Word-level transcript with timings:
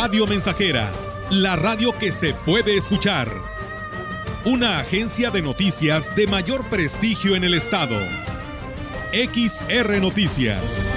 Radio 0.00 0.28
Mensajera, 0.28 0.92
la 1.28 1.56
radio 1.56 1.90
que 1.90 2.12
se 2.12 2.32
puede 2.32 2.76
escuchar. 2.76 3.28
Una 4.44 4.78
agencia 4.78 5.32
de 5.32 5.42
noticias 5.42 6.14
de 6.14 6.28
mayor 6.28 6.64
prestigio 6.66 7.34
en 7.34 7.42
el 7.42 7.52
estado. 7.52 7.98
XR 9.10 10.00
Noticias. 10.00 10.88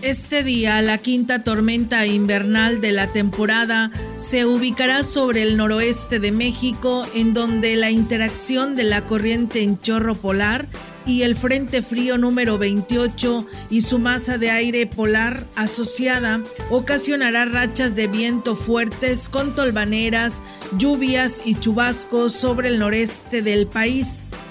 Este 0.00 0.42
día, 0.42 0.80
la 0.80 0.96
quinta 0.96 1.44
tormenta 1.44 2.06
invernal 2.06 2.80
de 2.80 2.92
la 2.92 3.08
temporada 3.08 3.90
se 4.18 4.44
ubicará 4.44 5.04
sobre 5.04 5.42
el 5.42 5.56
noroeste 5.56 6.18
de 6.18 6.32
México, 6.32 7.06
en 7.14 7.34
donde 7.34 7.76
la 7.76 7.92
interacción 7.92 8.74
de 8.74 8.82
la 8.82 9.02
corriente 9.04 9.62
en 9.62 9.80
chorro 9.80 10.16
polar 10.16 10.66
y 11.06 11.22
el 11.22 11.36
Frente 11.36 11.82
Frío 11.82 12.18
número 12.18 12.58
28 12.58 13.46
y 13.70 13.82
su 13.82 14.00
masa 14.00 14.36
de 14.36 14.50
aire 14.50 14.86
polar 14.86 15.46
asociada 15.54 16.42
ocasionará 16.68 17.44
rachas 17.44 17.94
de 17.94 18.08
viento 18.08 18.56
fuertes 18.56 19.28
con 19.28 19.54
tolvaneras, 19.54 20.42
lluvias 20.76 21.40
y 21.44 21.54
chubascos 21.54 22.32
sobre 22.32 22.68
el 22.68 22.80
noreste 22.80 23.40
del 23.40 23.66
país 23.68 24.08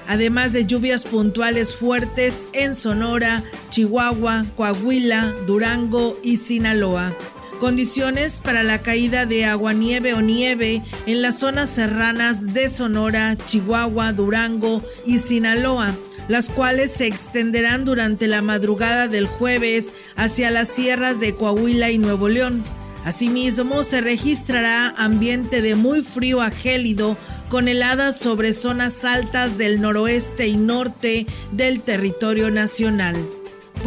además 0.07 0.53
de 0.53 0.65
lluvias 0.65 1.03
puntuales 1.03 1.75
fuertes 1.75 2.47
en 2.53 2.75
Sonora, 2.75 3.43
Chihuahua, 3.71 4.45
Coahuila, 4.55 5.33
Durango 5.45 6.17
y 6.23 6.37
Sinaloa. 6.37 7.13
Condiciones 7.59 8.39
para 8.39 8.61
la 8.61 8.83
caída 8.83 9.25
de 9.25 9.45
aguanieve 9.45 10.13
o 10.13 10.21
nieve 10.21 10.83
en 11.07 11.23
las 11.23 11.39
zonas 11.39 11.71
serranas 11.71 12.53
de 12.53 12.69
Sonora, 12.69 13.35
Chihuahua, 13.47 14.13
Durango 14.13 14.83
y 15.07 15.17
Sinaloa, 15.17 15.95
las 16.27 16.49
cuales 16.49 16.91
se 16.91 17.07
extenderán 17.07 17.83
durante 17.83 18.27
la 18.27 18.43
madrugada 18.43 19.07
del 19.07 19.25
jueves 19.25 19.91
hacia 20.15 20.51
las 20.51 20.67
sierras 20.67 21.19
de 21.19 21.33
Coahuila 21.33 21.89
y 21.89 21.97
Nuevo 21.97 22.29
León. 22.29 22.63
Asimismo, 23.05 23.83
se 23.83 24.01
registrará 24.01 24.89
ambiente 24.89 25.63
de 25.63 25.73
muy 25.73 26.03
frío 26.03 26.41
a 26.41 26.51
gélido 26.51 27.17
con 27.49 27.67
heladas 27.67 28.19
sobre 28.19 28.53
zonas 28.53 29.03
altas 29.03 29.57
del 29.57 29.81
noroeste 29.81 30.47
y 30.47 30.57
norte 30.57 31.25
del 31.51 31.81
territorio 31.81 32.51
nacional. 32.51 33.15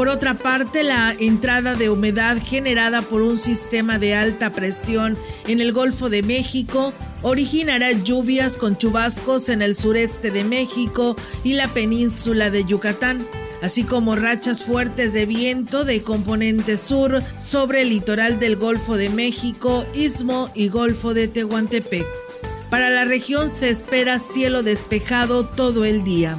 Por 0.01 0.09
otra 0.09 0.33
parte, 0.33 0.83
la 0.83 1.15
entrada 1.21 1.75
de 1.75 1.91
humedad 1.91 2.39
generada 2.43 3.03
por 3.03 3.21
un 3.21 3.39
sistema 3.39 3.99
de 3.99 4.15
alta 4.15 4.51
presión 4.51 5.15
en 5.47 5.61
el 5.61 5.75
Golfo 5.75 6.09
de 6.09 6.23
México 6.23 6.95
originará 7.21 7.93
lluvias 7.93 8.57
con 8.57 8.79
chubascos 8.79 9.51
en 9.51 9.61
el 9.61 9.77
sureste 9.77 10.31
de 10.31 10.43
México 10.43 11.17
y 11.45 11.53
la 11.53 11.69
península 11.69 12.51
de 12.51 12.65
Yucatán, 12.65 13.29
así 13.61 13.85
como 13.85 14.17
rachas 14.17 14.65
fuertes 14.65 15.13
de 15.13 15.27
viento 15.27 15.85
de 15.85 16.03
componente 16.03 16.79
sur 16.79 17.23
sobre 17.39 17.83
el 17.83 17.91
litoral 17.91 18.41
del 18.41 18.57
Golfo 18.57 18.97
de 18.97 19.11
México, 19.11 19.85
Istmo 19.93 20.51
y 20.55 20.69
Golfo 20.69 21.13
de 21.13 21.29
Tehuantepec. 21.29 22.07
Para 22.71 22.89
la 22.89 23.05
región 23.05 23.51
se 23.51 23.69
espera 23.69 24.19
cielo 24.19 24.63
despejado 24.63 25.45
todo 25.45 25.85
el 25.85 26.05
día. 26.05 26.39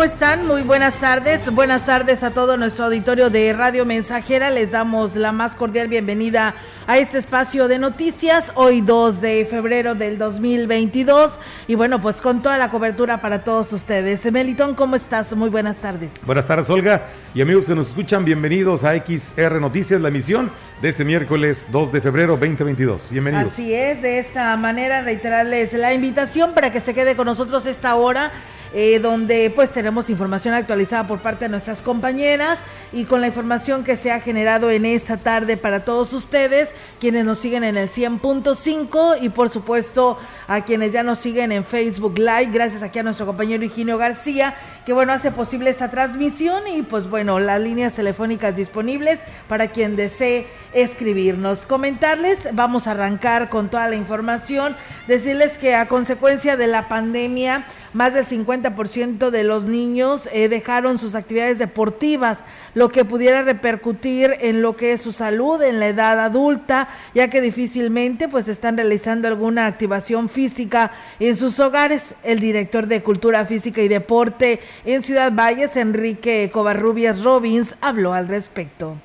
¿Cómo 0.00 0.10
están? 0.10 0.46
Muy 0.46 0.62
buenas 0.62 0.94
tardes. 0.94 1.52
Buenas 1.52 1.84
tardes 1.84 2.22
a 2.22 2.30
todo 2.30 2.56
nuestro 2.56 2.86
auditorio 2.86 3.28
de 3.28 3.52
Radio 3.52 3.84
Mensajera. 3.84 4.48
Les 4.48 4.70
damos 4.70 5.14
la 5.14 5.30
más 5.30 5.54
cordial 5.54 5.88
bienvenida 5.88 6.54
a 6.86 6.96
este 6.96 7.18
espacio 7.18 7.68
de 7.68 7.78
noticias, 7.78 8.50
hoy 8.54 8.80
2 8.80 9.20
de 9.20 9.44
febrero 9.44 9.94
del 9.94 10.16
2022. 10.16 11.32
Y 11.68 11.74
bueno, 11.74 12.00
pues 12.00 12.22
con 12.22 12.40
toda 12.40 12.56
la 12.56 12.70
cobertura 12.70 13.20
para 13.20 13.44
todos 13.44 13.74
ustedes. 13.74 14.24
Melitón, 14.32 14.74
¿cómo 14.74 14.96
estás? 14.96 15.36
Muy 15.36 15.50
buenas 15.50 15.76
tardes. 15.76 16.08
Buenas 16.24 16.46
tardes, 16.46 16.70
Olga. 16.70 17.08
Y 17.34 17.42
amigos 17.42 17.66
que 17.66 17.74
nos 17.74 17.88
escuchan, 17.88 18.24
bienvenidos 18.24 18.84
a 18.84 18.96
XR 18.96 19.60
Noticias, 19.60 20.00
la 20.00 20.08
emisión 20.08 20.50
de 20.80 20.88
este 20.88 21.04
miércoles 21.04 21.66
2 21.70 21.92
de 21.92 22.00
febrero 22.00 22.38
2022. 22.38 23.10
Bienvenidos. 23.10 23.52
Así 23.52 23.74
es, 23.74 24.00
de 24.00 24.18
esta 24.18 24.56
manera 24.56 25.02
reiterarles 25.02 25.74
la 25.74 25.92
invitación 25.92 26.54
para 26.54 26.72
que 26.72 26.80
se 26.80 26.94
quede 26.94 27.16
con 27.16 27.26
nosotros 27.26 27.66
esta 27.66 27.96
hora 27.96 28.32
eh, 28.72 28.98
donde 29.00 29.50
pues 29.54 29.70
tenemos 29.70 30.10
información 30.10 30.54
actualizada 30.54 31.06
por 31.06 31.20
parte 31.20 31.46
de 31.46 31.48
nuestras 31.48 31.82
compañeras 31.82 32.58
y 32.92 33.04
con 33.04 33.20
la 33.20 33.28
información 33.28 33.84
que 33.84 33.96
se 33.96 34.10
ha 34.10 34.20
generado 34.20 34.70
en 34.70 34.84
esta 34.84 35.16
tarde 35.16 35.56
para 35.56 35.84
todos 35.84 36.12
ustedes, 36.12 36.70
quienes 37.00 37.24
nos 37.24 37.38
siguen 37.38 37.64
en 37.64 37.76
el 37.76 37.88
100.5 37.88 39.18
y 39.20 39.28
por 39.28 39.48
supuesto 39.48 40.18
a 40.48 40.62
quienes 40.64 40.92
ya 40.92 41.02
nos 41.02 41.18
siguen 41.18 41.52
en 41.52 41.64
Facebook 41.64 42.18
Live, 42.18 42.50
gracias 42.52 42.82
aquí 42.82 42.98
a 42.98 43.02
nuestro 43.02 43.26
compañero 43.26 43.64
Higinio 43.64 43.98
García, 43.98 44.54
que 44.84 44.92
bueno, 44.92 45.12
hace 45.12 45.30
posible 45.30 45.70
esta 45.70 45.90
transmisión 45.90 46.66
y 46.66 46.82
pues 46.82 47.08
bueno, 47.08 47.38
las 47.38 47.60
líneas 47.60 47.92
telefónicas 47.92 48.56
disponibles 48.56 49.20
para 49.48 49.68
quien 49.68 49.94
desee 49.94 50.48
escribirnos. 50.72 51.66
Comentarles, 51.66 52.38
vamos 52.52 52.86
a 52.86 52.92
arrancar 52.92 53.48
con 53.48 53.68
toda 53.68 53.88
la 53.88 53.96
información, 53.96 54.76
decirles 55.06 55.58
que 55.58 55.74
a 55.74 55.86
consecuencia 55.86 56.56
de 56.56 56.66
la 56.66 56.88
pandemia, 56.88 57.64
más 57.92 58.14
del 58.14 58.24
50% 58.24 59.30
de 59.30 59.44
los 59.44 59.64
niños 59.64 60.28
eh, 60.32 60.48
dejaron 60.48 60.98
sus 60.98 61.14
actividades 61.14 61.58
deportivas, 61.58 62.38
lo 62.74 62.88
que 62.88 63.04
pudiera 63.04 63.42
repercutir 63.42 64.34
en 64.40 64.62
lo 64.62 64.76
que 64.76 64.92
es 64.92 65.02
su 65.02 65.12
salud 65.12 65.60
en 65.62 65.80
la 65.80 65.88
edad 65.88 66.20
adulta, 66.20 66.88
ya 67.14 67.28
que 67.28 67.40
difícilmente 67.40 68.28
pues 68.28 68.48
están 68.48 68.76
realizando 68.76 69.28
alguna 69.28 69.66
activación 69.66 70.28
física 70.28 70.92
en 71.18 71.36
sus 71.36 71.58
hogares. 71.58 72.14
El 72.22 72.38
director 72.38 72.86
de 72.86 73.02
Cultura 73.02 73.44
Física 73.46 73.82
y 73.82 73.88
Deporte 73.88 74.60
en 74.84 75.02
Ciudad 75.02 75.32
Valles, 75.32 75.76
Enrique 75.76 76.50
Covarrubias 76.52 77.22
Robbins, 77.22 77.74
habló 77.80 78.12
al 78.12 78.28
respecto. 78.28 78.96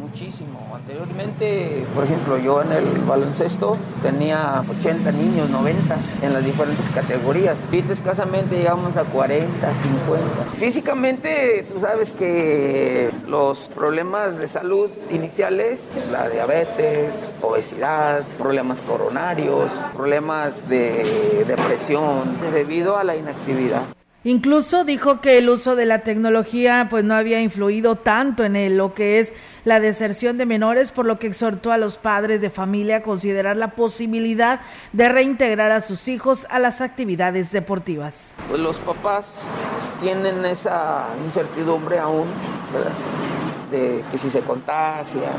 Muchísimo. 0.00 0.72
Anteriormente, 0.74 1.84
por 1.94 2.04
ejemplo, 2.04 2.38
yo 2.38 2.62
en 2.62 2.72
el 2.72 2.84
baloncesto 3.04 3.76
tenía 4.02 4.62
80 4.78 5.10
niños, 5.12 5.50
90 5.50 5.96
en 6.22 6.32
las 6.32 6.44
diferentes 6.44 6.88
categorías. 6.90 7.56
Ahorita 7.64 7.92
escasamente 7.92 8.56
llegamos 8.56 8.96
a 8.96 9.04
40, 9.04 9.48
50. 9.48 10.44
Físicamente, 10.58 11.66
tú 11.72 11.80
sabes 11.80 12.12
que 12.12 13.10
los 13.26 13.68
problemas 13.74 14.38
de 14.38 14.48
salud 14.48 14.90
iniciales, 15.10 15.82
la 16.12 16.28
diabetes, 16.28 17.12
obesidad, 17.42 18.22
problemas 18.38 18.80
coronarios, 18.82 19.72
problemas 19.94 20.68
de 20.68 21.44
depresión, 21.46 22.38
debido 22.52 22.96
a 22.96 23.04
la 23.04 23.16
inactividad. 23.16 23.95
Incluso 24.26 24.82
dijo 24.82 25.20
que 25.20 25.38
el 25.38 25.48
uso 25.48 25.76
de 25.76 25.86
la 25.86 26.00
tecnología 26.00 26.88
pues 26.90 27.04
no 27.04 27.14
había 27.14 27.40
influido 27.40 27.94
tanto 27.94 28.42
en 28.42 28.56
él, 28.56 28.76
lo 28.76 28.92
que 28.92 29.20
es 29.20 29.32
la 29.64 29.78
deserción 29.78 30.36
de 30.36 30.46
menores, 30.46 30.90
por 30.90 31.06
lo 31.06 31.20
que 31.20 31.28
exhortó 31.28 31.70
a 31.70 31.78
los 31.78 31.96
padres 31.96 32.40
de 32.40 32.50
familia 32.50 32.96
a 32.96 33.02
considerar 33.02 33.56
la 33.56 33.76
posibilidad 33.76 34.62
de 34.92 35.08
reintegrar 35.08 35.70
a 35.70 35.80
sus 35.80 36.08
hijos 36.08 36.44
a 36.50 36.58
las 36.58 36.80
actividades 36.80 37.52
deportivas. 37.52 38.14
Pues 38.48 38.60
los 38.60 38.78
papás 38.78 39.48
tienen 40.02 40.44
esa 40.44 41.06
incertidumbre 41.24 42.00
aún, 42.00 42.26
¿verdad? 42.72 42.90
De 43.70 44.02
que 44.10 44.18
si 44.18 44.30
se 44.30 44.40
contagian. 44.40 45.34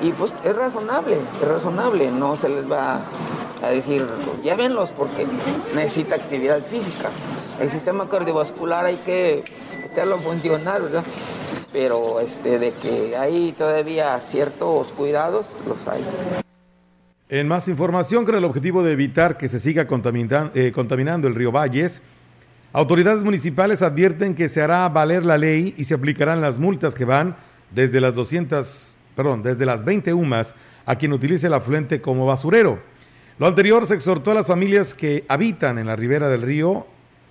Y 0.00 0.12
pues 0.12 0.34
es 0.44 0.56
razonable, 0.56 1.18
es 1.40 1.48
razonable, 1.48 2.10
no 2.10 2.36
se 2.36 2.48
les 2.48 2.70
va 2.70 3.04
a 3.62 3.68
decir, 3.68 4.06
llévenlos 4.42 4.90
porque 4.90 5.26
necesita 5.74 6.16
actividad 6.16 6.62
física. 6.62 7.10
El 7.60 7.70
sistema 7.70 8.08
cardiovascular 8.08 8.86
hay 8.86 8.96
que 8.96 9.44
meterlo 9.80 10.16
a 10.16 10.18
funcionar, 10.18 10.82
¿verdad? 10.82 11.04
Pero 11.72 12.20
este, 12.20 12.58
de 12.58 12.72
que 12.72 13.16
hay 13.16 13.52
todavía 13.52 14.18
ciertos 14.20 14.88
cuidados, 14.88 15.48
los 15.66 15.86
hay. 15.86 16.02
En 17.28 17.48
más 17.48 17.66
información, 17.68 18.26
con 18.26 18.34
el 18.34 18.44
objetivo 18.44 18.82
de 18.82 18.92
evitar 18.92 19.38
que 19.38 19.48
se 19.48 19.58
siga 19.58 19.86
eh, 19.86 20.72
contaminando 20.72 21.28
el 21.28 21.34
río 21.34 21.50
Valles, 21.50 22.02
autoridades 22.72 23.22
municipales 23.22 23.82
advierten 23.82 24.34
que 24.34 24.48
se 24.48 24.62
hará 24.62 24.88
valer 24.88 25.24
la 25.24 25.38
ley 25.38 25.74
y 25.76 25.84
se 25.84 25.94
aplicarán 25.94 26.40
las 26.40 26.58
multas 26.58 26.94
que 26.94 27.04
van 27.04 27.36
desde 27.70 28.00
las 28.00 28.14
200, 28.14 28.96
perdón, 29.14 29.42
desde 29.42 29.66
las 29.66 29.84
20 29.84 30.12
UMAS 30.14 30.54
a 30.86 30.96
quien 30.96 31.12
utilice 31.12 31.46
el 31.46 31.54
afluente 31.54 32.00
como 32.00 32.26
basurero. 32.26 32.80
Lo 33.38 33.46
anterior 33.46 33.86
se 33.86 33.94
exhortó 33.94 34.30
a 34.30 34.34
las 34.34 34.46
familias 34.46 34.94
que 34.94 35.24
habitan 35.28 35.78
en 35.78 35.86
la 35.86 35.96
ribera 35.96 36.28
del 36.28 36.42
río 36.42 36.86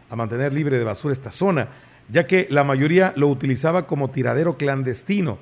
a 0.09 0.15
mantener 0.15 0.53
libre 0.53 0.77
de 0.77 0.83
basura 0.83 1.13
esta 1.13 1.31
zona, 1.31 1.69
ya 2.09 2.25
que 2.27 2.47
la 2.49 2.63
mayoría 2.63 3.13
lo 3.15 3.27
utilizaba 3.27 3.87
como 3.87 4.09
tiradero 4.09 4.57
clandestino. 4.57 5.37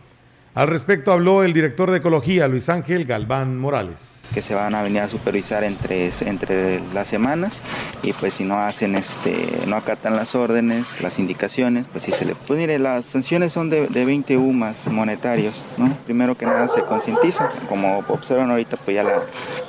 Al 0.55 0.67
respecto 0.67 1.11
habló 1.11 1.43
el 1.43 1.53
director 1.53 1.91
de 1.91 1.97
Ecología, 1.97 2.47
Luis 2.47 2.69
Ángel 2.69 3.05
Galván 3.05 3.59
Morales. 3.59 4.31
Que 4.33 4.41
se 4.41 4.55
van 4.55 4.73
a 4.75 4.81
venir 4.81 5.01
a 5.01 5.09
supervisar 5.09 5.63
entre, 5.63 6.11
entre 6.21 6.81
las 6.93 7.07
semanas 7.07 7.61
y 8.03 8.13
pues 8.13 8.35
si 8.35 8.43
no 8.43 8.59
hacen 8.59 8.95
este 8.95 9.35
no 9.65 9.75
acatan 9.75 10.15
las 10.15 10.35
órdenes 10.35 11.01
las 11.01 11.17
indicaciones 11.17 11.87
pues 11.91 12.03
sí 12.03 12.11
se 12.11 12.25
le 12.25 12.35
pues 12.35 12.59
mire 12.59 12.77
las 12.77 13.05
sanciones 13.05 13.53
son 13.53 13.71
de, 13.71 13.87
de 13.87 14.05
20 14.05 14.37
UMAS 14.37 14.85
monetarios 14.85 15.63
no 15.77 15.97
primero 16.05 16.37
que 16.37 16.45
nada 16.45 16.67
se 16.67 16.83
concientizan 16.83 17.49
como 17.67 18.03
observan 18.07 18.51
ahorita 18.51 18.77
pues 18.77 18.93
ya 18.93 19.03
la, 19.03 19.23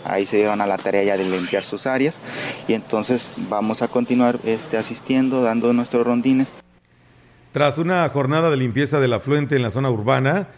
ahí 0.04 0.26
se 0.26 0.36
dieron 0.36 0.60
a 0.60 0.66
la 0.66 0.76
tarea 0.76 1.04
ya 1.04 1.16
de 1.16 1.24
limpiar 1.24 1.62
sus 1.62 1.86
áreas 1.86 2.18
y 2.68 2.74
entonces 2.74 3.30
vamos 3.48 3.80
a 3.80 3.88
continuar 3.88 4.38
este 4.44 4.76
asistiendo 4.76 5.42
dando 5.42 5.72
nuestros 5.72 6.06
rondines. 6.06 6.48
Tras 7.52 7.78
una 7.78 8.06
jornada 8.10 8.50
de 8.50 8.58
limpieza 8.58 9.00
del 9.00 9.14
afluente 9.14 9.56
en 9.56 9.62
la 9.62 9.70
zona 9.70 9.90
urbana 9.90 10.48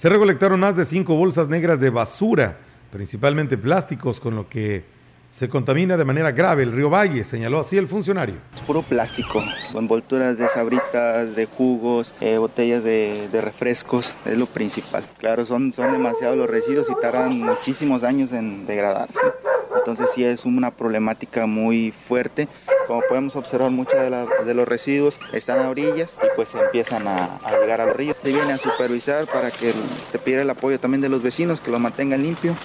se 0.00 0.08
recolectaron 0.08 0.58
más 0.58 0.78
de 0.78 0.86
cinco 0.86 1.14
bolsas 1.14 1.48
negras 1.48 1.78
de 1.78 1.90
basura 1.90 2.56
principalmente 2.90 3.58
plásticos, 3.58 4.18
con 4.18 4.34
lo 4.34 4.48
que 4.48 4.82
se 5.30 5.46
contamina 5.46 5.98
de 5.98 6.06
manera 6.06 6.32
grave 6.32 6.62
el 6.62 6.72
río 6.72 6.88
Valle, 6.88 7.22
señaló 7.22 7.60
así 7.60 7.76
el 7.76 7.86
funcionario. 7.86 8.36
Es 8.54 8.62
puro 8.62 8.80
plástico, 8.80 9.42
envolturas 9.74 10.38
de 10.38 10.48
sabritas, 10.48 11.36
de 11.36 11.44
jugos, 11.44 12.14
eh, 12.22 12.38
botellas 12.38 12.82
de, 12.82 13.28
refrescos, 13.42 14.10
es 14.24 14.38
lo 14.38 14.46
principal. 14.46 15.04
Claro, 15.18 15.44
son, 15.44 15.70
son 15.70 15.92
demasiados 15.92 16.38
los 16.38 16.48
residuos 16.48 16.88
y 16.88 16.98
tardan 17.02 17.38
muchísimos 17.38 18.02
años 18.02 18.32
en 18.32 18.66
degradarse. 18.66 19.20
Entonces 19.76 20.10
sí 20.14 20.24
es 20.24 20.44
una 20.44 20.70
problemática 20.70 21.46
muy 21.46 21.92
fuerte. 21.92 22.48
Como 22.86 23.02
podemos 23.08 23.36
observar, 23.36 23.70
muchos 23.70 23.94
de, 24.44 24.54
los 24.54 24.68
residuos 24.68 25.20
están 25.32 25.60
a 25.60 25.70
orillas 25.70 26.16
y 26.22 26.26
pues 26.36 26.54
empiezan 26.54 27.06
a, 27.06 27.36
a, 27.36 27.60
llegar 27.60 27.80
al 27.80 27.94
río. 27.94 28.14
Se 28.20 28.30
viene 28.30 28.52
a 28.52 28.56
supervisar 28.56 29.26
para 29.26 29.50
que 29.50 29.72
te 30.10 30.18
pida 30.18 30.42
el 30.42 30.50
apoyo 30.50 30.78
también 30.80 31.00
de 31.00 31.08
los 31.08 31.22
vecinos, 31.22 31.60
que 31.60 31.70
lo 31.70 31.78
mantengan 31.78 32.22
limpio. 32.22 32.56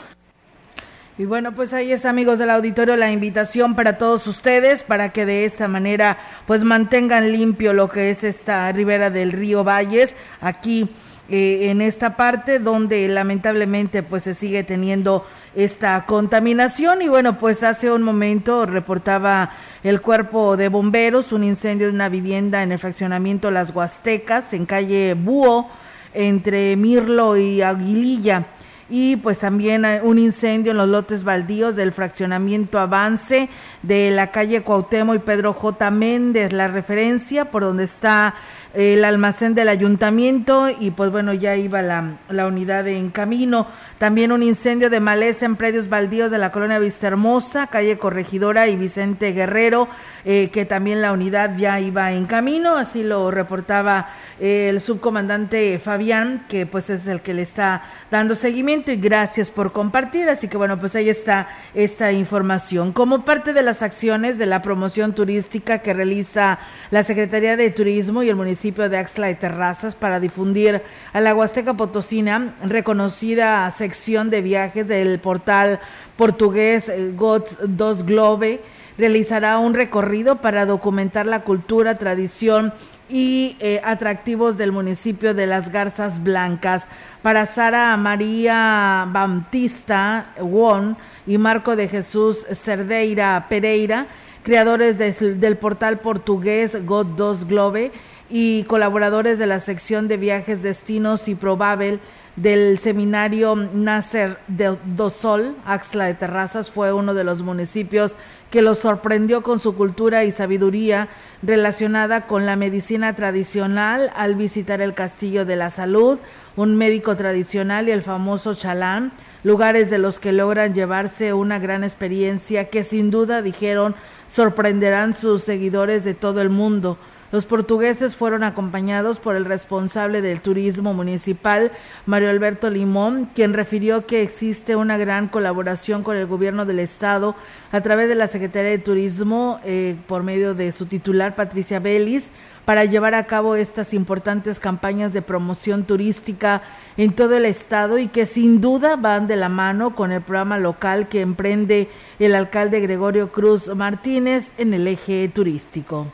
Y 1.17 1.23
bueno, 1.23 1.55
pues 1.55 1.71
ahí 1.71 1.93
es 1.93 2.03
amigos 2.03 2.39
del 2.39 2.49
auditorio 2.49 2.97
la 2.97 3.09
invitación 3.09 3.75
para 3.75 3.97
todos 3.97 4.27
ustedes 4.27 4.83
para 4.83 5.13
que 5.13 5.25
de 5.25 5.45
esta 5.45 5.69
manera 5.69 6.17
pues 6.45 6.65
mantengan 6.65 7.31
limpio 7.31 7.71
lo 7.71 7.87
que 7.87 8.09
es 8.09 8.25
esta 8.25 8.69
ribera 8.73 9.09
del 9.09 9.31
río 9.31 9.63
Valles 9.63 10.13
aquí 10.41 10.89
eh, 11.27 11.69
en 11.69 11.81
esta 11.81 12.15
parte 12.15 12.59
donde 12.59 13.07
lamentablemente 13.07 14.03
pues 14.03 14.23
se 14.23 14.33
sigue 14.33 14.63
teniendo 14.63 15.25
esta 15.55 16.05
contaminación. 16.05 17.01
Y 17.01 17.07
bueno 17.07 17.39
pues 17.39 17.63
hace 17.63 17.91
un 17.91 18.03
momento 18.03 18.65
reportaba 18.65 19.51
el 19.83 20.01
cuerpo 20.01 20.57
de 20.57 20.69
bomberos 20.69 21.31
un 21.31 21.43
incendio 21.43 21.87
de 21.87 21.93
una 21.93 22.09
vivienda 22.09 22.63
en 22.63 22.71
el 22.71 22.79
fraccionamiento 22.79 23.51
Las 23.51 23.73
Huastecas 23.73 24.53
en 24.53 24.65
calle 24.65 25.15
Búho 25.15 25.69
entre 26.13 26.75
Mirlo 26.75 27.37
y 27.37 27.61
Aguililla. 27.61 28.45
Y 28.87 29.15
pues 29.15 29.39
también 29.39 29.83
un 30.03 30.19
incendio 30.19 30.71
en 30.71 30.77
los 30.77 30.87
lotes 30.87 31.23
baldíos 31.23 31.75
del 31.75 31.91
fraccionamiento 31.91 32.77
Avance 32.77 33.49
de 33.81 34.11
la 34.11 34.27
calle 34.27 34.61
Cuauhtémoc 34.61 35.15
y 35.15 35.19
Pedro 35.19 35.53
J. 35.53 35.89
Méndez, 35.89 36.53
la 36.53 36.67
referencia 36.67 37.45
por 37.45 37.63
donde 37.63 37.85
está 37.85 38.35
el 38.75 39.05
almacén 39.05 39.55
del 39.55 39.69
ayuntamiento 39.69 40.69
y 40.69 40.91
pues 40.91 41.09
bueno, 41.09 41.33
ya 41.33 41.55
iba 41.55 41.81
la, 41.81 42.17
la, 42.29 42.45
unidad 42.45 42.87
en 42.87 43.09
camino. 43.09 43.67
También 43.99 44.33
un 44.33 44.43
incendio 44.43 44.89
de 44.89 44.99
maleza 44.99 45.45
en 45.45 45.55
predios 45.55 45.87
baldíos 45.87 46.29
de 46.29 46.37
la 46.37 46.51
colonia 46.51 46.77
Vistahermosa, 46.79 47.67
calle 47.67 47.97
Corregidora 47.97 48.67
y 48.67 48.75
Vicente 48.75 49.31
Guerrero, 49.31 49.87
eh, 50.25 50.49
que 50.51 50.65
también 50.65 51.01
la 51.01 51.13
unidad 51.13 51.55
ya 51.57 51.79
iba 51.79 52.11
en 52.11 52.25
camino, 52.25 52.75
así 52.75 53.03
lo 53.03 53.31
reportaba 53.31 54.09
eh, 54.39 54.67
el 54.69 54.81
subcomandante 54.81 55.79
Fabián, 55.79 56.45
que 56.49 56.65
pues 56.65 56.89
es 56.89 57.07
el 57.07 57.21
que 57.21 57.33
le 57.33 57.43
está 57.43 57.83
dando 58.11 58.35
seguimiento 58.35 58.91
y 58.91 58.97
gracias 58.97 59.51
por 59.51 59.71
compartir. 59.71 60.27
Así 60.27 60.49
que 60.49 60.57
bueno, 60.57 60.77
pues 60.79 60.95
ahí 60.95 61.07
está 61.07 61.47
esta 61.73 62.11
información. 62.11 62.91
Como 62.91 63.23
parte 63.23 63.53
de 63.53 63.63
las 63.63 63.81
acciones 63.81 64.37
de 64.37 64.47
la 64.47 64.61
promoción 64.61 65.13
turística 65.15 65.79
que 65.79 65.93
realiza 65.93 66.59
la 66.91 67.03
Secretaría 67.03 67.55
de 67.55 67.69
Turismo 67.69 68.21
y 68.23 68.29
el 68.29 68.35
municipio, 68.35 68.64
de 68.65 68.97
Axla 68.97 69.27
de 69.27 69.35
Terrazas 69.35 69.93
para 69.95 70.19
difundir 70.19 70.81
a 71.13 71.21
la 71.21 71.35
Huasteca 71.35 71.75
Potosina, 71.75 72.55
reconocida 72.63 73.69
sección 73.69 74.31
de 74.31 74.41
viajes 74.41 74.87
del 74.87 75.19
portal 75.19 75.79
portugués 76.17 76.89
eh, 76.89 77.11
GOTS 77.15 77.59
2 77.67 78.05
Globe, 78.07 78.61
realizará 78.97 79.59
un 79.59 79.75
recorrido 79.75 80.37
para 80.37 80.65
documentar 80.65 81.27
la 81.27 81.41
cultura, 81.41 81.99
tradición 81.99 82.73
y 83.07 83.55
eh, 83.59 83.81
atractivos 83.83 84.57
del 84.57 84.71
municipio 84.71 85.35
de 85.35 85.45
Las 85.45 85.71
Garzas 85.71 86.23
Blancas. 86.23 86.87
Para 87.21 87.45
Sara 87.45 87.95
María 87.97 89.07
Bautista 89.11 90.33
Won 90.39 90.97
y 91.27 91.37
Marco 91.37 91.75
de 91.75 91.87
Jesús 91.87 92.47
Cerdeira 92.51 93.45
Pereira, 93.47 94.07
creadores 94.45 94.97
del 94.97 95.57
portal 95.57 95.99
portugués 95.99 96.77
God2 96.85 97.47
Globe, 97.47 97.91
y 98.29 98.63
colaboradores 98.63 99.39
de 99.39 99.47
la 99.47 99.59
sección 99.59 100.07
de 100.07 100.17
viajes, 100.17 100.63
destinos 100.63 101.27
y 101.27 101.35
probable 101.35 101.99
del 102.35 102.77
seminario 102.79 103.55
Nasser 103.55 104.39
de 104.47 104.77
Dosol, 104.97 105.55
Axla 105.65 106.05
de 106.05 106.15
Terrazas, 106.15 106.69
fue 106.69 106.91
uno 106.91 107.13
de 107.13 107.23
los 107.23 107.41
municipios 107.43 108.15
que 108.51 108.61
los 108.61 108.79
sorprendió 108.79 109.41
con 109.41 109.59
su 109.59 109.75
cultura 109.75 110.25
y 110.25 110.31
sabiduría 110.31 111.07
relacionada 111.41 112.27
con 112.27 112.45
la 112.45 112.55
medicina 112.55 113.15
tradicional 113.15 114.11
al 114.15 114.35
visitar 114.35 114.81
el 114.81 114.93
Castillo 114.93 115.45
de 115.45 115.55
la 115.55 115.69
Salud, 115.69 116.19
un 116.57 116.75
médico 116.77 117.15
tradicional 117.15 117.87
y 117.87 117.91
el 117.91 118.01
famoso 118.01 118.53
Chalán, 118.53 119.13
lugares 119.43 119.89
de 119.89 119.97
los 119.97 120.19
que 120.19 120.33
logran 120.33 120.73
llevarse 120.73 121.31
una 121.33 121.59
gran 121.59 121.83
experiencia 121.83 122.69
que 122.69 122.83
sin 122.83 123.11
duda 123.11 123.41
dijeron 123.41 123.95
sorprenderán 124.27 125.15
sus 125.15 125.43
seguidores 125.43 126.03
de 126.03 126.15
todo 126.15 126.41
el 126.41 126.49
mundo. 126.49 126.97
Los 127.35 127.45
portugueses 127.45 128.15
fueron 128.15 128.45
acompañados 128.45 129.19
por 129.19 129.35
el 129.35 129.43
responsable 129.43 130.21
del 130.21 130.39
turismo 130.39 130.93
municipal, 130.93 131.73
Mario 132.05 132.29
Alberto 132.29 132.69
Limón, 132.69 133.29
quien 133.35 133.53
refirió 133.53 134.05
que 134.05 134.21
existe 134.21 134.77
una 134.77 134.95
gran 134.95 135.27
colaboración 135.27 136.01
con 136.01 136.15
el 136.15 136.27
gobierno 136.27 136.65
del 136.65 136.79
estado 136.79 137.35
a 137.73 137.81
través 137.81 138.07
de 138.07 138.15
la 138.15 138.27
Secretaría 138.27 138.69
de 138.69 138.77
Turismo 138.77 139.59
eh, 139.65 139.97
por 140.07 140.23
medio 140.23 140.55
de 140.55 140.71
su 140.71 140.85
titular, 140.85 141.35
Patricia 141.35 141.81
Vélez, 141.81 142.29
para 142.63 142.85
llevar 142.85 143.15
a 143.15 143.25
cabo 143.25 143.57
estas 143.57 143.93
importantes 143.93 144.61
campañas 144.61 145.11
de 145.11 145.21
promoción 145.21 145.83
turística 145.83 146.61
en 146.95 147.11
todo 147.11 147.35
el 147.35 147.43
estado 147.43 147.97
y 147.97 148.07
que 148.07 148.25
sin 148.25 148.61
duda 148.61 148.95
van 148.95 149.27
de 149.27 149.35
la 149.35 149.49
mano 149.49 149.93
con 149.93 150.13
el 150.13 150.21
programa 150.21 150.57
local 150.57 151.09
que 151.09 151.19
emprende 151.19 151.89
el 152.17 152.33
alcalde 152.33 152.79
Gregorio 152.79 153.33
Cruz 153.33 153.67
Martínez 153.75 154.53
en 154.57 154.73
el 154.73 154.87
eje 154.87 155.27
turístico. 155.27 156.07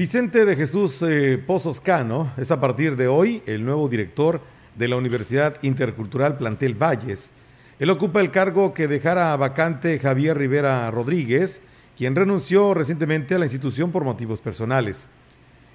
Vicente 0.00 0.46
de 0.46 0.56
Jesús 0.56 1.02
eh, 1.02 1.36
Pozos 1.46 1.78
Cano 1.78 2.32
es 2.38 2.50
a 2.50 2.58
partir 2.58 2.96
de 2.96 3.06
hoy 3.06 3.42
el 3.44 3.66
nuevo 3.66 3.86
director 3.86 4.40
de 4.74 4.88
la 4.88 4.96
Universidad 4.96 5.56
Intercultural 5.60 6.38
Plantel 6.38 6.72
Valles. 6.72 7.32
Él 7.78 7.90
ocupa 7.90 8.22
el 8.22 8.30
cargo 8.30 8.72
que 8.72 8.88
dejara 8.88 9.36
vacante 9.36 9.98
Javier 9.98 10.38
Rivera 10.38 10.90
Rodríguez, 10.90 11.60
quien 11.98 12.16
renunció 12.16 12.72
recientemente 12.72 13.34
a 13.34 13.38
la 13.38 13.44
institución 13.44 13.92
por 13.92 14.04
motivos 14.04 14.40
personales. 14.40 15.06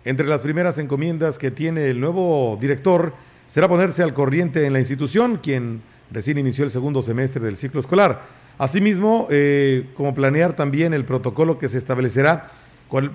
Entre 0.06 0.26
las 0.26 0.42
primeras 0.42 0.80
encomiendas 0.80 1.38
que 1.38 1.52
tiene 1.52 1.92
el 1.92 2.00
nuevo 2.00 2.58
director 2.60 3.14
será 3.46 3.68
ponerse 3.68 4.02
al 4.02 4.16
corriente 4.16 4.66
en 4.66 4.74
la 4.74 4.80
institución, 4.80 5.38
quien 5.38 5.84
recién 6.10 6.40
inició 6.40 6.64
el 6.64 6.72
segundo 6.72 7.04
semestre 7.04 7.44
del 7.44 7.58
ciclo 7.58 7.80
escolar. 7.80 8.24
Asimismo, 8.58 9.28
eh, 9.30 9.86
como 9.96 10.16
planear 10.16 10.54
también 10.54 10.96
el 10.96 11.06
protocolo 11.06 11.60
que 11.60 11.70
se 11.70 11.78
establecerá 11.78 12.50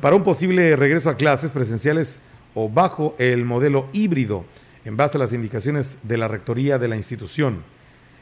para 0.01 0.17
un 0.17 0.25
posible 0.25 0.77
regreso 0.77 1.11
a 1.11 1.17
clases 1.17 1.53
presenciales 1.53 2.21
o 2.55 2.69
bajo 2.69 3.15
el 3.19 3.45
modelo 3.45 3.89
híbrido, 3.93 4.45
en 4.85 4.97
base 4.97 5.17
a 5.17 5.21
las 5.21 5.33
indicaciones 5.33 5.99
de 6.03 6.17
la 6.17 6.29
rectoría 6.29 6.79
de 6.79 6.89
la 6.89 6.97
institución. 6.97 7.63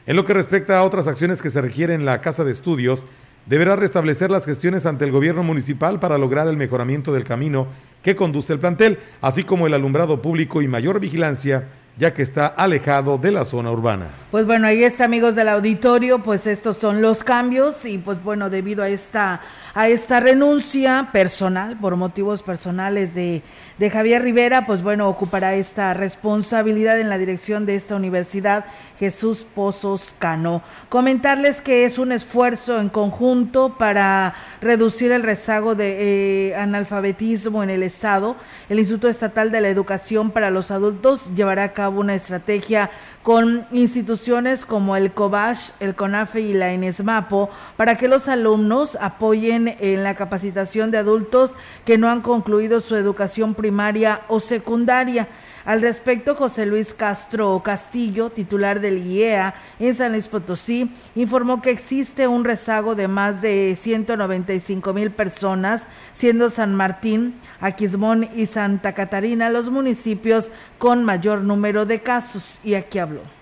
En 0.05 0.15
lo 0.15 0.25
que 0.25 0.33
respecta 0.33 0.77
a 0.77 0.83
otras 0.83 1.07
acciones 1.07 1.41
que 1.41 1.49
se 1.49 1.61
requieren 1.61 2.01
en 2.01 2.05
la 2.05 2.21
Casa 2.21 2.43
de 2.43 2.51
Estudios, 2.51 3.05
deberá 3.45 3.75
restablecer 3.75 4.29
las 4.31 4.45
gestiones 4.45 4.85
ante 4.85 5.05
el 5.05 5.11
gobierno 5.11 5.43
municipal 5.43 5.99
para 5.99 6.17
lograr 6.17 6.47
el 6.47 6.57
mejoramiento 6.57 7.13
del 7.13 7.23
camino 7.23 7.67
que 8.03 8.15
conduce 8.15 8.53
el 8.53 8.59
plantel, 8.59 8.99
así 9.21 9.43
como 9.43 9.67
el 9.67 9.73
alumbrado 9.73 10.21
público 10.21 10.61
y 10.61 10.67
mayor 10.67 10.99
vigilancia 10.99 11.67
ya 11.99 12.13
que 12.13 12.21
está 12.21 12.47
alejado 12.47 13.17
de 13.17 13.31
la 13.31 13.43
zona 13.43 13.71
urbana. 13.71 14.07
Pues 14.31 14.45
bueno, 14.45 14.67
ahí 14.67 14.83
está 14.83 15.03
amigos 15.03 15.35
del 15.35 15.49
auditorio, 15.49 16.19
pues 16.19 16.47
estos 16.47 16.77
son 16.77 17.01
los 17.01 17.25
cambios 17.25 17.85
y 17.85 17.97
pues 17.97 18.23
bueno, 18.23 18.49
debido 18.49 18.83
a 18.83 18.89
esta 18.89 19.41
a 19.79 19.87
esta 19.87 20.19
renuncia 20.19 21.07
personal 21.13 21.77
por 21.79 21.95
motivos 21.95 22.43
personales 22.43 23.15
de 23.15 23.41
de 23.79 23.89
Javier 23.89 24.21
Rivera, 24.21 24.65
pues 24.65 24.83
bueno, 24.83 25.07
ocupará 25.07 25.55
esta 25.55 25.93
responsabilidad 25.93 26.99
en 26.99 27.09
la 27.09 27.17
dirección 27.17 27.65
de 27.65 27.77
esta 27.77 27.95
universidad, 27.95 28.65
Jesús 28.99 29.45
Pozos 29.55 30.13
Cano. 30.19 30.61
Comentarles 30.89 31.61
que 31.61 31.85
es 31.85 31.97
un 31.97 32.11
esfuerzo 32.11 32.81
en 32.81 32.89
conjunto 32.89 33.77
para 33.77 34.35
reducir 34.59 35.13
el 35.13 35.23
rezago 35.23 35.75
de 35.75 36.49
eh, 36.49 36.55
analfabetismo 36.57 37.63
en 37.63 37.69
el 37.69 37.83
Estado. 37.83 38.35
El 38.67 38.79
Instituto 38.79 39.07
Estatal 39.07 39.49
de 39.49 39.61
la 39.61 39.69
Educación 39.69 40.31
para 40.31 40.49
los 40.49 40.71
Adultos 40.71 41.31
llevará 41.33 41.63
a 41.63 41.73
cabo 41.73 42.01
una 42.01 42.15
estrategia 42.15 42.91
con 43.23 43.65
instituciones 43.71 44.65
como 44.65 44.97
el 44.97 45.11
COBASH, 45.11 45.71
el 45.79 45.95
CONAFE 45.95 46.41
y 46.41 46.53
la 46.53 46.71
ENESMAPO 46.71 47.49
para 47.77 47.95
que 47.95 48.07
los 48.07 48.27
alumnos 48.27 48.97
apoyen 48.99 49.68
en 49.79 50.03
la 50.03 50.15
capacitación 50.15 50.91
de 50.91 50.97
adultos 50.97 51.55
que 51.85 51.97
no 51.97 52.09
han 52.09 52.21
concluido 52.21 52.79
su 52.79 52.95
educación 52.95 53.53
primaria 53.53 54.21
o 54.27 54.39
secundaria. 54.39 55.27
Al 55.65 55.81
respecto, 55.81 56.35
José 56.35 56.65
Luis 56.65 56.93
Castro 56.93 57.61
Castillo, 57.63 58.29
titular 58.29 58.79
del 58.79 59.05
IEA 59.05 59.53
en 59.79 59.93
San 59.93 60.13
Luis 60.13 60.27
Potosí, 60.27 60.91
informó 61.15 61.61
que 61.61 61.69
existe 61.69 62.27
un 62.27 62.43
rezago 62.43 62.95
de 62.95 63.07
más 63.07 63.41
de 63.41 63.77
195 63.79 64.93
mil 64.93 65.11
personas, 65.11 65.83
siendo 66.13 66.49
San 66.49 66.73
Martín, 66.73 67.35
Aquismón 67.59 68.29
y 68.35 68.45
Santa 68.45 68.93
Catarina 68.93 69.49
los 69.49 69.69
municipios 69.69 70.49
con 70.77 71.03
mayor 71.03 71.41
número 71.41 71.85
de 71.85 72.01
casos. 72.01 72.59
Y 72.63 72.73
aquí 72.73 72.97
habló. 72.97 73.38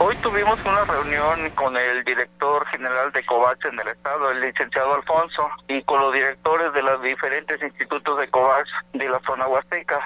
Hoy 0.00 0.14
tuvimos 0.22 0.56
una 0.64 0.84
reunión 0.84 1.50
con 1.56 1.76
el 1.76 2.04
director 2.04 2.64
general 2.68 3.10
de 3.10 3.26
COVAX 3.26 3.64
en 3.64 3.80
el 3.80 3.88
estado, 3.88 4.30
el 4.30 4.40
licenciado 4.42 4.94
Alfonso, 4.94 5.50
y 5.66 5.82
con 5.82 6.00
los 6.00 6.14
directores 6.14 6.72
de 6.72 6.84
los 6.84 7.02
diferentes 7.02 7.60
institutos 7.60 8.16
de 8.20 8.28
COVAX 8.28 8.70
de 8.92 9.08
la 9.08 9.20
zona 9.26 9.48
huasteca, 9.48 9.98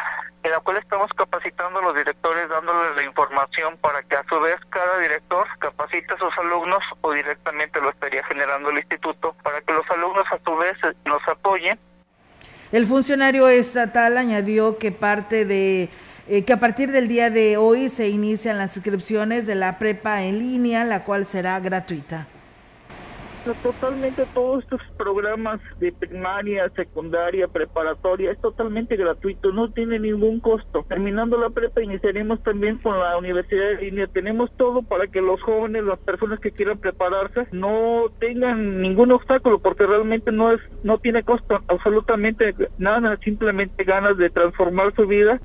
en 0.45 0.51
la 0.51 0.61
cual 0.61 0.79
estamos 0.79 1.11
capacitando 1.15 1.81
a 1.81 1.83
los 1.83 1.95
directores 1.95 2.49
dándoles 2.49 2.97
la 2.97 3.03
información 3.03 3.77
para 3.83 4.03
que 4.03 4.17
a 4.17 4.25
su 4.31 4.41
vez 4.41 4.57
cada 4.71 4.99
director 4.99 5.47
capacite 5.59 6.15
a 6.15 6.17
sus 6.17 6.39
alumnos 6.39 6.83
o 7.03 7.13
directamente 7.13 7.79
lo 7.83 7.91
estaría 7.91 8.25
generando 8.25 8.71
el 8.71 8.79
instituto 8.79 9.37
para 9.43 9.61
que 9.61 9.75
los 9.75 9.85
alumnos 9.91 10.25
a 10.33 10.39
su 10.43 10.57
vez 10.57 10.73
nos 11.05 11.21
apoyen. 11.29 11.79
El 12.73 12.87
funcionario 12.87 13.47
estatal 13.49 14.17
añadió 14.17 14.79
que 14.79 14.91
parte 14.91 15.45
de 15.45 15.91
eh, 16.29 16.45
que 16.45 16.52
a 16.52 16.61
partir 16.61 16.93
del 16.93 17.09
día 17.09 17.31
de 17.31 17.57
hoy 17.57 17.88
se 17.88 18.09
inician 18.09 18.59
las 18.59 18.76
inscripciones 18.76 19.47
de 19.47 19.55
la 19.55 19.79
prepa 19.79 20.23
en 20.23 20.38
línea, 20.38 20.85
la 20.85 21.05
cual 21.05 21.26
será 21.26 21.59
gratuita. 21.61 22.29
Totalmente 23.61 24.25
todos 24.35 24.62
estos 24.62 24.81
programas 24.97 25.61
de 25.81 25.91
primaria, 25.91 26.71
secundaria, 26.76 27.49
preparatoria 27.49 28.31
es 28.31 28.41
totalmente 28.41 28.95
gratuito, 28.95 29.50
no 29.50 29.69
tiene 29.73 29.99
ningún 29.99 30.38
costo. 30.38 30.85
Terminando 30.88 31.37
la 31.37 31.50
prepa 31.50 31.83
iniciaremos 31.83 32.41
también 32.45 32.79
con 32.79 32.97
la 32.97 33.19
universidad 33.19 33.71
de 33.71 33.91
línea. 33.91 34.07
Tenemos 34.07 34.52
todo 34.57 34.83
para 34.83 35.09
que 35.09 35.21
los 35.21 35.43
jóvenes, 35.43 35.83
las 35.83 36.05
personas 36.05 36.38
que 36.38 36.52
quieran 36.52 36.79
prepararse, 36.79 37.49
no 37.50 38.05
tengan 38.21 38.81
ningún 38.81 39.11
obstáculo 39.11 39.59
porque 39.59 39.87
realmente 39.87 40.31
no 40.31 40.52
es 40.52 40.61
no 40.85 40.99
tiene 40.99 41.25
costo 41.25 41.59
absolutamente 41.67 42.55
nada, 42.79 43.17
simplemente 43.25 43.83
ganas 43.83 44.17
de 44.19 44.31
transformar 44.31 44.95
su 44.95 45.09
vida. 45.09 45.41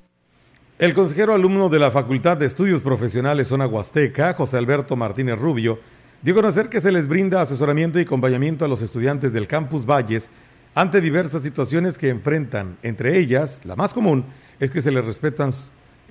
El 0.80 0.94
consejero 0.94 1.34
alumno 1.34 1.70
de 1.70 1.80
la 1.80 1.90
Facultad 1.90 2.38
de 2.38 2.46
Estudios 2.46 2.84
Profesionales 2.84 3.48
Zona 3.48 3.66
Huasteca, 3.66 4.36
José 4.36 4.60
Alberto 4.60 4.96
Martínez 4.96 5.40
Rubio, 5.40 5.80
dio 6.22 6.36
a 6.36 6.36
conocer 6.36 6.70
que 6.70 6.82
se 6.82 6.92
les 6.92 7.08
brinda 7.08 7.42
asesoramiento 7.42 7.98
y 7.98 8.04
acompañamiento 8.04 8.64
a 8.64 8.68
los 8.68 8.84
estudiantes 8.84 9.34
del 9.34 9.48
Campus 9.48 9.88
Valles 9.88 10.30
ante 10.76 11.02
diversas 11.02 11.42
situaciones 11.42 11.98
que 11.98 12.10
enfrentan. 12.10 12.78
Entre 12.84 13.18
ellas, 13.18 13.60
la 13.64 13.76
más 13.76 13.92
común 13.92 14.26
es 14.60 14.70
que 14.70 14.84
se 14.84 14.92
les, 14.92 15.04
respetan, 15.04 15.52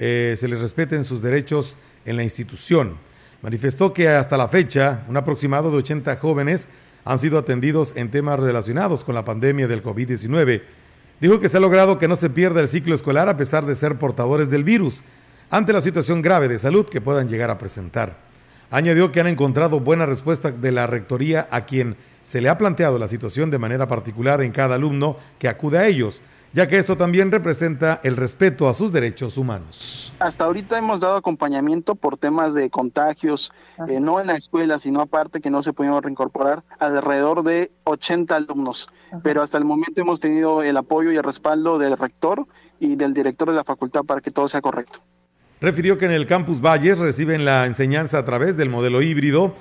eh, 0.01 0.35
se 0.37 0.49
les 0.49 0.61
respeten 0.61 1.05
sus 1.05 1.23
derechos 1.23 1.79
en 2.05 2.17
la 2.17 2.25
institución. 2.25 2.97
Manifestó 3.43 3.93
que 3.93 4.09
hasta 4.09 4.37
la 4.37 4.49
fecha, 4.49 5.05
un 5.09 5.17
aproximado 5.17 5.71
de 5.71 5.77
80 5.77 6.17
jóvenes 6.17 6.67
han 7.05 7.21
sido 7.21 7.39
atendidos 7.39 7.93
en 7.95 8.11
temas 8.11 8.41
relacionados 8.41 9.05
con 9.05 9.15
la 9.15 9.25
pandemia 9.25 9.69
del 9.69 9.85
COVID-19 9.85 10.63
Dijo 11.21 11.41
que 11.41 11.49
se 11.49 11.57
ha 11.57 11.61
logrado 11.61 11.99
que 11.99 12.09
no 12.09 12.17
se 12.17 12.29
pierda 12.29 12.61
el 12.61 12.69
ciclo 12.69 12.95
escolar 12.95 13.29
a 13.29 13.37
pesar 13.37 13.65
de 13.65 13.75
ser 13.75 13.97
portadores 13.97 14.51
del 14.51 14.65
virus, 14.65 15.03
ante 15.49 15.73
la 15.73 15.81
situación 15.81 16.23
grave 16.23 16.49
de 16.49 16.59
salud 16.59 16.87
que 16.87 17.01
puedan 17.01 17.29
llegar 17.29 17.51
a 17.51 17.59
presentar. 17.59 18.17
Añadió 18.71 19.13
que 19.13 19.21
han 19.21 19.29
encontrado 19.29 19.81
buena 19.81 20.05
respuesta 20.07 20.51
de 20.51 20.73
la 20.73 20.87
Rectoría 20.87 21.47
a 21.51 21.65
quien 21.65 21.97
se 22.23 22.41
le 22.41 22.49
ha 22.49 22.59
planteado 22.59 22.99
la 22.99 23.09
situación 23.09 23.51
de 23.51 23.59
manera 23.59 23.87
particular 23.87 24.43
en 24.43 24.53
cada 24.53 24.75
alumno 24.75 25.17
que 25.39 25.49
acude 25.49 25.79
a 25.79 25.87
ellos, 25.87 26.23
ya 26.53 26.69
que 26.69 26.79
esto 26.79 26.97
también 26.97 27.31
representa 27.31 28.01
el 28.03 28.17
respeto 28.17 28.69
a 28.69 28.75
sus 28.75 28.93
derechos 28.93 29.37
humanos. 29.37 30.13
Hasta 30.19 30.45
ahorita 30.45 30.79
hemos 30.79 31.01
dado 31.01 31.17
acompañamiento 31.17 31.95
por 31.95 32.17
temas 32.17 32.55
de 32.55 32.71
contagios, 32.71 33.53
eh, 33.89 34.01
no 34.01 34.21
en 34.21 34.29
la 34.29 34.35
escuela, 34.35 34.81
sino 34.83 35.01
aparte 35.01 35.41
que 35.41 35.51
no 35.51 35.63
se 35.63 35.73
pudieron 35.73 36.03
reincorporar, 36.03 36.63
alrededor 36.79 37.43
de 37.43 37.71
80 37.85 38.37
alumnos. 38.37 38.89
Pero 39.23 39.43
hasta 39.43 39.59
el 39.59 39.65
momento 39.65 40.01
hemos 40.01 40.21
tenido 40.21 40.63
el 40.63 40.77
apoyo 40.77 41.13
y 41.13 41.17
el 41.17 41.23
respaldo 41.23 41.79
del 41.79 41.97
rector 41.97 42.47
y 42.81 42.97
del 42.97 43.13
director 43.13 43.49
de 43.49 43.55
la 43.55 43.65
facultad 43.65 44.05
para 44.05 44.21
que 44.21 44.31
todo 44.31 44.49
sea 44.49 44.61
correcto. 44.61 45.01
Refirió 45.61 45.97
que 45.97 46.05
en 46.05 46.13
el 46.13 46.27
campus 46.27 46.61
Valles 46.61 46.99
reciben 46.99 47.45
la 47.45 47.65
enseñanza 47.67 48.19
a 48.19 48.25
través 48.25 48.57
del 48.57 48.69
modelo 48.69 49.01
híbrido 49.01 49.55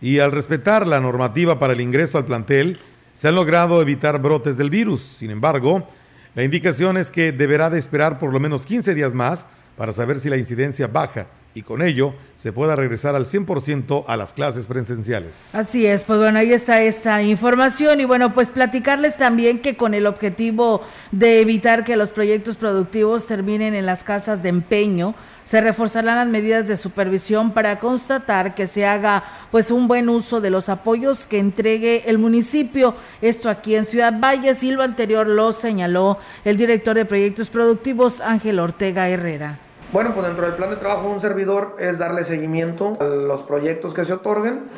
y 0.00 0.18
al 0.18 0.32
respetar 0.32 0.86
la 0.86 1.00
normativa 1.00 1.58
para 1.58 1.74
el 1.74 1.80
ingreso 1.80 2.18
al 2.18 2.24
plantel, 2.24 2.78
se 3.14 3.28
han 3.28 3.34
logrado 3.34 3.80
evitar 3.80 4.20
brotes 4.20 4.56
del 4.56 4.70
virus. 4.70 5.02
Sin 5.02 5.30
embargo, 5.30 5.86
la 6.34 6.44
indicación 6.44 6.96
es 6.96 7.10
que 7.10 7.30
deberá 7.32 7.68
de 7.68 7.78
esperar 7.78 8.18
por 8.18 8.32
lo 8.32 8.40
menos 8.40 8.64
15 8.64 8.94
días 8.94 9.12
más 9.12 9.44
para 9.76 9.92
saber 9.92 10.18
si 10.18 10.30
la 10.30 10.36
incidencia 10.36 10.86
baja 10.86 11.26
y 11.54 11.62
con 11.62 11.82
ello 11.82 12.14
se 12.36 12.52
pueda 12.52 12.74
regresar 12.74 13.14
al 13.14 13.26
100% 13.26 14.04
a 14.06 14.16
las 14.16 14.32
clases 14.32 14.66
presenciales. 14.66 15.54
Así 15.54 15.86
es, 15.86 16.04
pues 16.04 16.18
bueno, 16.18 16.38
ahí 16.38 16.52
está 16.52 16.82
esta 16.82 17.22
información 17.22 18.00
y 18.00 18.04
bueno, 18.04 18.32
pues 18.32 18.50
platicarles 18.50 19.16
también 19.16 19.60
que 19.60 19.76
con 19.76 19.94
el 19.94 20.06
objetivo 20.06 20.82
de 21.10 21.40
evitar 21.40 21.84
que 21.84 21.96
los 21.96 22.10
proyectos 22.10 22.56
productivos 22.56 23.26
terminen 23.26 23.74
en 23.74 23.86
las 23.86 24.02
casas 24.02 24.42
de 24.42 24.48
empeño, 24.48 25.14
se 25.44 25.60
reforzarán 25.60 26.16
las 26.16 26.26
medidas 26.26 26.66
de 26.66 26.76
supervisión 26.76 27.52
para 27.52 27.78
constatar 27.78 28.54
que 28.54 28.66
se 28.66 28.86
haga 28.86 29.24
pues 29.50 29.70
un 29.70 29.88
buen 29.88 30.08
uso 30.08 30.40
de 30.40 30.50
los 30.50 30.68
apoyos 30.68 31.26
que 31.26 31.38
entregue 31.38 32.04
el 32.06 32.18
municipio. 32.18 32.94
Esto 33.20 33.50
aquí 33.50 33.74
en 33.74 33.84
Ciudad 33.84 34.14
Valles 34.18 34.62
y 34.62 34.70
lo 34.70 34.82
anterior 34.82 35.26
lo 35.26 35.52
señaló 35.52 36.18
el 36.44 36.56
director 36.56 36.96
de 36.96 37.04
proyectos 37.04 37.50
productivos 37.50 38.20
Ángel 38.20 38.58
Ortega 38.58 39.08
Herrera. 39.08 39.58
Bueno, 39.92 40.14
pues 40.14 40.26
dentro 40.26 40.46
del 40.46 40.54
plan 40.54 40.70
de 40.70 40.76
trabajo 40.76 41.08
de 41.08 41.14
un 41.14 41.20
servidor 41.20 41.76
es 41.78 41.98
darle 41.98 42.24
seguimiento 42.24 42.96
a 42.98 43.04
los 43.04 43.42
proyectos 43.42 43.92
que 43.92 44.06
se 44.06 44.14
otorguen, 44.14 44.70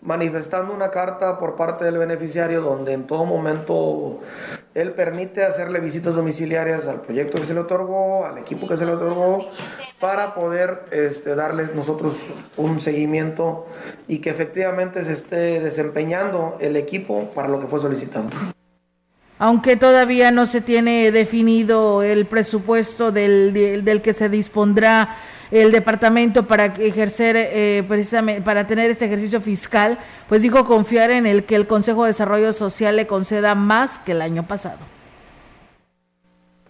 manifestando 0.00 0.72
una 0.72 0.90
carta 0.90 1.38
por 1.38 1.56
parte 1.56 1.84
del 1.84 1.98
beneficiario 1.98 2.62
donde 2.62 2.94
en 2.94 3.06
todo 3.06 3.26
momento 3.26 4.20
él 4.72 4.92
permite 4.92 5.44
hacerle 5.44 5.80
visitas 5.80 6.14
domiciliarias 6.14 6.88
al 6.88 7.02
proyecto 7.02 7.36
que 7.36 7.44
se 7.44 7.52
le 7.52 7.60
otorgó, 7.60 8.24
al 8.24 8.38
equipo 8.38 8.66
que 8.66 8.78
se 8.78 8.86
le 8.86 8.92
otorgó, 8.92 9.44
para 10.02 10.34
poder 10.34 10.86
este, 10.90 11.36
darles 11.36 11.76
nosotros 11.76 12.16
un 12.56 12.80
seguimiento 12.80 13.68
y 14.08 14.18
que 14.18 14.30
efectivamente 14.30 15.04
se 15.04 15.12
esté 15.12 15.60
desempeñando 15.60 16.58
el 16.60 16.74
equipo 16.74 17.30
para 17.36 17.46
lo 17.46 17.60
que 17.60 17.68
fue 17.68 17.78
solicitado 17.78 18.28
aunque 19.38 19.76
todavía 19.76 20.30
no 20.30 20.46
se 20.46 20.60
tiene 20.60 21.10
definido 21.10 22.02
el 22.02 22.26
presupuesto 22.26 23.12
del, 23.12 23.52
del, 23.84 24.02
que 24.02 24.12
se 24.12 24.28
dispondrá 24.28 25.16
el 25.50 25.72
departamento 25.72 26.46
para 26.46 26.66
ejercer 26.66 27.36
eh, 27.36 27.84
precisamente 27.88 28.40
para 28.42 28.66
tener 28.68 28.90
este 28.90 29.06
ejercicio 29.06 29.40
fiscal, 29.40 29.98
pues 30.28 30.42
dijo 30.42 30.64
confiar 30.64 31.10
en 31.10 31.26
el 31.26 31.42
que 31.42 31.56
el 31.56 31.66
Consejo 31.66 32.04
de 32.04 32.08
Desarrollo 32.08 32.52
Social 32.52 32.94
le 32.94 33.08
conceda 33.08 33.56
más 33.56 33.98
que 33.98 34.12
el 34.12 34.22
año 34.22 34.46
pasado. 34.46 34.78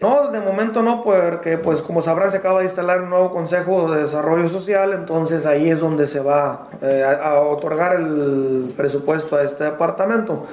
No, 0.02 0.32
de 0.32 0.40
momento 0.40 0.82
no, 0.82 1.04
porque 1.04 1.58
pues 1.58 1.80
como 1.80 2.02
sabrán 2.02 2.32
se 2.32 2.38
acaba 2.38 2.58
de 2.58 2.64
instalar 2.64 3.02
un 3.02 3.10
nuevo 3.10 3.30
Consejo 3.30 3.88
de 3.92 4.00
Desarrollo 4.00 4.48
Social, 4.48 4.94
entonces 4.94 5.46
ahí 5.46 5.70
es 5.70 5.78
donde 5.78 6.08
se 6.08 6.18
va 6.18 6.70
eh, 6.82 7.04
a, 7.04 7.38
otorgar 7.38 7.94
el 7.94 8.74
presupuesto 8.76 9.36
a 9.36 9.44
este 9.44 9.62
departamento. 9.62 10.48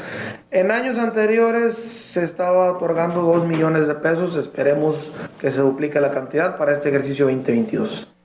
En 0.51 0.70
años 0.70 1.00
anteriores 1.00 1.74
se 1.74 2.22
estaba 2.22 2.74
otorgando 2.74 3.24
2 3.24 3.46
millones 3.46 3.88
de 3.88 3.96
pesos, 3.96 4.36
esperemos 4.36 5.12
que 5.41 5.50
se 5.50 5.62
duplique 5.62 6.00
la 6.00 6.12
cantidad 6.12 6.56
para 6.56 6.72
este 6.72 6.89
ejercicio 6.89 7.25
2022. 7.25 8.18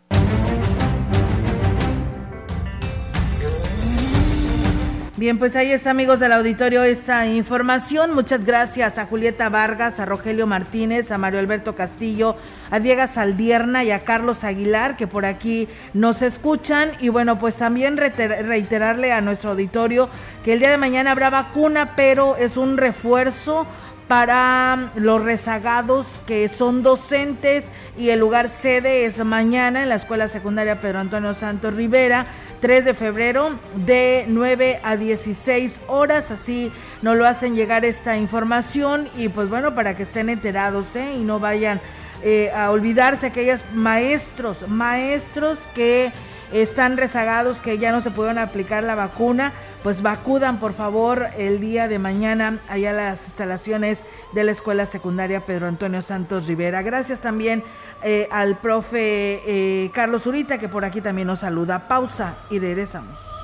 Bien, 5.25 5.39
pues 5.39 5.57
ahí 5.57 5.73
está, 5.73 5.89
amigos 5.89 6.21
del 6.21 6.33
auditorio, 6.33 6.83
esta 6.83 7.27
información. 7.27 8.13
Muchas 8.13 8.45
gracias 8.45 8.99
a 8.99 9.07
Julieta 9.07 9.49
Vargas, 9.49 9.99
a 9.99 10.05
Rogelio 10.05 10.47
Martínez, 10.47 11.11
a 11.11 11.17
Mario 11.17 11.39
Alberto 11.39 11.75
Castillo, 11.75 12.37
a 12.71 12.79
Diego 12.79 13.07
Saldierna 13.07 13.85
y 13.85 13.91
a 13.91 14.05
Carlos 14.05 14.45
Aguilar, 14.45 14.99
que 14.99 15.07
por 15.07 15.25
aquí 15.25 15.67
nos 15.95 16.21
escuchan. 16.21 16.91
Y 17.01 17.09
bueno, 17.09 17.39
pues 17.39 17.57
también 17.57 17.97
reiterarle 17.97 19.13
a 19.13 19.23
nuestro 19.23 19.53
auditorio 19.53 20.11
que 20.45 20.53
el 20.53 20.59
día 20.59 20.69
de 20.69 20.77
mañana 20.77 21.13
habrá 21.13 21.31
vacuna, 21.31 21.97
pero 21.97 22.37
es 22.37 22.59
un 22.59 22.77
refuerzo 22.77 23.67
para 24.09 24.91
los 24.97 25.23
rezagados 25.23 26.21
que 26.27 26.49
son 26.49 26.83
docentes 26.83 27.65
y 27.97 28.11
el 28.11 28.21
lugar 28.21 28.51
sede 28.51 29.07
es 29.07 29.25
mañana 29.25 29.83
en 29.83 29.89
la 29.89 29.95
Escuela 29.95 30.29
Secundaria 30.29 30.81
Pedro 30.81 31.01
Antonio 31.01 31.33
Santos 31.33 31.75
Rivera. 31.75 32.27
3 32.61 32.85
de 32.85 32.95
febrero 32.95 33.59
de 33.75 34.25
9 34.29 34.81
a 34.83 34.97
16 34.97 35.83
horas, 35.87 36.31
así 36.31 36.73
nos 37.03 37.17
lo 37.17 37.27
hacen 37.27 37.55
llegar 37.55 37.85
esta 37.85 38.17
información 38.17 39.09
y 39.17 39.29
pues 39.29 39.49
bueno, 39.49 39.75
para 39.75 39.97
que 39.97 40.05
estén 40.05 40.29
enterados 40.29 40.97
¿eh? 40.97 41.15
y 41.15 41.21
no 41.21 41.41
vayan 41.41 41.81
eh, 42.23 42.51
a 42.55 42.71
olvidarse 42.71 43.27
aquellos 43.27 43.65
maestros, 43.73 44.69
maestros 44.69 45.61
que 45.75 46.13
están 46.53 46.97
rezagados, 46.97 47.61
que 47.61 47.79
ya 47.79 47.93
no 47.93 48.01
se 48.01 48.11
pudieron 48.11 48.39
aplicar 48.39 48.85
la 48.85 48.95
vacuna, 48.95 49.53
pues 49.83 50.03
vacudan 50.03 50.59
por 50.61 50.73
favor 50.73 51.27
el 51.37 51.61
día 51.61 51.89
de 51.89 51.99
mañana 51.99 52.59
allá 52.69 52.93
las 52.93 53.27
instalaciones 53.27 54.03
de 54.33 54.45
la 54.45 54.53
Escuela 54.53 54.87
Secundaria 54.87 55.45
Pedro 55.45 55.69
Antonio 55.69 56.03
Santos 56.03 56.47
Rivera. 56.47 56.83
Gracias 56.83 57.21
también 57.21 57.63
eh, 58.03 58.29
al 58.31 58.59
profe 58.59 59.43
eh, 59.47 59.91
Carlos 59.93 60.23
Zurita 60.23 60.59
que 60.59 60.69
por 60.69 60.85
aquí 60.85 61.01
también 61.01 61.29
nos 61.29 61.41
saluda. 61.41 61.87
Pausa 61.89 62.37
y 62.51 62.59
regresamos. 62.59 63.44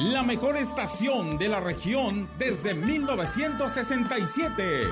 la 0.00 0.22
mejor 0.22 0.56
estación 0.56 1.36
de 1.36 1.48
la 1.48 1.60
región 1.60 2.30
desde 2.38 2.72
1967. 2.72 4.84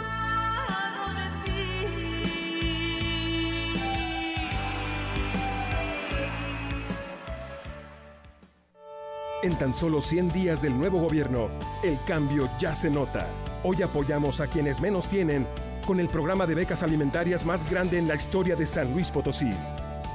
En 9.42 9.56
tan 9.56 9.74
solo 9.74 10.02
100 10.02 10.32
días 10.32 10.60
del 10.60 10.76
nuevo 10.76 11.00
gobierno, 11.00 11.48
el 11.82 11.98
cambio 12.04 12.50
ya 12.58 12.74
se 12.74 12.90
nota. 12.90 13.26
Hoy 13.64 13.80
apoyamos 13.82 14.42
a 14.42 14.48
quienes 14.48 14.78
menos 14.80 15.08
tienen 15.08 15.46
con 15.86 16.00
el 16.00 16.10
programa 16.10 16.46
de 16.46 16.54
becas 16.54 16.82
alimentarias 16.82 17.46
más 17.46 17.70
grande 17.70 17.98
en 17.98 18.08
la 18.08 18.14
historia 18.14 18.56
de 18.56 18.66
San 18.66 18.92
Luis 18.92 19.10
Potosí. 19.10 19.48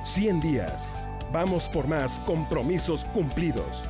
100 0.04 0.40
días. 0.40 0.96
Vamos 1.32 1.68
por 1.68 1.88
más 1.88 2.20
compromisos 2.20 3.06
cumplidos. 3.06 3.90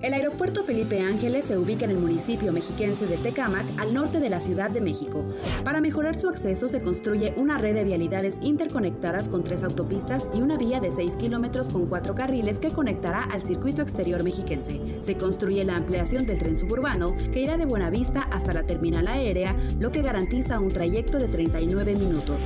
El 0.00 0.14
aeropuerto 0.14 0.64
Felipe 0.64 1.00
Ángeles 1.00 1.44
se 1.44 1.56
ubica 1.56 1.84
en 1.84 1.92
el 1.92 1.98
municipio 1.98 2.52
mexiquense 2.52 3.06
de 3.06 3.18
Tecámac, 3.18 3.64
al 3.78 3.94
norte 3.94 4.18
de 4.18 4.30
la 4.30 4.40
Ciudad 4.40 4.68
de 4.68 4.80
México. 4.80 5.24
Para 5.62 5.80
mejorar 5.80 6.18
su 6.18 6.28
acceso 6.28 6.68
se 6.68 6.82
construye 6.82 7.34
una 7.36 7.56
red 7.58 7.74
de 7.74 7.84
vialidades 7.84 8.40
interconectadas 8.42 9.28
con 9.28 9.44
tres 9.44 9.62
autopistas 9.62 10.28
y 10.34 10.40
una 10.40 10.56
vía 10.56 10.80
de 10.80 10.90
6 10.90 11.14
kilómetros 11.14 11.68
con 11.68 11.86
cuatro 11.86 12.16
carriles 12.16 12.58
que 12.58 12.70
conectará 12.70 13.22
al 13.22 13.42
circuito 13.42 13.80
exterior 13.80 14.24
mexiquense. 14.24 14.80
Se 14.98 15.16
construye 15.16 15.64
la 15.64 15.76
ampliación 15.76 16.26
del 16.26 16.40
tren 16.40 16.56
suburbano 16.56 17.14
que 17.32 17.42
irá 17.42 17.56
de 17.56 17.66
Buenavista 17.66 18.22
hasta 18.32 18.54
la 18.54 18.64
terminal 18.64 19.06
aérea, 19.06 19.54
lo 19.78 19.92
que 19.92 20.02
garantiza 20.02 20.58
un 20.58 20.68
trayecto 20.68 21.18
de 21.18 21.28
39 21.28 21.94
minutos. 21.94 22.42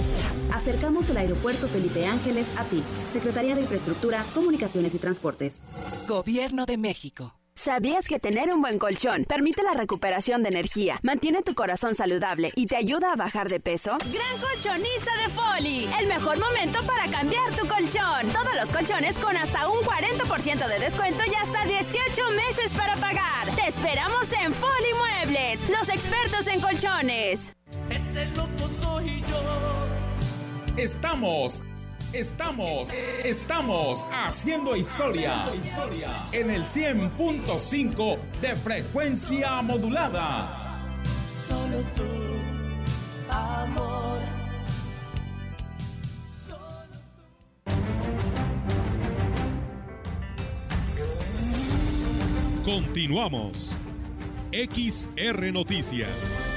Acercamos 0.52 1.08
el 1.08 1.16
aeropuerto 1.16 1.68
Felipe 1.68 2.04
Ángeles 2.04 2.52
a 2.58 2.64
ti, 2.64 2.82
Secretaría 3.08 3.54
de 3.54 3.62
Infraestructura, 3.62 4.26
Comunicaciones 4.34 4.94
y 4.94 4.98
Transportes. 4.98 6.04
Gobierno 6.06 6.66
de 6.66 6.76
México. 6.76 7.32
¿Sabías 7.58 8.06
que 8.06 8.18
tener 8.18 8.50
un 8.52 8.60
buen 8.60 8.78
colchón 8.78 9.24
permite 9.24 9.62
la 9.62 9.72
recuperación 9.72 10.42
de 10.42 10.50
energía, 10.50 11.00
mantiene 11.02 11.42
tu 11.42 11.54
corazón 11.54 11.94
saludable 11.94 12.50
y 12.54 12.66
te 12.66 12.76
ayuda 12.76 13.12
a 13.12 13.16
bajar 13.16 13.48
de 13.48 13.60
peso? 13.60 13.96
Gran 14.12 14.38
colchonista 14.38 15.10
de 15.22 15.28
Foli, 15.32 15.88
el 15.98 16.06
mejor 16.06 16.38
momento 16.38 16.82
para 16.82 17.10
cambiar 17.10 17.50
tu 17.52 17.66
colchón. 17.66 18.28
Todos 18.30 18.54
los 18.60 18.70
colchones 18.70 19.18
con 19.18 19.34
hasta 19.38 19.70
un 19.70 19.78
40% 19.78 20.68
de 20.68 20.78
descuento 20.80 21.22
y 21.26 21.34
hasta 21.34 21.64
18 21.64 22.30
meses 22.32 22.74
para 22.74 22.94
pagar. 22.96 23.46
Te 23.56 23.66
esperamos 23.66 24.30
en 24.34 24.52
Foli 24.52 25.24
Muebles, 25.24 25.66
los 25.70 25.88
expertos 25.88 26.46
en 26.48 26.60
colchones. 26.60 27.56
Ese 27.88 28.26
loco 28.36 28.68
soy 28.68 29.22
yo. 29.22 30.76
Estamos 30.76 31.62
Estamos, 32.16 32.88
estamos 33.24 34.08
haciendo 34.10 34.74
historia 34.74 35.44
en 36.32 36.50
el 36.50 36.64
100.5 36.64 38.18
de 38.40 38.56
frecuencia 38.56 39.60
modulada. 39.60 40.48
Solo 41.46 41.82
tú, 41.94 42.04
amor. 43.28 44.20
Continuamos. 52.64 53.76
XR 54.52 55.52
Noticias. 55.52 56.55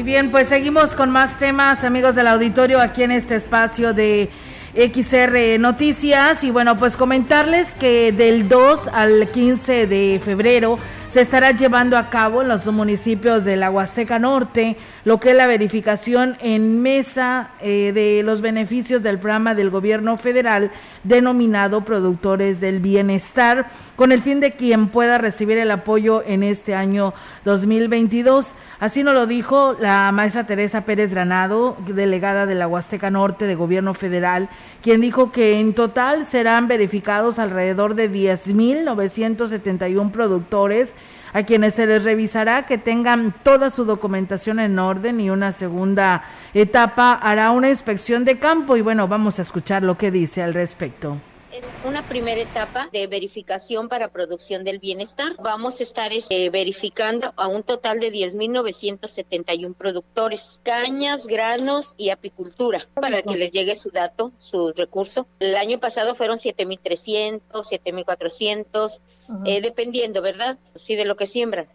Y 0.00 0.02
bien, 0.02 0.30
pues 0.30 0.48
seguimos 0.48 0.96
con 0.96 1.10
más 1.10 1.38
temas, 1.38 1.84
amigos 1.84 2.14
del 2.14 2.26
auditorio, 2.26 2.80
aquí 2.80 3.02
en 3.02 3.10
este 3.10 3.36
espacio 3.36 3.92
de 3.92 4.30
XR 4.74 5.60
Noticias. 5.60 6.42
Y 6.42 6.50
bueno, 6.50 6.78
pues 6.78 6.96
comentarles 6.96 7.74
que 7.74 8.10
del 8.10 8.48
2 8.48 8.88
al 8.88 9.28
15 9.28 9.86
de 9.86 10.18
febrero 10.24 10.78
se 11.10 11.20
estará 11.20 11.50
llevando 11.50 11.98
a 11.98 12.08
cabo 12.08 12.40
en 12.40 12.48
los 12.48 12.66
municipios 12.68 13.44
de 13.44 13.56
la 13.56 13.70
Huasteca 13.70 14.18
Norte 14.18 14.78
lo 15.04 15.18
que 15.18 15.30
es 15.30 15.36
la 15.36 15.46
verificación 15.46 16.36
en 16.40 16.82
mesa 16.82 17.50
eh, 17.60 17.92
de 17.92 18.22
los 18.22 18.40
beneficios 18.40 19.02
del 19.02 19.18
programa 19.18 19.54
del 19.54 19.70
gobierno 19.70 20.16
federal 20.16 20.70
denominado 21.04 21.84
Productores 21.84 22.60
del 22.60 22.80
Bienestar, 22.80 23.70
con 24.00 24.10
el 24.12 24.22
fin 24.22 24.40
de 24.40 24.52
quien 24.52 24.88
pueda 24.88 25.18
recibir 25.18 25.58
el 25.58 25.70
apoyo 25.70 26.22
en 26.24 26.42
este 26.42 26.74
año 26.74 27.12
2022. 27.44 28.54
Así 28.78 29.02
nos 29.02 29.12
lo 29.12 29.26
dijo 29.26 29.76
la 29.78 30.10
maestra 30.10 30.46
Teresa 30.46 30.86
Pérez 30.86 31.12
Granado, 31.12 31.76
delegada 31.84 32.46
de 32.46 32.54
la 32.54 32.66
Huasteca 32.66 33.10
Norte 33.10 33.46
de 33.46 33.56
Gobierno 33.56 33.92
Federal, 33.92 34.48
quien 34.82 35.02
dijo 35.02 35.32
que 35.32 35.60
en 35.60 35.74
total 35.74 36.24
serán 36.24 36.66
verificados 36.66 37.38
alrededor 37.38 37.94
de 37.94 38.10
10.971 38.10 40.10
productores 40.10 40.94
a 41.34 41.42
quienes 41.42 41.74
se 41.74 41.84
les 41.84 42.02
revisará 42.02 42.64
que 42.64 42.78
tengan 42.78 43.34
toda 43.42 43.68
su 43.68 43.84
documentación 43.84 44.60
en 44.60 44.78
orden 44.78 45.20
y 45.20 45.28
una 45.28 45.52
segunda 45.52 46.22
etapa 46.54 47.12
hará 47.12 47.50
una 47.50 47.68
inspección 47.68 48.24
de 48.24 48.38
campo 48.38 48.78
y 48.78 48.80
bueno, 48.80 49.08
vamos 49.08 49.38
a 49.38 49.42
escuchar 49.42 49.82
lo 49.82 49.98
que 49.98 50.10
dice 50.10 50.42
al 50.42 50.54
respecto. 50.54 51.18
Es 51.60 51.74
una 51.84 52.08
primera 52.08 52.40
etapa 52.40 52.88
de 52.90 53.06
verificación 53.06 53.90
para 53.90 54.08
producción 54.08 54.64
del 54.64 54.78
bienestar. 54.78 55.36
Vamos 55.42 55.78
a 55.80 55.82
estar 55.82 56.10
este, 56.10 56.48
verificando 56.48 57.34
a 57.36 57.48
un 57.48 57.62
total 57.64 58.00
de 58.00 58.10
10.971 58.10 59.74
productores, 59.74 60.62
cañas, 60.64 61.26
granos 61.26 61.94
y 61.98 62.08
apicultura, 62.08 62.88
para 62.94 63.20
que 63.20 63.36
les 63.36 63.50
llegue 63.50 63.76
su 63.76 63.90
dato, 63.90 64.32
su 64.38 64.72
recurso. 64.72 65.26
El 65.38 65.54
año 65.54 65.78
pasado 65.78 66.14
fueron 66.14 66.38
7.300, 66.38 67.42
7.400, 67.50 69.00
eh, 69.44 69.60
dependiendo, 69.60 70.22
¿verdad? 70.22 70.56
Sí, 70.74 70.96
de 70.96 71.04
lo 71.04 71.16
que 71.16 71.26
siembran. 71.26 71.68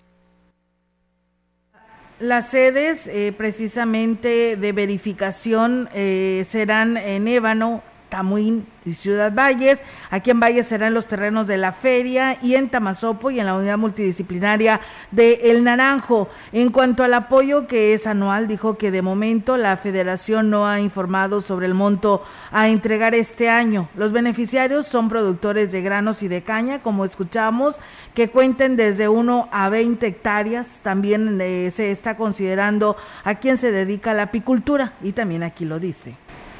Las 2.17 2.49
sedes 2.49 3.05
eh, 3.05 3.35
precisamente 3.37 4.55
de 4.55 4.71
verificación 4.71 5.89
eh, 5.93 6.43
serán 6.47 6.97
en 6.97 7.27
Ébano, 7.27 7.83
Tamuín 8.09 8.65
y 8.85 8.93
Ciudad 8.93 9.33
Valles. 9.33 9.81
Aquí 10.11 10.31
en 10.31 10.39
Valles 10.39 10.67
serán 10.67 10.93
los 10.93 11.07
terrenos 11.07 11.47
de 11.47 11.57
la 11.57 11.71
feria 11.71 12.37
y 12.41 12.55
en 12.55 12.69
Tamazopo 12.69 13.31
y 13.31 13.39
en 13.39 13.47
la 13.47 13.55
unidad 13.55 13.77
multidisciplinaria 13.77 14.79
de 15.11 15.33
El 15.43 15.63
Naranjo. 15.63 16.29
En 16.51 16.69
cuanto 16.69 17.03
al 17.03 17.13
apoyo 17.13 17.67
que 17.67 17.93
es 17.93 18.07
anual, 18.07 18.47
dijo 18.47 18.77
que 18.77 18.91
de 18.91 19.01
momento 19.01 19.57
la 19.57 19.77
federación 19.77 20.49
no 20.49 20.67
ha 20.67 20.79
informado 20.79 21.41
sobre 21.41 21.65
el 21.65 21.73
monto 21.73 22.23
a 22.51 22.69
entregar 22.69 23.15
este 23.15 23.49
año. 23.49 23.89
Los 23.95 24.11
beneficiarios 24.11 24.85
son 24.85 25.09
productores 25.09 25.71
de 25.71 25.81
granos 25.81 26.23
y 26.23 26.27
de 26.27 26.43
caña, 26.43 26.81
como 26.81 27.05
escuchamos, 27.05 27.79
que 28.13 28.29
cuenten 28.29 28.75
desde 28.75 29.07
1 29.07 29.49
a 29.51 29.69
20 29.69 30.05
hectáreas. 30.05 30.79
También 30.83 31.39
eh, 31.41 31.71
se 31.71 31.91
está 31.91 32.17
considerando 32.17 32.95
a 33.23 33.35
quien 33.35 33.57
se 33.57 33.71
dedica 33.71 34.11
a 34.11 34.13
la 34.13 34.23
apicultura 34.23 34.93
y 35.01 35.13
también 35.13 35.43
aquí 35.43 35.65
lo 35.65 35.79
dice. 35.79 36.17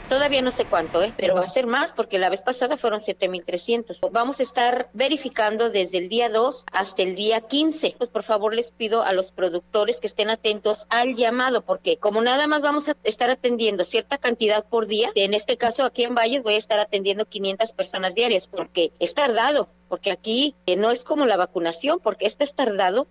Todavía 0.09 0.43
no 0.43 0.51
sé 0.51 0.65
cuánto, 0.65 1.01
¿eh? 1.01 1.13
pero 1.17 1.33
va 1.33 1.41
a 1.41 1.47
ser 1.47 1.65
más 1.65 1.91
porque 1.91 2.19
la 2.19 2.29
vez 2.29 2.43
pasada 2.43 2.77
fueron 2.77 2.99
7.300. 2.99 4.11
Vamos 4.11 4.39
a 4.39 4.43
estar 4.43 4.89
verificando 4.93 5.71
desde 5.71 5.97
el 5.97 6.09
día 6.09 6.29
2 6.29 6.65
hasta 6.71 7.01
el 7.01 7.15
día 7.15 7.41
15. 7.41 7.95
Pues 7.97 8.09
por 8.11 8.21
favor 8.21 8.53
les 8.53 8.71
pido 8.71 9.01
a 9.01 9.13
los 9.13 9.31
productores 9.31 9.99
que 9.99 10.07
estén 10.07 10.29
atentos 10.29 10.85
al 10.89 11.15
llamado 11.15 11.63
porque 11.63 11.97
como 11.97 12.21
nada 12.21 12.45
más 12.45 12.61
vamos 12.61 12.87
a 12.87 12.95
estar 13.03 13.31
atendiendo 13.31 13.83
cierta 13.83 14.19
cantidad 14.19 14.63
por 14.63 14.85
día, 14.85 15.11
en 15.15 15.33
este 15.33 15.57
caso 15.57 15.83
aquí 15.83 16.03
en 16.03 16.13
Valles 16.13 16.43
voy 16.43 16.53
a 16.53 16.59
estar 16.59 16.79
atendiendo 16.79 17.25
500 17.25 17.73
personas 17.73 18.13
diarias 18.13 18.47
porque 18.47 18.91
es 18.99 19.15
tardado, 19.15 19.69
porque 19.89 20.11
aquí 20.11 20.55
eh, 20.67 20.75
no 20.75 20.91
es 20.91 21.03
como 21.03 21.25
la 21.25 21.37
vacunación, 21.37 21.99
porque 21.99 22.27
esto 22.27 22.43
es 22.43 22.53
tardado. 22.53 23.07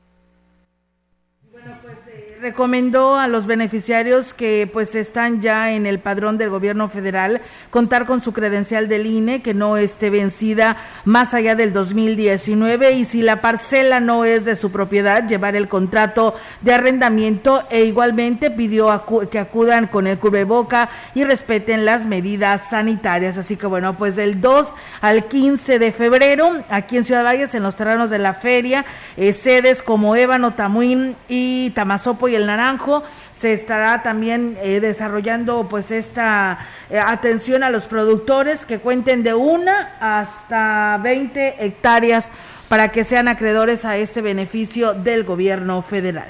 Bueno, 1.51 1.77
pues... 1.83 2.07
Eh 2.07 2.24
recomendó 2.45 3.17
a 3.17 3.27
los 3.27 3.47
beneficiarios 3.47 4.35
que 4.35 4.69
pues 4.71 4.95
están 4.95 5.41
ya 5.41 5.73
en 5.73 5.87
el 5.87 5.99
padrón 5.99 6.37
del 6.37 6.51
gobierno 6.51 6.91
federal 6.91 7.41
contar 7.71 8.05
con 8.05 8.21
su 8.21 8.35
credencial 8.35 8.87
del 8.87 9.07
INE 9.07 9.41
que 9.41 9.55
no 9.55 9.79
esté 9.79 10.11
vencida 10.11 10.77
más 11.07 11.33
allá 11.33 11.55
del 11.55 11.73
2019 11.73 12.93
y 12.93 13.07
si 13.07 13.23
la 13.23 13.41
parcela 13.41 13.99
no 13.99 14.27
es 14.27 14.45
de 14.45 14.57
su 14.57 14.71
propiedad 14.71 15.27
llevar 15.27 15.57
el 15.57 15.69
contrato 15.69 16.35
de 16.61 16.75
arrendamiento 16.75 17.65
e 17.71 17.85
igualmente 17.85 18.51
pidió 18.51 18.91
que 19.31 19.39
acudan 19.39 19.87
con 19.87 20.07
el 20.07 20.19
cubreboca 20.19 20.91
y 21.15 21.25
respeten 21.25 21.87
las 21.87 22.05
medidas 22.05 22.69
sanitarias. 22.69 23.39
Así 23.39 23.57
que 23.57 23.67
bueno 23.67 23.97
pues 23.97 24.17
del 24.17 24.43
2 24.43 24.75
al 25.01 25.25
15 25.29 25.79
de 25.79 25.93
febrero 25.93 26.63
aquí 26.69 26.99
en 26.99 27.05
Ciudad 27.05 27.25
Valles 27.25 27.55
en 27.55 27.63
los 27.63 27.75
terrenos 27.75 28.11
de 28.11 28.19
la 28.19 28.35
feria 28.35 28.85
eh, 29.17 29.33
sedes 29.33 29.83
como 29.83 30.15
Ébano, 30.15 30.53
Tamuín 30.53 31.17
y 31.27 31.71
Tamazopo 31.71 32.29
el 32.35 32.47
Naranjo 32.47 33.03
se 33.31 33.53
estará 33.53 34.03
también 34.03 34.57
eh, 34.63 34.81
desarrollando 34.81 35.69
pues 35.69 35.91
esta 35.91 36.59
eh, 36.91 36.99
atención 36.99 37.63
a 37.63 37.71
los 37.71 37.87
productores 37.87 38.65
que 38.65 38.79
cuenten 38.79 39.23
de 39.23 39.35
una 39.35 39.97
hasta 40.01 40.99
20 41.03 41.65
hectáreas 41.65 42.33
para 42.69 42.89
que 42.89 43.05
sean 43.05 43.29
acreedores 43.29 43.85
a 43.85 43.97
este 43.97 44.23
beneficio 44.23 44.95
del 44.95 45.25
gobierno 45.25 45.83
federal. 45.83 46.29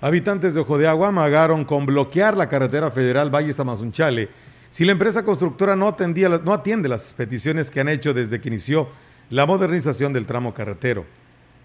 Habitantes 0.00 0.54
de 0.54 0.60
Ojo 0.60 0.78
de 0.78 0.86
Agua 0.86 1.08
amagaron 1.08 1.64
con 1.64 1.84
bloquear 1.84 2.36
la 2.36 2.48
carretera 2.48 2.90
federal 2.90 3.34
Valles 3.34 3.58
Amazunchale 3.58 4.28
si 4.70 4.84
la 4.84 4.92
empresa 4.92 5.24
constructora 5.24 5.76
no, 5.76 5.88
atendía, 5.88 6.28
no 6.28 6.52
atiende 6.52 6.88
las 6.88 7.14
peticiones 7.14 7.70
que 7.70 7.80
han 7.80 7.88
hecho 7.88 8.12
desde 8.12 8.40
que 8.40 8.48
inició 8.48 8.88
la 9.30 9.46
modernización 9.46 10.12
del 10.12 10.26
tramo 10.26 10.52
carretero. 10.52 11.06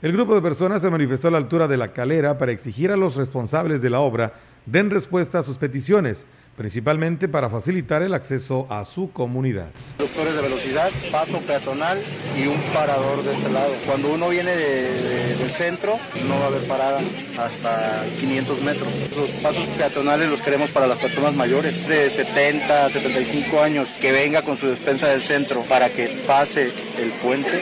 El 0.04 0.12
grupo 0.12 0.36
de 0.36 0.42
personas 0.42 0.82
se 0.82 0.90
manifestó 0.90 1.30
a 1.30 1.32
la 1.32 1.38
altura 1.38 1.70
de 1.70 1.78
la 1.78 1.94
calera 1.94 2.38
para 2.38 2.52
exigir 2.52 2.92
a 2.92 2.98
los 2.98 3.16
responsables 3.16 3.82
de 3.82 3.90
la 3.90 4.02
obra 4.02 4.34
den 4.66 4.90
respuesta 4.90 5.40
a 5.40 5.44
sus 5.44 5.58
peticiones, 5.58 6.26
principalmente 6.58 7.30
para 7.30 7.50
facilitar 7.50 8.02
el 8.02 8.14
acceso 8.14 8.68
a 8.70 8.84
su 8.84 9.14
comunidad. 9.14 9.72
Reductores 10.00 10.36
de 10.36 10.42
velocidad, 10.42 10.90
paso 11.10 11.40
peatonal 11.40 11.98
y 12.38 12.48
un 12.48 12.60
parador 12.74 13.24
de 13.24 13.32
este 13.32 13.50
lado. 13.50 13.72
Cuando 13.88 14.14
uno 14.14 14.28
viene 14.28 14.52
del 14.54 15.50
centro, 15.50 15.98
no 16.28 16.38
va 16.38 16.44
a 16.44 16.48
haber 16.48 16.68
parada 16.68 17.00
hasta 17.40 18.04
500 18.20 18.62
metros. 18.62 18.90
Los 19.16 19.30
pasos 19.42 19.66
peatonales 19.78 20.30
los 20.30 20.42
queremos 20.42 20.70
para 20.72 20.86
las 20.86 21.00
personas 21.00 21.34
mayores 21.34 21.88
de 21.88 22.10
70, 22.10 22.90
75 22.90 23.62
años, 23.62 23.88
que 24.02 24.12
venga 24.12 24.42
con 24.42 24.58
su 24.58 24.68
despensa 24.68 25.08
del 25.08 25.22
centro 25.22 25.62
para 25.70 25.90
que 25.90 26.08
pase 26.28 26.74
el 27.00 27.10
puente. 27.22 27.62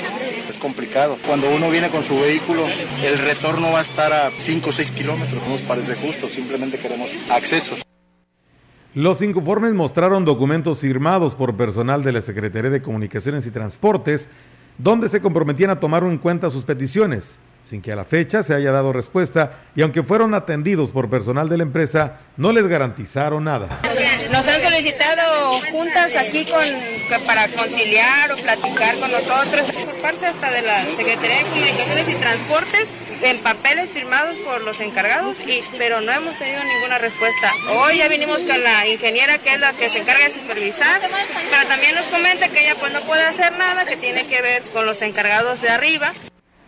Es 0.51 0.57
complicado. 0.57 1.17
Cuando 1.25 1.49
uno 1.49 1.69
viene 1.69 1.87
con 1.87 2.03
su 2.03 2.19
vehículo, 2.19 2.65
el 3.05 3.17
retorno 3.19 3.71
va 3.71 3.79
a 3.79 3.83
estar 3.83 4.11
a 4.11 4.29
5 4.37 4.69
o 4.69 4.73
6 4.73 4.91
kilómetros. 4.91 5.41
No 5.43 5.51
nos 5.51 5.61
parece 5.61 5.95
justo, 5.95 6.27
simplemente 6.27 6.77
queremos 6.77 7.09
accesos. 7.29 7.83
Los 8.93 9.21
inconformes 9.21 9.73
mostraron 9.73 10.25
documentos 10.25 10.81
firmados 10.81 11.35
por 11.35 11.55
personal 11.55 12.03
de 12.03 12.11
la 12.11 12.19
Secretaría 12.19 12.69
de 12.69 12.81
Comunicaciones 12.81 13.45
y 13.45 13.51
Transportes, 13.51 14.27
donde 14.77 15.07
se 15.07 15.21
comprometían 15.21 15.69
a 15.69 15.79
tomar 15.79 16.03
en 16.03 16.17
cuenta 16.17 16.51
sus 16.51 16.65
peticiones, 16.65 17.37
sin 17.63 17.81
que 17.81 17.91
a 17.91 17.95
la 17.95 18.05
fecha 18.05 18.43
se 18.43 18.53
haya 18.53 18.71
dado 18.71 18.93
respuesta 18.93 19.59
y 19.75 19.81
aunque 19.81 20.03
fueron 20.03 20.33
atendidos 20.33 20.91
por 20.91 21.09
personal 21.09 21.49
de 21.49 21.57
la 21.57 21.63
empresa, 21.63 22.19
no 22.37 22.51
les 22.51 22.67
garantizaron 22.67 23.43
nada. 23.43 23.79
Nos 24.31 24.47
han 24.47 24.61
solicitado 24.61 25.53
juntas 25.71 26.15
aquí 26.15 26.45
con, 26.45 26.63
para 27.25 27.47
conciliar 27.49 28.31
o 28.31 28.37
platicar 28.37 28.95
con 28.97 29.11
nosotros, 29.11 29.71
por 29.71 30.01
parte 30.01 30.25
hasta 30.25 30.51
de 30.51 30.61
la 30.61 30.81
Secretaría 30.83 31.37
de 31.37 31.43
Comunicaciones 31.43 32.09
y 32.09 32.15
Transportes, 32.15 32.93
en 33.23 33.37
papeles 33.39 33.91
firmados 33.91 34.35
por 34.37 34.61
los 34.61 34.79
encargados, 34.79 35.37
y, 35.45 35.63
pero 35.77 36.01
no 36.01 36.11
hemos 36.11 36.37
tenido 36.37 36.63
ninguna 36.63 36.97
respuesta. 36.97 37.51
Hoy 37.69 37.97
ya 37.97 38.07
vinimos 38.07 38.43
con 38.43 38.63
la 38.63 38.87
ingeniera 38.87 39.37
que 39.37 39.53
es 39.53 39.59
la 39.59 39.73
que 39.73 39.89
se 39.89 39.99
encarga 39.99 40.25
de 40.25 40.31
supervisar, 40.31 41.01
pero 41.51 41.67
también 41.67 41.93
nos 41.93 42.07
comenta 42.07 42.47
que 42.49 42.61
ella 42.61 42.75
pues 42.79 42.93
no 42.93 43.01
puede 43.01 43.23
hacer 43.23 43.51
nada, 43.57 43.85
que 43.85 43.97
tiene 43.97 44.25
que 44.25 44.41
ver 44.41 44.63
con 44.73 44.85
los 44.85 45.01
encargados 45.01 45.61
de 45.61 45.69
arriba. 45.69 46.13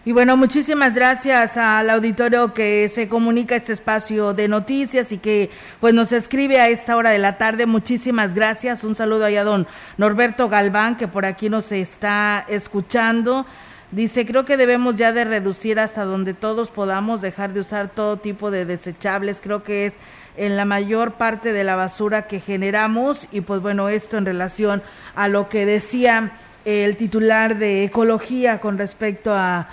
Y 0.05 0.11
bueno, 0.11 0.35
muchísimas 0.35 0.95
gracias 0.95 1.55
al 1.55 1.89
auditorio 1.89 2.53
que 2.53 2.89
se 2.89 3.07
comunica 3.07 3.55
este 3.55 3.71
espacio 3.71 4.33
de 4.33 4.49
noticias 4.49 5.13
y 5.13 5.17
que 5.17 5.49
pues 5.79 5.93
nos 5.93 6.11
escribe 6.11 6.59
a 6.59 6.67
esta 6.67 6.97
hora 6.97 7.09
de 7.11 7.19
la 7.19 7.37
tarde. 7.37 7.67
Muchísimas 7.67 8.35
gracias. 8.35 8.83
Un 8.83 8.95
saludo 8.95 9.23
allá 9.23 9.39
a 9.39 9.45
don 9.45 9.65
Norberto 9.97 10.49
Galván 10.49 10.97
que 10.97 11.07
por 11.07 11.25
aquí 11.25 11.49
nos 11.49 11.71
está 11.71 12.43
escuchando. 12.49 13.45
Dice, 13.91 14.25
creo 14.25 14.43
que 14.43 14.57
debemos 14.57 14.97
ya 14.97 15.13
de 15.13 15.23
reducir 15.23 15.79
hasta 15.79 16.03
donde 16.03 16.33
todos 16.33 16.69
podamos 16.69 17.21
dejar 17.21 17.53
de 17.53 17.61
usar 17.61 17.87
todo 17.87 18.17
tipo 18.17 18.51
de 18.51 18.65
desechables. 18.65 19.39
Creo 19.41 19.63
que 19.63 19.85
es 19.85 19.93
en 20.35 20.57
la 20.57 20.65
mayor 20.65 21.13
parte 21.13 21.53
de 21.53 21.63
la 21.63 21.77
basura 21.77 22.23
que 22.27 22.41
generamos 22.41 23.29
y 23.31 23.39
pues 23.39 23.61
bueno, 23.61 23.87
esto 23.87 24.17
en 24.17 24.25
relación 24.25 24.83
a 25.15 25.29
lo 25.29 25.47
que 25.47 25.65
decía 25.65 26.33
el 26.65 26.97
titular 26.97 27.57
de 27.57 27.85
ecología 27.85 28.59
con 28.59 28.77
respecto 28.77 29.33
a 29.33 29.69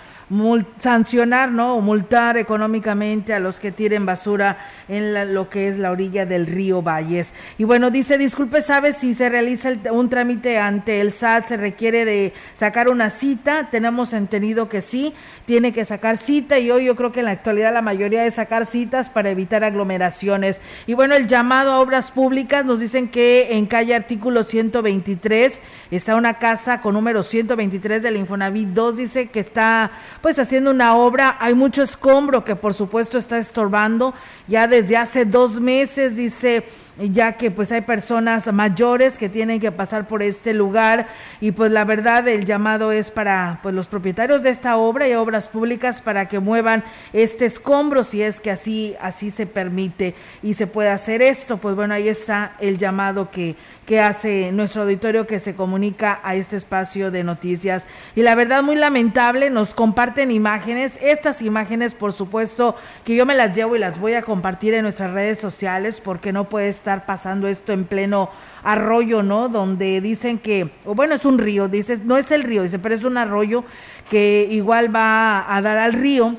sancionar, 0.79 1.51
¿no? 1.51 1.77
O 1.77 1.81
multar 1.81 2.37
económicamente 2.37 3.35
a 3.35 3.41
los 3.41 3.59
que 3.59 3.73
tiren 3.73 4.07
basura 4.07 4.59
en 4.89 5.35
lo 5.35 5.51
que 5.51 5.69
es 5.69 5.77
la 5.77 5.91
orilla 5.91 6.25
del 6.25 6.47
río 6.47 6.83
Valles. 6.83 7.33
Y 7.59 7.65
bueno, 7.65 7.91
dice, 7.91 8.17
disculpe, 8.17 8.63
¿sabe 8.63 8.93
si 8.93 9.15
se 9.15 9.29
realiza 9.29 9.71
un 9.91 10.09
trámite 10.09 10.59
ante 10.59 11.01
el 11.01 11.13
SAT? 11.13 11.47
¿Se 11.47 11.57
requiere 11.57 12.05
de 12.05 12.33
sacar 12.55 12.89
una 12.89 13.11
cita? 13.11 13.71
Tenemos 13.71 14.13
entendido 14.13 14.69
que 14.69 14.83
sí, 14.83 15.15
tiene 15.47 15.73
que 15.73 15.85
sacar 15.85 16.17
cita 16.17 16.59
y 16.61 16.71
hoy 16.71 16.85
yo 16.85 16.95
creo 16.95 17.11
que 17.11 17.21
en 17.21 17.27
la 17.27 17.33
actualidad 17.33 17.75
la 17.75 17.83
mayoría 17.83 18.23
de 18.23 18.31
sacar 18.31 18.67
citas 18.67 19.11
para 19.11 19.31
evitar 19.31 19.65
aglomeraciones. 19.65 20.61
Y 20.87 20.95
bueno, 20.95 21.17
el 21.17 21.27
llamado 21.27 21.73
a 21.73 21.81
obras 21.81 22.13
públicas 22.13 22.65
nos 22.65 22.79
dicen 22.79 23.09
que 23.09 23.57
en 23.57 23.67
calle 23.67 23.97
artículo 23.97 24.45
123 24.45 25.59
está 25.91 26.15
una 26.15 26.35
casa 26.35 26.81
con 26.81 26.95
número 26.95 27.25
123 27.25 28.03
del 28.03 28.17
Infonavit 28.17 28.69
2, 28.69 28.97
dice 28.97 29.27
que 29.27 29.41
está 29.41 29.91
pues 30.21 30.39
haciendo 30.39 30.71
una 30.71 30.97
obra. 30.97 31.37
Hay 31.41 31.55
mucho 31.55 31.83
escombro 31.83 32.45
que 32.45 32.57
por 32.57 32.75
supuesto 32.75 33.19
está 33.19 33.39
estorbando 33.39 34.15
ya 34.47 34.67
desde 34.67 34.97
hace 34.97 35.25
dos 35.25 35.61
meses, 35.61 36.17
dice 36.17 36.65
ya 37.09 37.33
que 37.33 37.51
pues 37.51 37.73
hay 37.73 37.81
personas 37.81 38.53
mayores 38.53 39.17
que 39.17 39.29
tienen 39.29 39.59
que 39.59 39.73
pasar 39.73 40.07
por 40.07 40.23
este 40.23 40.53
lugar. 40.53 41.09
Y 41.41 41.53
pues 41.53 41.73
la 41.73 41.85
verdad 41.85 42.29
el 42.29 42.45
llamado 42.45 42.93
es 42.93 43.11
para 43.11 43.61
pues 43.63 43.75
los 43.75 43.89
propietarios 43.89 44.43
de 44.43 44.51
esta 44.51 44.77
obra 44.77 45.09
y 45.09 45.15
obras 45.15 45.49
públicas 45.49 46.03
para 46.03 46.29
que 46.29 46.39
muevan 46.39 46.85
este 47.13 47.47
escombro 47.47 48.05
si 48.05 48.23
es 48.23 48.41
que 48.41 48.51
así 48.51 48.95
así 49.01 49.31
se 49.31 49.47
permite 49.47 50.15
y 50.43 50.55
se 50.55 50.67
puede 50.67 50.91
hacer 50.91 51.23
esto, 51.23 51.59
pues 51.59 51.75
bueno, 51.75 51.95
ahí 51.95 52.09
está 52.09 52.53
el 52.61 52.79
llamado 52.79 53.31
que 53.31 53.57
que 53.91 53.99
hace 53.99 54.53
nuestro 54.53 54.83
auditorio 54.83 55.27
que 55.27 55.41
se 55.41 55.57
comunica 55.57 56.21
a 56.23 56.37
este 56.37 56.57
espacio 56.57 57.11
de 57.11 57.25
noticias. 57.25 57.87
Y 58.15 58.23
la 58.23 58.37
verdad, 58.37 58.63
muy 58.63 58.77
lamentable, 58.77 59.51
nos 59.51 59.75
comparten 59.75 60.31
imágenes, 60.31 60.97
estas 61.03 61.43
imágenes, 61.43 61.97
por 61.97 62.13
supuesto, 62.13 62.77
que 63.05 63.17
yo 63.17 63.27
me 63.27 63.35
las 63.35 63.53
llevo 63.53 63.75
y 63.75 63.81
las 63.81 63.99
voy 63.99 64.15
a 64.15 64.23
compartir 64.23 64.75
en 64.75 64.83
nuestras 64.83 65.11
redes 65.11 65.41
sociales, 65.41 66.01
porque 66.01 66.33
no 66.33 66.49
puede 66.49 66.69
estar 66.91 67.07
pasando 67.07 67.47
esto 67.47 67.73
en 67.73 67.85
pleno 67.85 68.31
arroyo, 68.65 69.23
¿no? 69.23 69.49
Donde 69.49 70.01
dicen 70.01 70.39
que, 70.39 70.71
o 70.85 70.95
bueno, 70.97 71.15
es 71.15 71.25
un 71.25 71.39
río, 71.39 71.69
dices, 71.69 72.05
no 72.05 72.17
es 72.17 72.33
el 72.33 72.43
río, 72.43 72.65
dice, 72.65 72.81
pero 72.81 72.97
es 72.97 73.05
un 73.05 73.17
arroyo 73.17 73.63
que 74.11 74.49
igual 74.51 74.95
va 74.95 75.55
a 75.55 75.63
dar 75.63 75.79
al 75.79 75.93
río 75.93 76.35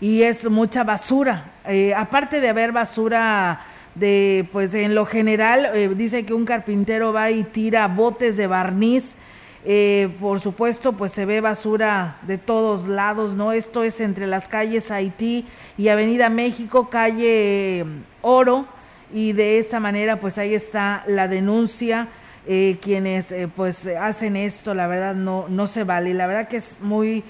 y 0.00 0.22
es 0.22 0.48
mucha 0.48 0.84
basura. 0.84 1.54
Eh, 1.66 1.92
aparte 1.92 2.40
de 2.40 2.48
haber 2.48 2.70
basura 2.70 3.66
de 3.96 4.48
pues 4.52 4.74
en 4.74 4.94
lo 4.94 5.06
general 5.06 5.70
eh, 5.74 5.88
dice 5.96 6.24
que 6.24 6.34
un 6.34 6.44
carpintero 6.44 7.12
va 7.12 7.30
y 7.30 7.42
tira 7.42 7.88
botes 7.88 8.36
de 8.36 8.46
barniz 8.46 9.14
eh, 9.64 10.14
por 10.20 10.38
supuesto 10.38 10.92
pues 10.92 11.12
se 11.12 11.24
ve 11.24 11.40
basura 11.40 12.18
de 12.26 12.36
todos 12.36 12.88
lados 12.88 13.34
no 13.34 13.52
esto 13.52 13.84
es 13.84 14.00
entre 14.00 14.26
las 14.26 14.48
calles 14.48 14.90
Haití 14.90 15.46
y 15.78 15.88
Avenida 15.88 16.28
México 16.28 16.90
calle 16.90 17.86
Oro 18.20 18.66
y 19.12 19.32
de 19.32 19.58
esta 19.58 19.80
manera 19.80 20.20
pues 20.20 20.38
ahí 20.38 20.54
está 20.54 21.04
la 21.06 21.28
denuncia 21.28 22.08
quienes 22.80 23.34
pues 23.56 23.86
hacen 23.86 24.36
esto 24.36 24.72
la 24.72 24.86
verdad 24.86 25.16
no 25.16 25.46
no 25.48 25.66
se 25.66 25.82
vale. 25.82 26.14
La 26.14 26.28
verdad 26.28 26.46
que 26.46 26.58
es 26.58 26.76
muy 26.80 27.24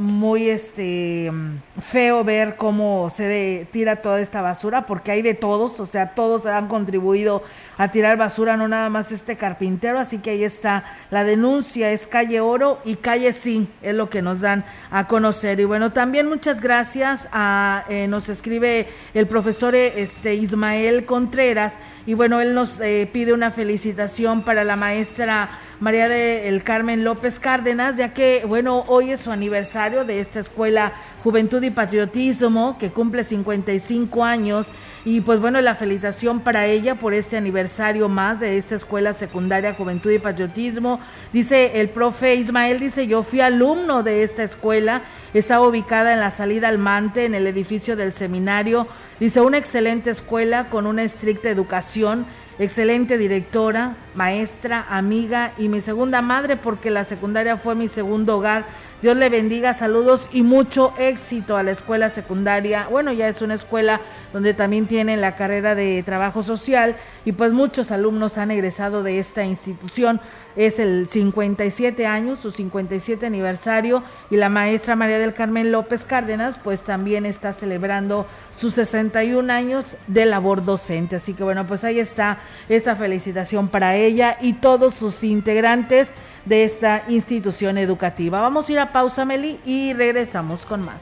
muy 0.00 0.48
este 0.48 1.30
feo 1.78 2.24
ver 2.24 2.56
cómo 2.56 3.10
se 3.10 3.68
tira 3.70 3.96
toda 3.96 4.18
esta 4.20 4.40
basura 4.40 4.86
porque 4.86 5.12
hay 5.12 5.20
de 5.20 5.34
todos, 5.34 5.78
o 5.78 5.84
sea, 5.84 6.14
todos 6.14 6.46
han 6.46 6.68
contribuido 6.68 7.42
a 7.76 7.88
tirar 7.88 8.16
basura, 8.16 8.56
no 8.56 8.66
nada 8.66 8.88
más 8.88 9.12
este 9.12 9.36
carpintero, 9.36 9.98
así 9.98 10.16
que 10.16 10.30
ahí 10.30 10.42
está 10.42 10.84
la 11.10 11.22
denuncia, 11.24 11.92
es 11.92 12.06
calle 12.06 12.40
Oro 12.40 12.80
y 12.82 12.96
calle 12.96 13.34
Sí, 13.34 13.68
es 13.82 13.94
lo 13.94 14.08
que 14.08 14.22
nos 14.22 14.40
dan 14.40 14.64
a 14.90 15.06
conocer. 15.06 15.60
Y 15.60 15.64
bueno, 15.66 15.92
también 15.92 16.28
muchas 16.28 16.62
gracias 16.62 17.28
a, 17.30 17.84
eh, 17.90 18.08
nos 18.08 18.30
escribe 18.30 18.88
el 19.12 19.26
profesor 19.26 19.74
este, 19.74 20.34
Ismael 20.34 21.04
Contreras, 21.04 21.76
y 22.06 22.14
bueno, 22.14 22.40
él 22.40 22.54
nos 22.54 22.80
eh, 22.80 23.08
pide 23.12 23.34
una 23.34 23.50
felicitación 23.50 24.42
para 24.42 24.64
la 24.64 24.76
maestra 24.76 25.50
María 25.80 26.10
del 26.10 26.62
Carmen 26.62 27.04
López 27.04 27.38
Cárdenas, 27.38 27.96
ya 27.96 28.12
que, 28.12 28.44
bueno, 28.46 28.84
hoy 28.86 29.12
es 29.12 29.20
su 29.20 29.32
aniversario 29.32 30.04
de 30.04 30.20
esta 30.20 30.38
escuela 30.38 30.92
Juventud 31.24 31.62
y 31.62 31.70
Patriotismo, 31.70 32.76
que 32.78 32.90
cumple 32.90 33.24
55 33.24 34.22
años. 34.22 34.70
Y 35.06 35.22
pues 35.22 35.40
bueno, 35.40 35.58
la 35.62 35.74
felicitación 35.74 36.40
para 36.40 36.66
ella 36.66 36.96
por 36.96 37.14
este 37.14 37.38
aniversario 37.38 38.10
más 38.10 38.40
de 38.40 38.58
esta 38.58 38.74
escuela 38.74 39.14
secundaria 39.14 39.72
Juventud 39.72 40.10
y 40.10 40.18
Patriotismo. 40.18 41.00
Dice 41.32 41.80
el 41.80 41.88
profe 41.88 42.34
Ismael, 42.34 42.78
dice, 42.78 43.06
yo 43.06 43.22
fui 43.22 43.40
alumno 43.40 44.02
de 44.02 44.22
esta 44.22 44.42
escuela, 44.42 45.00
estaba 45.32 45.66
ubicada 45.66 46.12
en 46.12 46.20
la 46.20 46.30
salida 46.30 46.68
al 46.68 46.76
Mante, 46.76 47.24
en 47.24 47.34
el 47.34 47.46
edificio 47.46 47.96
del 47.96 48.12
seminario. 48.12 48.86
Dice, 49.18 49.40
una 49.40 49.56
excelente 49.56 50.10
escuela 50.10 50.68
con 50.68 50.86
una 50.86 51.04
estricta 51.04 51.48
educación 51.48 52.26
excelente 52.60 53.16
directora, 53.16 53.96
maestra, 54.14 54.84
amiga 54.90 55.52
y 55.56 55.70
mi 55.70 55.80
segunda 55.80 56.20
madre 56.20 56.56
porque 56.56 56.90
la 56.90 57.04
secundaria 57.04 57.56
fue 57.56 57.74
mi 57.74 57.88
segundo 57.88 58.36
hogar. 58.36 58.66
Dios 59.00 59.16
le 59.16 59.30
bendiga, 59.30 59.72
saludos 59.72 60.28
y 60.30 60.42
mucho 60.42 60.92
éxito 60.98 61.56
a 61.56 61.62
la 61.62 61.70
escuela 61.70 62.10
secundaria. 62.10 62.86
Bueno, 62.90 63.12
ya 63.12 63.28
es 63.28 63.40
una 63.40 63.54
escuela 63.54 64.02
donde 64.34 64.52
también 64.52 64.86
tienen 64.86 65.22
la 65.22 65.36
carrera 65.36 65.74
de 65.74 66.02
trabajo 66.02 66.42
social 66.42 66.96
y 67.24 67.32
pues 67.32 67.50
muchos 67.50 67.90
alumnos 67.90 68.36
han 68.36 68.50
egresado 68.50 69.02
de 69.02 69.18
esta 69.18 69.42
institución 69.42 70.20
es 70.56 70.78
el 70.78 71.08
57 71.08 72.06
años, 72.06 72.40
su 72.40 72.50
57 72.50 73.26
aniversario, 73.26 74.02
y 74.30 74.36
la 74.36 74.48
maestra 74.48 74.96
María 74.96 75.18
del 75.18 75.34
Carmen 75.34 75.72
López 75.72 76.04
Cárdenas, 76.04 76.58
pues 76.62 76.80
también 76.80 77.26
está 77.26 77.52
celebrando 77.52 78.26
sus 78.52 78.74
61 78.74 79.52
años 79.52 79.96
de 80.06 80.26
labor 80.26 80.64
docente. 80.64 81.16
Así 81.16 81.34
que 81.34 81.44
bueno, 81.44 81.66
pues 81.66 81.84
ahí 81.84 82.00
está 82.00 82.38
esta 82.68 82.96
felicitación 82.96 83.68
para 83.68 83.96
ella 83.96 84.38
y 84.40 84.54
todos 84.54 84.94
sus 84.94 85.22
integrantes 85.24 86.12
de 86.44 86.64
esta 86.64 87.04
institución 87.08 87.78
educativa. 87.78 88.40
Vamos 88.40 88.68
a 88.68 88.72
ir 88.72 88.78
a 88.78 88.92
pausa, 88.92 89.24
Meli, 89.24 89.60
y 89.64 89.92
regresamos 89.92 90.64
con 90.66 90.82
más. 90.82 91.00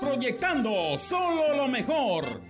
Proyectando 0.00 0.98
solo 0.98 1.56
lo 1.56 1.68
mejor 1.68 2.49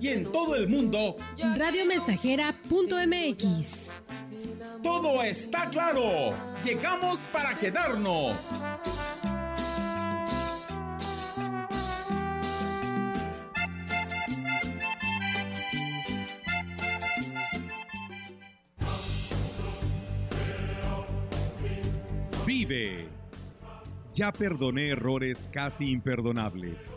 y 0.00 0.08
en 0.08 0.30
todo 0.30 0.54
el 0.56 0.68
mundo 0.68 1.16
radiomensajera.mx. 1.56 3.88
Todo 4.82 5.22
está 5.22 5.70
claro. 5.70 6.30
Llegamos 6.64 7.18
para 7.32 7.56
quedarnos. 7.58 8.36
Vive. 22.46 23.08
Ya 24.14 24.32
perdoné 24.32 24.88
errores 24.88 25.48
casi 25.52 25.90
imperdonables 25.90 26.96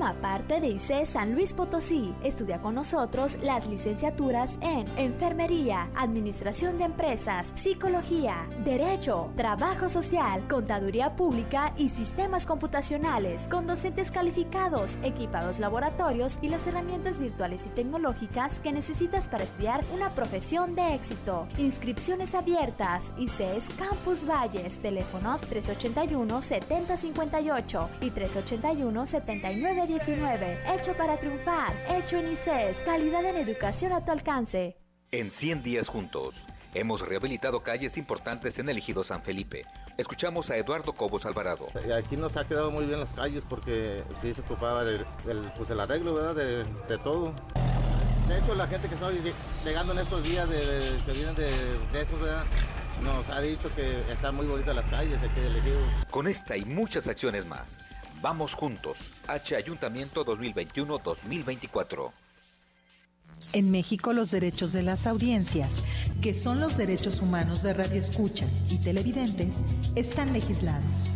Forma 0.00 0.18
parte 0.18 0.62
de 0.62 0.68
ICE 0.68 1.04
San 1.04 1.34
Luis 1.34 1.52
Potosí. 1.52 2.14
Estudia 2.24 2.62
con 2.62 2.74
nosotros 2.74 3.36
las 3.42 3.66
licenciaturas 3.66 4.58
en 4.62 4.86
Enfermería, 4.96 5.90
Administración 5.94 6.78
de 6.78 6.84
Empresas, 6.84 7.52
Psicología, 7.54 8.48
Derecho, 8.64 9.30
Trabajo 9.36 9.90
Social, 9.90 10.48
Contaduría 10.48 11.16
Pública 11.16 11.74
y 11.76 11.90
Sistemas 11.90 12.46
Computacionales, 12.46 13.42
con 13.50 13.66
docentes 13.66 14.10
calificados, 14.10 14.96
equipados 15.02 15.58
laboratorios 15.58 16.38
y 16.40 16.48
las 16.48 16.66
herramientas 16.66 17.18
virtuales 17.18 17.66
y 17.66 17.68
tecnológicas 17.68 18.58
que 18.60 18.72
necesitas 18.72 19.28
para 19.28 19.44
estudiar 19.44 19.84
una 19.92 20.08
profesión 20.14 20.74
de 20.74 20.94
éxito. 20.94 21.46
Inscripciones 21.58 22.34
abiertas. 22.34 23.12
ICES 23.18 23.68
Campus 23.78 24.26
Valles. 24.26 24.78
Teléfonos 24.78 25.42
381 25.42 26.40
7058 26.40 27.90
y 28.00 28.10
381 28.10 29.04
79 29.04 29.89
19 29.90 30.58
Hecho 30.72 30.94
para 30.94 31.16
triunfar. 31.18 31.74
Hecho 31.88 32.18
en 32.18 32.32
ICES. 32.32 32.82
Calidad 32.84 33.24
en 33.24 33.36
educación 33.36 33.92
a 33.92 34.04
tu 34.04 34.12
alcance. 34.12 34.76
En 35.10 35.32
100 35.32 35.64
días 35.64 35.88
juntos. 35.88 36.34
Hemos 36.74 37.00
rehabilitado 37.00 37.64
calles 37.64 37.98
importantes 37.98 38.60
en 38.60 38.68
el 38.68 38.78
ejido 38.78 39.02
San 39.02 39.22
Felipe. 39.22 39.64
Escuchamos 39.96 40.48
a 40.50 40.56
Eduardo 40.56 40.92
Cobos 40.92 41.26
Alvarado. 41.26 41.66
Aquí 41.98 42.16
nos 42.16 42.36
ha 42.36 42.46
quedado 42.46 42.70
muy 42.70 42.86
bien 42.86 43.00
las 43.00 43.14
calles 43.14 43.44
porque 43.48 44.04
sí 44.20 44.32
se 44.32 44.42
ocupaba 44.42 44.82
el, 44.82 45.04
pues 45.56 45.70
el 45.70 45.80
arreglo 45.80 46.14
¿verdad? 46.14 46.36
De, 46.36 46.62
de, 46.62 46.98
todo. 46.98 47.34
De 48.28 48.38
hecho, 48.38 48.54
la 48.54 48.68
gente 48.68 48.86
que 48.86 48.94
está 48.94 49.10
llegando 49.64 49.92
en 49.92 49.98
estos 49.98 50.22
días 50.22 50.48
de, 50.48 51.00
que 51.04 51.12
vienen 51.12 51.34
de 51.34 51.50
lejos, 51.92 52.20
¿verdad? 52.20 52.44
nos 53.02 53.28
ha 53.30 53.40
dicho 53.40 53.74
que 53.74 53.98
están 54.12 54.36
muy 54.36 54.46
bonitas 54.46 54.76
las 54.76 54.86
calles 54.86 55.20
aquí 55.20 55.40
del 55.40 55.56
ejido. 55.56 55.80
Con 56.10 56.28
esta 56.28 56.56
y 56.56 56.64
muchas 56.64 57.08
acciones 57.08 57.46
más 57.46 57.82
Vamos 58.22 58.54
juntos. 58.54 58.98
H 59.28 59.56
Ayuntamiento 59.56 60.24
2021-2024. 60.26 62.10
En 63.54 63.70
México 63.70 64.12
los 64.12 64.30
derechos 64.30 64.74
de 64.74 64.82
las 64.82 65.06
audiencias, 65.06 65.82
que 66.20 66.34
son 66.34 66.60
los 66.60 66.76
derechos 66.76 67.22
humanos 67.22 67.62
de 67.62 67.72
radioescuchas 67.72 68.70
y 68.70 68.76
televidentes, 68.78 69.56
están 69.94 70.34
legislados. 70.34 71.10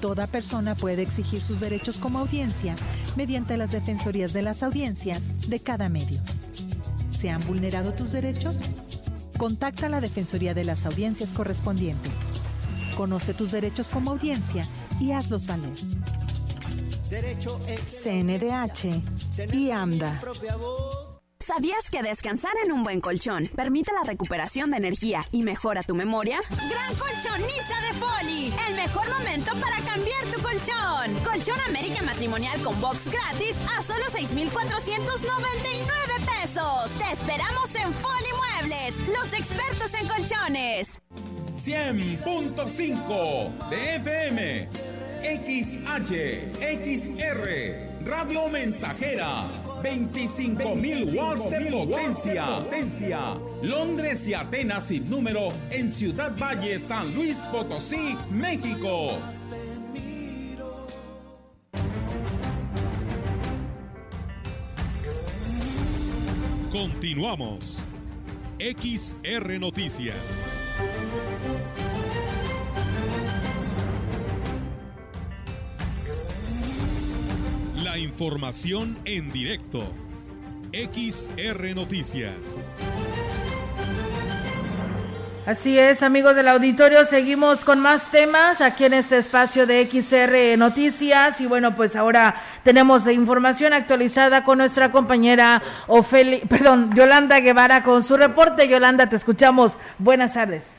Toda 0.00 0.28
persona 0.28 0.76
puede 0.76 1.02
exigir 1.02 1.42
sus 1.42 1.58
derechos 1.58 1.98
como 1.98 2.20
audiencia 2.20 2.76
mediante 3.16 3.56
las 3.56 3.72
defensorías 3.72 4.32
de 4.32 4.42
las 4.42 4.62
audiencias 4.62 5.50
de 5.50 5.58
cada 5.58 5.88
medio. 5.88 6.20
¿Se 7.10 7.30
han 7.30 7.44
vulnerado 7.46 7.92
tus 7.92 8.12
derechos? 8.12 8.58
Contacta 9.38 9.86
a 9.86 9.88
la 9.88 10.00
Defensoría 10.00 10.54
de 10.54 10.64
las 10.64 10.86
Audiencias 10.86 11.32
correspondiente. 11.32 12.10
Conoce 12.96 13.34
tus 13.34 13.50
derechos 13.50 13.88
como 13.88 14.12
audiencia 14.12 14.64
y 15.00 15.12
hazlos 15.12 15.46
valer. 15.46 15.72
CNDH 17.12 18.88
y 19.52 19.70
AMDA. 19.70 20.18
¿Sabías 21.40 21.90
que 21.90 22.02
descansar 22.02 22.54
en 22.64 22.72
un 22.72 22.82
buen 22.82 23.02
colchón 23.02 23.46
permite 23.54 23.92
la 23.92 24.02
recuperación 24.02 24.70
de 24.70 24.78
energía 24.78 25.22
y 25.30 25.42
mejora 25.42 25.82
tu 25.82 25.94
memoria? 25.94 26.40
Gran 26.48 26.94
Colchoniza 26.94 27.82
de 27.82 27.92
Foli, 27.98 28.50
el 28.68 28.76
mejor 28.76 29.06
momento 29.10 29.52
para 29.60 29.76
cambiar 29.80 30.24
tu 30.34 30.40
colchón. 30.40 31.12
Colchón 31.22 31.60
América 31.68 32.00
Matrimonial 32.02 32.58
con 32.62 32.80
box 32.80 33.10
gratis 33.12 33.56
a 33.76 33.82
solo 33.82 34.06
6,499 34.10 36.14
pesos. 36.40 36.90
Te 36.96 37.12
esperamos 37.12 37.74
en 37.74 37.92
Foli 37.92 38.32
Muebles, 38.38 38.94
los 39.08 39.34
expertos 39.34 39.92
en 40.00 40.08
colchones. 40.08 41.02
100.5 41.62 43.68
de 43.68 43.96
FM, 43.96 44.68
XH, 45.22 46.42
XR, 46.58 48.04
Radio 48.04 48.48
Mensajera, 48.48 49.46
25.000 49.82 51.14
watts 51.14 51.50
de 51.50 51.70
potencia. 51.70 53.38
Londres 53.62 54.26
y 54.26 54.34
Atenas 54.34 54.88
sin 54.88 55.08
número 55.08 55.48
en 55.70 55.88
Ciudad 55.88 56.36
Valle, 56.36 56.78
San 56.78 57.14
Luis 57.14 57.36
Potosí, 57.52 58.16
México. 58.30 59.18
Continuamos. 66.72 67.84
XR 68.58 69.60
Noticias. 69.60 70.61
La 77.92 77.98
información 77.98 78.96
en 79.04 79.30
directo. 79.32 79.80
XR 80.72 81.74
Noticias. 81.74 82.32
Así 85.46 85.78
es, 85.78 86.02
amigos 86.02 86.34
del 86.34 86.48
auditorio, 86.48 87.04
seguimos 87.04 87.66
con 87.66 87.80
más 87.80 88.10
temas 88.10 88.62
aquí 88.62 88.86
en 88.86 88.94
este 88.94 89.18
espacio 89.18 89.66
de 89.66 89.84
XR 89.84 90.56
Noticias 90.56 91.42
y 91.42 91.46
bueno, 91.46 91.74
pues 91.74 91.94
ahora 91.94 92.36
tenemos 92.64 93.06
información 93.12 93.74
actualizada 93.74 94.42
con 94.42 94.56
nuestra 94.56 94.90
compañera 94.90 95.60
Ofeli, 95.86 96.40
perdón, 96.48 96.92
Yolanda 96.96 97.40
Guevara 97.40 97.82
con 97.82 98.02
su 98.02 98.16
reporte. 98.16 98.70
Yolanda, 98.70 99.10
te 99.10 99.16
escuchamos. 99.16 99.76
Buenas 99.98 100.32
tardes. 100.32 100.78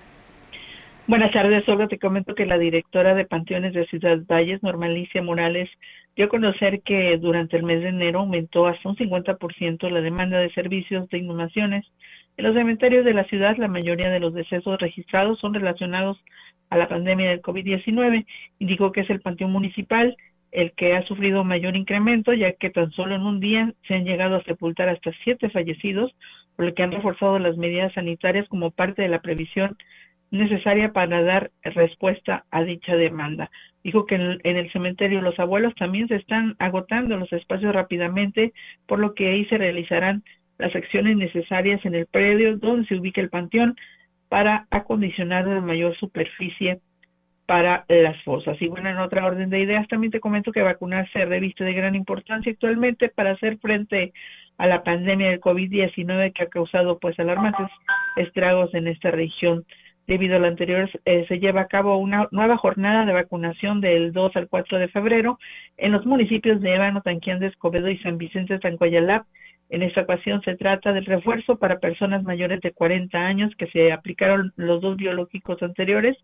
Buenas 1.06 1.32
tardes, 1.32 1.63
solo 1.65 1.88
te 1.88 1.99
comento 1.99 2.34
que 2.34 2.47
la 2.47 2.58
directora 2.58 3.13
de 3.13 3.26
Panteones 3.26 3.73
de 3.73 3.86
Ciudad 3.86 4.17
Valles, 4.26 4.63
Normalicia 4.63 5.21
Morales, 5.21 5.69
dio 6.15 6.26
a 6.26 6.30
conocer 6.30 6.82
que 6.82 7.17
durante 7.17 7.58
el 7.58 7.63
mes 7.63 7.82
de 7.82 7.89
enero 7.89 8.19
aumentó 8.19 8.67
hasta 8.67 8.89
un 8.89 8.95
50% 8.95 9.89
la 9.89 10.02
demanda 10.02 10.39
de 10.39 10.52
servicios 10.52 11.10
de 11.10 11.19
inhumaciones. 11.19 11.86
En 12.38 12.45
los 12.45 12.56
cementerios 12.56 13.06
de 13.06 13.13
la 13.13 13.26
ciudad, 13.26 13.58
la 13.58 13.67
mayoría 13.67 14.10
de 14.10 14.19
los 14.19 14.34
decesos 14.34 14.80
registrados 14.80 15.39
son 15.39 15.54
relacionados 15.54 16.23
a 16.69 16.78
la 16.78 16.88
pandemia 16.88 17.30
del 17.30 17.41
COVID-19. 17.41 18.26
Indicó 18.60 18.91
que 18.91 19.02
es 19.02 19.10
el 19.10 19.21
Panteón 19.21 19.52
Municipal 19.52 20.15
el 20.54 20.71
que 20.73 20.95
ha 20.95 21.04
sufrido 21.08 21.43
mayor 21.43 21.76
incremento, 21.76 22.32
ya 22.32 22.54
que 22.54 22.69
tan 22.69 22.91
solo 22.91 23.15
en 23.15 23.23
un 23.23 23.39
día 23.39 23.73
se 23.88 23.95
han 23.95 24.06
llegado 24.06 24.36
a 24.36 24.43
sepultar 24.43 24.88
hasta 24.88 25.12
siete 25.23 25.49
fallecidos, 25.49 26.15
por 26.56 26.65
lo 26.65 26.73
que 26.76 26.84
han 26.84 26.91
reforzado 26.91 27.39
las 27.39 27.58
medidas 27.58 27.91
sanitarias 27.93 28.47
como 28.49 28.69
parte 28.69 29.02
de 29.02 29.08
la 29.08 29.21
previsión 29.21 29.76
necesaria 30.34 30.91
para 30.91 31.22
dar 31.22 31.52
respuesta 31.63 32.43
a 32.50 32.63
dicha 32.63 32.96
demanda. 32.96 33.52
Dijo 33.84 34.08
que 34.08 34.15
en, 34.15 34.39
el 34.43 34.72
cementerio 34.72 35.22
Los 35.22 35.39
Abuelos 35.39 35.76
también 35.76 36.08
se 36.08 36.15
están 36.15 36.56
agotando 36.58 37.17
los 37.17 37.32
espacios 37.32 37.74
rápidamente, 37.74 38.52
por 38.88 39.00
lo 39.00 39.13
que 39.13 39.30
ahí 39.30 39.46
se 39.46 39.60
realizarán 39.60 40.24
las 40.58 40.76
acciones 40.76 41.17
necesarias 41.17 41.86
en 41.86 41.93
el 41.93 42.08
predio 42.08 42.58
donde 42.58 42.88
se 42.88 42.96
ubica 42.96 43.22
el 43.22 43.30
panteón 43.30 43.76
para 44.28 44.65
acondicionar 44.72 45.48
una 45.48 45.62
mayor 45.62 45.96
superficie 45.98 46.80
para 47.46 47.86
las 47.88 48.19
fosas. 48.24 48.60
Y 48.60 48.67
bueno, 48.67 48.89
en 48.89 48.98
otra 48.98 49.26
orden 49.26 49.52
de 49.52 49.60
ideas, 49.60 49.88
también 49.88 50.12
te 50.12 50.19
comento 50.19 50.52
que 50.52 50.62
vacunarse 50.62 51.26
reviste 51.26 51.63
de 51.63 51.74
gran 51.74 51.93
importancia 51.93 52.52
actualmente 52.52 53.10
para 53.10 53.32
hacer 53.32 53.60
frente 53.60 54.13
a 54.58 54.66
la 54.66 54.84
pandemia 54.84 55.30
del 55.30 55.41
COVID-19 55.41 56.34
que 56.34 56.43
ha 56.43 56.47
causado 56.47 56.97
pues 56.97 57.20
alarmantes 57.20 57.68
estragos 58.16 58.74
en 58.74 58.88
esta 58.88 59.12
región. 59.12 59.66
Debido 60.06 60.36
a 60.36 60.39
lo 60.39 60.47
anterior, 60.47 60.89
eh, 61.06 61.26
se 61.30 61.39
lleva 61.39 61.62
a 61.62 61.68
cabo 61.68 61.97
una 61.97 62.28
nueva 62.32 62.58
jornada 62.58 63.06
de 63.06 63.14
vacunación 63.14 63.80
del 63.80 64.12
2 64.12 64.36
al 64.36 64.49
4 64.49 64.78
de 64.78 64.89
febrero 64.89 65.39
en 65.78 65.93
los 65.93 66.06
municipios 66.06 66.60
de 66.60 66.76
Ébano, 66.76 67.01
Tanquián 67.01 67.39
de 67.39 67.47
Escobedo 67.47 67.89
y 67.89 67.97
San 67.99 68.18
Vicente 68.18 68.60
Tancoyalap. 68.60 69.26
En 69.70 69.82
esta 69.82 70.01
ocasión 70.01 70.41
se 70.41 70.58
trata 70.58 70.91
del 70.91 71.06
refuerzo 71.06 71.58
para 71.58 71.80
personas 71.80 72.24
mayores 72.24 72.60
de 72.62 72.74
40 72.74 73.18
años 73.18 73.56
que 73.58 73.68
se 73.68 73.93
aplicaron 73.93 74.51
los 74.58 74.82
dos 74.82 74.97
biológicos 74.97 75.64
anteriores 75.64 76.18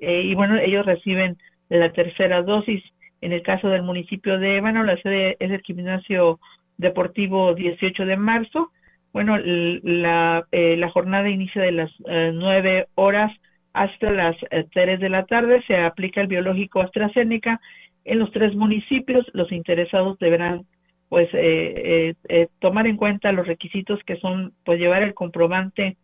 eh, 0.00 0.22
y 0.24 0.34
bueno, 0.34 0.58
ellos 0.58 0.84
reciben 0.84 1.38
la 1.68 1.92
tercera 1.92 2.42
dosis. 2.42 2.82
En 3.20 3.32
el 3.32 3.42
caso 3.42 3.68
del 3.68 3.82
municipio 3.82 4.38
de 4.38 4.56
Ébano, 4.56 4.82
la 4.82 5.00
sede 5.02 5.36
es 5.38 5.50
el 5.50 5.60
gimnasio 5.60 6.40
deportivo 6.78 7.54
18 7.54 8.06
de 8.06 8.16
marzo 8.16 8.72
bueno, 9.12 9.36
la, 9.38 10.46
eh, 10.52 10.76
la 10.76 10.90
jornada 10.90 11.28
inicia 11.28 11.62
de 11.62 11.72
las 11.72 11.90
eh, 12.06 12.30
nueve 12.34 12.86
horas 12.94 13.32
hasta 13.72 14.10
las 14.10 14.36
3 14.50 14.68
eh, 14.74 14.96
de 14.98 15.08
la 15.08 15.24
tarde 15.26 15.62
se 15.66 15.76
aplica 15.76 16.20
el 16.20 16.26
biológico 16.26 16.80
AstraZeneca 16.80 17.60
en 18.04 18.18
los 18.18 18.32
tres 18.32 18.54
municipios. 18.54 19.26
Los 19.32 19.52
interesados 19.52 20.18
deberán 20.18 20.66
pues 21.08 21.28
eh, 21.32 22.14
eh, 22.28 22.48
tomar 22.60 22.86
en 22.86 22.96
cuenta 22.96 23.32
los 23.32 23.46
requisitos 23.46 24.00
que 24.04 24.16
son 24.16 24.52
pues 24.64 24.78
llevar 24.78 25.02
el 25.02 25.14
comprobante 25.14 25.96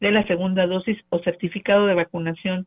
de 0.00 0.10
la 0.10 0.26
segunda 0.26 0.66
dosis 0.66 0.98
o 1.10 1.20
certificado 1.20 1.86
de 1.86 1.94
vacunación 1.94 2.66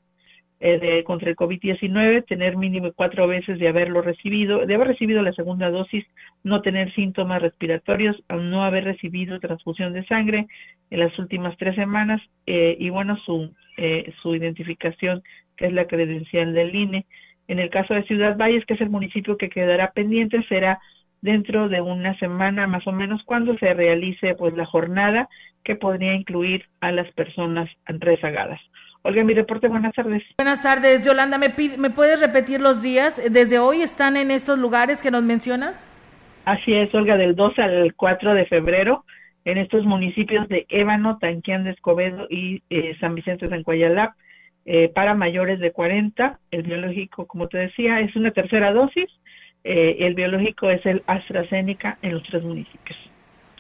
de, 0.62 1.04
contra 1.04 1.30
el 1.30 1.36
COVID-19, 1.36 2.26
tener 2.26 2.56
mínimo 2.56 2.92
cuatro 2.94 3.28
veces 3.28 3.60
de 3.60 3.68
haberlo 3.68 4.02
recibido, 4.02 4.66
de 4.66 4.76
haber 4.76 4.90
recibido 4.90 5.22
la 5.22 5.34
segunda 5.34 5.70
dosis, 5.70 6.06
no 6.44 6.62
tener 6.62 6.94
síntomas 6.94 7.42
respiratorios, 7.42 8.22
no 8.30 8.64
haber 8.64 8.84
recibido 8.84 9.40
transfusión 9.40 9.94
de 9.94 10.06
sangre 10.06 10.48
en 10.90 11.00
las 11.00 11.18
últimas 11.18 11.58
tres 11.58 11.76
semanas 11.76 12.22
y 12.46 12.90
bueno, 12.90 13.18
su 13.26 13.52
eh, 13.78 14.14
su 14.22 14.36
identificación, 14.36 15.24
que 15.56 15.68
es 15.68 15.74
la 15.74 15.88
credencial 15.88 16.54
del 16.54 16.76
INE. 16.76 17.06
En 17.48 17.58
el 17.58 17.70
caso 17.70 17.94
de 17.94 18.04
Ciudad 18.04 18.38
Valles, 18.38 18.66
que 18.66 18.74
es 18.74 18.82
el 18.82 18.90
municipio 18.90 19.38
que 19.38 19.50
quedará 19.50 19.92
pendiente, 19.92 20.44
será 20.50 20.80
dentro 21.22 21.70
de 21.70 21.82
una 21.82 22.18
semana 22.20 22.68
más 22.68 22.86
o 22.88 22.92
menos 22.92 23.22
cuando 23.26 23.58
se 23.58 23.74
realice 23.74 24.36
pues 24.36 24.56
la 24.56 24.66
jornada 24.66 25.30
que 25.64 25.76
podría 25.76 26.14
incluir 26.14 26.66
a 26.80 26.92
las 26.92 27.12
personas 27.14 27.70
rezagadas. 27.86 28.60
Olga, 29.04 29.24
mi 29.24 29.34
reporte, 29.34 29.68
buenas 29.68 29.94
tardes. 29.94 30.24
Buenas 30.38 30.62
tardes, 30.62 31.06
Yolanda, 31.06 31.38
¿me, 31.38 31.50
¿me 31.78 31.90
puedes 31.90 32.20
repetir 32.20 32.62
los 32.62 32.84
días? 32.84 33.22
¿Desde 33.32 33.58
hoy 33.58 33.82
están 33.82 34.16
en 34.16 34.30
estos 34.30 34.60
lugares 34.60 35.02
que 35.02 35.10
nos 35.10 35.24
mencionas? 35.24 35.74
Así 36.46 36.74
es, 36.74 36.94
Olga, 36.94 37.18
del 37.18 37.36
2 37.36 37.60
al 37.60 37.94
4 37.96 38.34
de 38.34 38.46
febrero 38.46 39.06
en 39.46 39.58
estos 39.58 39.86
municipios 39.86 40.48
de 40.50 40.66
Ébano, 40.70 41.18
Tanquián 41.18 41.64
de 41.64 41.72
Escobedo 41.72 42.28
y 42.30 42.62
eh, 42.70 42.96
San 43.00 43.16
Vicente 43.16 43.48
de 43.48 43.64
Cuayalap 43.64 44.14
eh, 44.66 44.90
para 44.94 45.16
mayores 45.16 45.60
de 45.60 45.72
40. 45.72 46.40
El 46.52 46.64
biológico, 46.64 47.26
como 47.26 47.48
te 47.48 47.58
decía, 47.58 48.00
es 48.00 48.16
una 48.16 48.32
tercera 48.32 48.72
dosis. 48.72 49.10
Eh, 49.64 49.98
el 50.00 50.16
biológico 50.16 50.70
es 50.70 50.86
el 50.86 51.04
AstraZeneca 51.06 51.98
en 52.02 52.14
los 52.14 52.24
tres 52.24 52.44
municipios. 52.44 52.98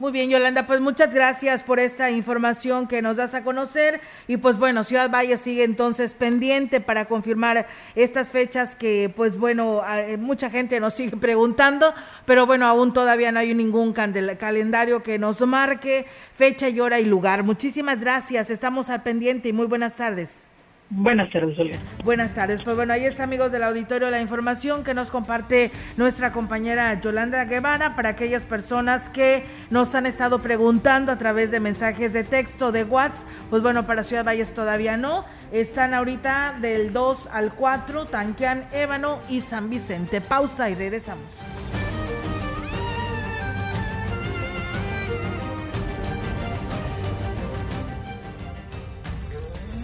Muy 0.02 0.12
bien, 0.12 0.32
Yolanda, 0.32 0.66
pues 0.66 0.82
muchas 0.82 1.14
gracias 1.14 1.62
por 1.62 1.80
esta 1.80 2.10
información 2.10 2.88
que 2.88 3.04
nos 3.04 3.18
das 3.18 3.36
a 3.36 3.44
conocer. 3.44 4.02
Y 4.28 4.38
pues 4.38 4.58
bueno, 4.58 4.84
Ciudad 4.84 5.12
Valle 5.12 5.38
sigue 5.38 5.64
entonces 5.64 6.16
pendiente 6.16 6.82
para 6.82 7.06
confirmar 7.06 7.68
estas 7.94 8.32
fechas 8.32 8.76
que 8.76 9.14
pues 9.16 9.38
bueno, 9.38 9.84
mucha 10.18 10.50
gente 10.50 10.80
nos 10.80 10.96
sigue 10.96 11.18
preguntando, 11.22 11.94
pero 12.26 12.48
bueno, 12.48 12.66
aún 12.66 12.94
todavía 12.94 13.32
no 13.32 13.42
hay 13.42 13.54
ningún 13.54 13.94
calendario 13.94 15.04
que 15.04 15.20
nos 15.20 15.40
marque 15.42 16.08
fecha 16.34 16.68
y 16.68 16.80
hora 16.80 17.00
y 17.00 17.06
lugar. 17.06 17.44
Muchísimas 17.44 18.02
gracias, 18.02 18.50
estamos 18.50 18.90
al 18.90 19.04
pendiente 19.04 19.50
y 19.50 19.54
muy 19.54 19.68
buenas 19.68 19.98
tardes. 19.98 20.48
Buenas 20.94 21.32
tardes, 21.32 21.58
Olga. 21.58 21.80
Buenas 22.04 22.34
tardes. 22.34 22.62
Pues 22.64 22.76
bueno, 22.76 22.92
ahí 22.92 23.06
está, 23.06 23.24
amigos 23.24 23.54
del 23.54 23.64
auditorio, 23.64 24.10
la 24.10 24.20
información 24.20 24.84
que 24.84 24.94
nos 24.94 25.10
comparte 25.10 25.72
nuestra 25.96 26.34
compañera 26.34 27.00
Yolanda 27.00 27.46
Guevara 27.46 27.96
para 27.96 28.10
aquellas 28.10 28.46
personas 28.46 29.08
que 29.08 29.46
nos 29.70 29.96
han 29.96 30.06
estado 30.06 30.42
preguntando 30.42 31.14
a 31.14 31.18
través 31.18 31.50
de 31.50 31.62
mensajes 31.62 32.12
de 32.12 32.26
texto 32.26 32.74
de 32.74 32.84
WhatsApp. 32.84 33.26
Pues 33.50 33.62
bueno, 33.62 33.88
para 33.88 34.04
Ciudad 34.04 34.26
Valles 34.26 34.54
todavía 34.54 34.98
no. 34.98 35.24
Están 35.54 35.94
ahorita 35.94 36.58
del 36.60 36.92
2 36.92 37.30
al 37.32 37.54
4, 37.54 38.06
Tanquián, 38.08 38.66
Ébano 38.74 39.20
y 39.30 39.40
San 39.40 39.70
Vicente. 39.70 40.20
Pausa 40.20 40.70
y 40.70 40.76
regresamos. 40.76 41.24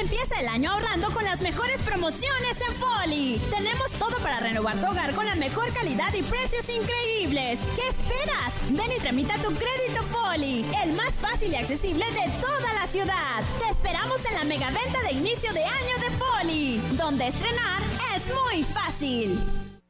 Empieza 0.00 0.40
el 0.40 0.48
año 0.48 0.70
ahorrando 0.70 1.10
con 1.10 1.24
las 1.24 1.42
mejores 1.42 1.78
promociones 1.82 2.56
en 2.66 2.74
Foli. 2.76 3.38
Tenemos 3.50 3.92
todo 3.98 4.16
para 4.22 4.40
renovar 4.40 4.74
tu 4.76 4.86
hogar 4.86 5.12
con 5.14 5.26
la 5.26 5.34
mejor 5.34 5.70
calidad 5.74 6.14
y 6.14 6.22
precios 6.22 6.64
increíbles. 6.70 7.60
¿Qué 7.76 7.86
esperas? 7.86 8.54
Ven 8.70 8.90
y 8.96 9.00
tramita 9.00 9.34
tu 9.34 9.48
crédito 9.48 10.02
Foli, 10.10 10.64
el 10.82 10.94
más 10.94 11.12
fácil 11.12 11.52
y 11.52 11.56
accesible 11.56 12.06
de 12.12 12.32
toda 12.40 12.72
la 12.80 12.86
ciudad. 12.86 13.42
Te 13.58 13.70
esperamos 13.70 14.24
en 14.24 14.34
la 14.36 14.44
mega 14.44 14.70
venta 14.70 15.02
de 15.06 15.12
inicio 15.12 15.52
de 15.52 15.64
año 15.64 15.96
de 16.00 16.10
Foli, 16.16 16.80
donde 16.96 17.28
estrenar 17.28 17.82
es 18.16 18.22
muy 18.28 18.64
fácil. 18.64 19.38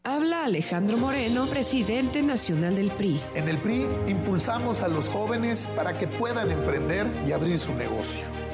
Habla 0.02 0.46
Alejandro 0.46 0.96
Moreno, 0.96 1.46
presidente 1.48 2.22
nacional 2.22 2.74
del 2.74 2.90
PRI. 2.90 3.22
En 3.36 3.48
el 3.48 3.58
PRI 3.58 3.86
impulsamos 4.08 4.80
a 4.80 4.88
los 4.88 5.08
jóvenes 5.08 5.68
para 5.76 5.98
que 5.98 6.08
puedan 6.08 6.50
emprender 6.50 7.06
y 7.24 7.32
abrir 7.32 7.58
su 7.58 7.74
negocio. 7.74 8.24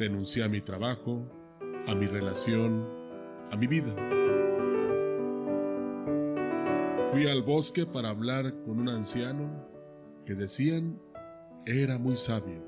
Renuncié 0.00 0.42
a 0.44 0.48
mi 0.48 0.62
trabajo, 0.62 1.26
a 1.86 1.94
mi 1.94 2.06
relación, 2.06 2.88
a 3.50 3.56
mi 3.58 3.66
vida. 3.66 3.94
Fui 7.12 7.28
al 7.28 7.42
bosque 7.42 7.84
para 7.84 8.08
hablar 8.08 8.62
con 8.62 8.80
un 8.80 8.88
anciano 8.88 9.50
que 10.24 10.34
decían 10.34 10.98
era 11.66 11.98
muy 11.98 12.16
sabio. 12.16 12.64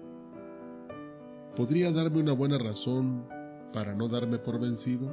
¿Podría 1.57 1.91
darme 1.91 2.21
una 2.21 2.35
buena 2.35 2.59
razón 2.59 3.27
para 3.73 3.95
no 3.95 4.09
darme 4.09 4.39
por 4.39 4.61
vencido? 4.61 5.11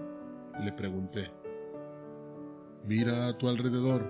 Le 0.62 0.74
pregunté. 0.74 1.32
Mira 2.86 3.30
a 3.30 3.38
tu 3.38 3.48
alrededor, 3.48 4.04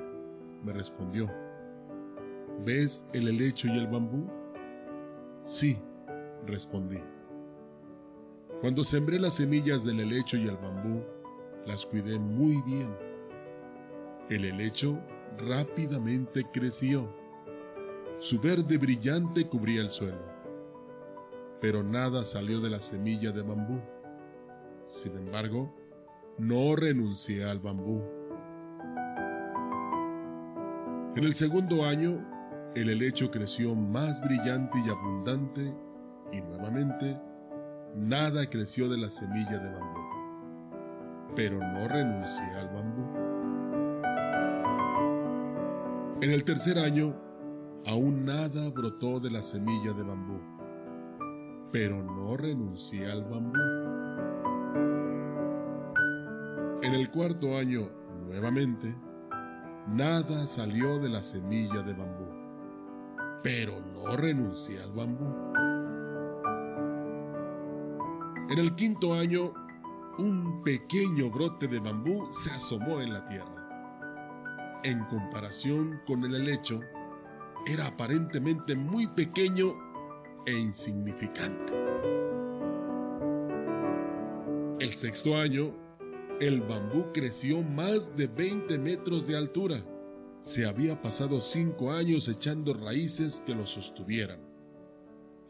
me 0.63 0.73
respondió. 0.73 1.29
¿Ves 2.65 3.05
el 3.13 3.27
helecho 3.27 3.67
y 3.67 3.77
el 3.77 3.85
bambú? 3.85 4.27
Sí, 5.43 5.77
respondí. 6.47 6.97
Cuando 8.61 8.83
sembré 8.83 9.19
las 9.19 9.35
semillas 9.35 9.85
del 9.85 10.01
helecho 10.01 10.35
y 10.35 10.47
el 10.47 10.57
bambú, 10.57 11.01
las 11.65 11.85
cuidé 11.85 12.19
muy 12.19 12.61
bien. 12.63 12.93
El 14.29 14.43
helecho 14.43 14.99
rápidamente 15.37 16.45
creció. 16.51 17.09
Su 18.17 18.39
verde 18.41 18.77
brillante 18.77 19.47
cubría 19.47 19.81
el 19.81 19.87
suelo. 19.87 20.21
Pero 21.61 21.83
nada 21.83 22.25
salió 22.25 22.59
de 22.59 22.69
la 22.69 22.81
semilla 22.81 23.31
de 23.31 23.41
bambú. 23.43 23.79
Sin 24.85 25.15
embargo, 25.15 25.73
no 26.37 26.75
renuncié 26.75 27.45
al 27.45 27.59
bambú. 27.59 28.03
En 31.15 31.23
el 31.23 31.33
segundo 31.33 31.85
año 31.85 32.25
el 32.75 32.89
helecho 32.89 33.31
creció 33.31 33.73
más 33.73 34.21
brillante 34.21 34.77
y 34.85 34.89
abundante 34.89 35.73
y 36.31 36.41
nuevamente 36.41 37.17
nada 37.95 38.49
creció 38.49 38.89
de 38.89 38.97
la 38.97 39.09
semilla 39.09 39.57
de 39.59 39.71
bambú. 39.71 39.99
Pero 41.35 41.59
no 41.59 41.87
renuncié 41.87 42.45
al 42.55 42.69
bambú. 42.69 43.29
En 46.21 46.31
el 46.31 46.43
tercer 46.43 46.79
año, 46.79 47.15
aún 47.85 48.25
nada 48.25 48.69
brotó 48.69 49.19
de 49.19 49.31
la 49.31 49.41
semilla 49.41 49.93
de 49.93 50.03
bambú. 50.03 50.39
Pero 51.71 52.03
no 52.03 52.35
renuncié 52.35 53.09
al 53.11 53.23
bambú. 53.23 53.59
En 56.81 56.93
el 56.93 57.11
cuarto 57.11 57.57
año, 57.57 57.89
nuevamente, 58.25 58.95
nada 59.87 60.45
salió 60.45 60.99
de 60.99 61.09
la 61.09 61.21
semilla 61.21 61.81
de 61.81 61.93
bambú, 61.93 62.25
pero 63.43 63.79
no 63.93 64.15
renuncié 64.15 64.81
al 64.81 64.91
bambú. 64.91 65.48
En 68.49 68.57
el 68.57 68.73
quinto 68.73 69.13
año, 69.13 69.53
un 70.17 70.63
pequeño 70.63 71.29
brote 71.29 71.67
de 71.67 71.79
bambú 71.79 72.27
se 72.31 72.49
asomó 72.49 72.99
en 72.99 73.13
la 73.13 73.23
tierra. 73.25 74.79
En 74.83 75.05
comparación 75.05 76.01
con 76.07 76.23
el 76.23 76.33
helecho, 76.33 76.79
era 77.67 77.85
aparentemente 77.85 78.75
muy 78.75 79.05
pequeño 79.05 79.75
e 80.47 80.53
insignificante. 80.53 81.73
El 84.79 84.93
sexto 84.93 85.35
año, 85.35 85.71
el 86.39 86.61
bambú 86.61 87.05
creció 87.13 87.61
más 87.61 88.15
de 88.17 88.25
20 88.25 88.79
metros 88.79 89.27
de 89.27 89.37
altura. 89.37 89.85
Se 90.41 90.65
había 90.65 90.99
pasado 90.99 91.39
cinco 91.39 91.91
años 91.91 92.27
echando 92.27 92.73
raíces 92.73 93.43
que 93.45 93.53
lo 93.53 93.67
sostuvieran. 93.67 94.39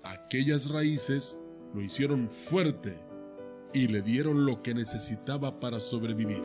Aquellas 0.04 0.70
raíces 0.70 1.40
lo 1.74 1.82
hicieron 1.82 2.30
fuerte 2.50 2.98
y 3.74 3.88
le 3.88 4.02
dieron 4.02 4.46
lo 4.46 4.62
que 4.64 4.74
necesitaba 4.74 5.60
para 5.60 5.80
sobrevivir. 5.80 6.42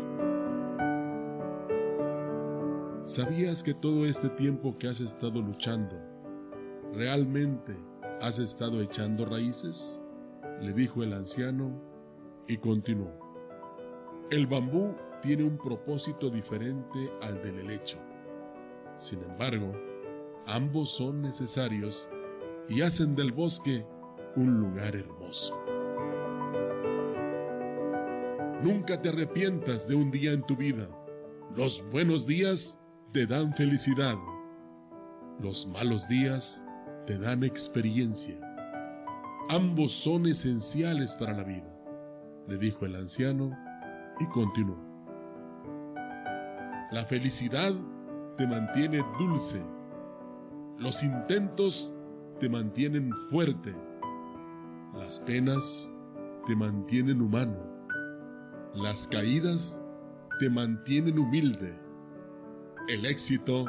¿Sabías 3.05 3.63
que 3.63 3.75
todo 3.75 4.07
este 4.07 4.31
tiempo 4.31 4.79
que 4.79 4.89
has 4.89 5.01
estado 5.01 5.41
luchando, 5.41 5.97
realmente 6.93 7.77
has 8.21 8.39
estado 8.39 8.81
echando 8.81 9.25
raíces? 9.25 10.01
Le 10.61 10.73
dijo 10.73 11.03
el 11.03 11.13
anciano 11.13 11.81
y 12.47 12.59
continuó. 12.59 13.13
El 14.31 14.47
bambú 14.47 14.95
tiene 15.23 15.45
un 15.45 15.59
propósito 15.59 16.31
diferente 16.31 17.11
al 17.23 17.43
del 17.43 17.59
helecho. 17.59 17.99
Sin 18.97 19.23
embargo, 19.23 19.73
ambos 20.47 20.91
son 20.91 21.23
necesarios 21.23 22.09
y 22.69 22.83
hacen 22.83 23.15
del 23.15 23.33
bosque 23.33 23.87
un 24.37 24.59
lugar 24.61 24.97
hermoso. 24.97 25.55
Nunca 28.63 29.01
te 29.01 29.11
arrepientas 29.11 29.87
de 29.89 29.95
un 29.95 30.11
día 30.11 30.33
en 30.33 30.43
tu 30.43 30.57
vida. 30.57 30.89
Los 31.55 31.85
buenos 31.91 32.27
días 32.27 32.81
te 33.13 33.27
dan 33.27 33.55
felicidad. 33.55 34.17
Los 35.41 35.67
malos 35.67 36.09
días 36.09 36.65
te 37.07 37.19
dan 37.19 37.45
experiencia. 37.45 38.39
Ambos 39.51 39.93
son 39.93 40.27
esenciales 40.27 41.15
para 41.17 41.35
la 41.35 41.45
vida, 41.45 41.71
le 42.49 42.57
dijo 42.57 42.87
el 42.87 42.97
anciano 42.97 43.51
y 44.19 44.27
continuó. 44.27 44.79
La 46.91 47.05
felicidad 47.07 47.75
te 48.37 48.47
mantiene 48.47 49.05
dulce. 49.19 49.63
Los 50.79 51.03
intentos 51.03 51.95
te 52.41 52.49
mantienen 52.49 53.11
fuerte. 53.31 53.75
Las 54.95 55.19
penas 55.19 55.91
te 56.47 56.55
mantienen 56.55 57.21
humano. 57.21 57.59
Las 58.75 59.09
caídas 59.09 59.83
te 60.39 60.49
mantienen 60.49 61.19
humilde. 61.19 61.77
El 62.89 63.05
éxito 63.05 63.65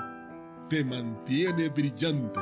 te 0.70 0.86
mantiene 0.86 1.70
brillante. 1.70 2.40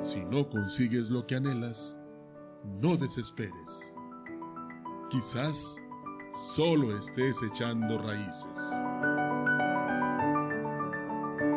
Si 0.00 0.24
no 0.24 0.48
consigues 0.48 1.10
lo 1.10 1.26
que 1.26 1.36
anhelas, 1.36 2.00
no 2.80 2.96
desesperes. 2.96 3.96
Quizás 5.10 5.76
solo 6.34 6.96
estés 6.96 7.42
echando 7.42 7.98
raíces. 7.98 8.72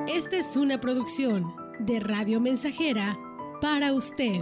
Esta 0.08 0.36
es 0.36 0.58
una 0.58 0.82
producción 0.82 1.56
de 1.80 2.02
Radio 2.02 2.42
Mensajera 2.42 3.18
para 3.64 3.94
usted. 3.94 4.42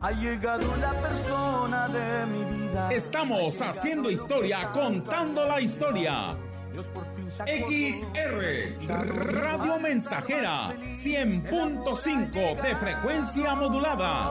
Ha 0.00 0.12
llegado 0.12 0.76
la 0.76 0.92
persona 0.92 1.88
de 1.88 2.26
mi 2.26 2.44
vida. 2.56 2.92
Estamos 2.92 3.60
haciendo 3.60 4.12
historia, 4.12 4.70
contando 4.72 5.44
la 5.44 5.60
historia. 5.60 6.36
XR 7.44 8.78
Radio 9.32 9.80
Mensajera 9.80 10.72
100.5 10.92 12.62
de 12.62 12.76
frecuencia 12.76 13.56
modulada. 13.56 14.30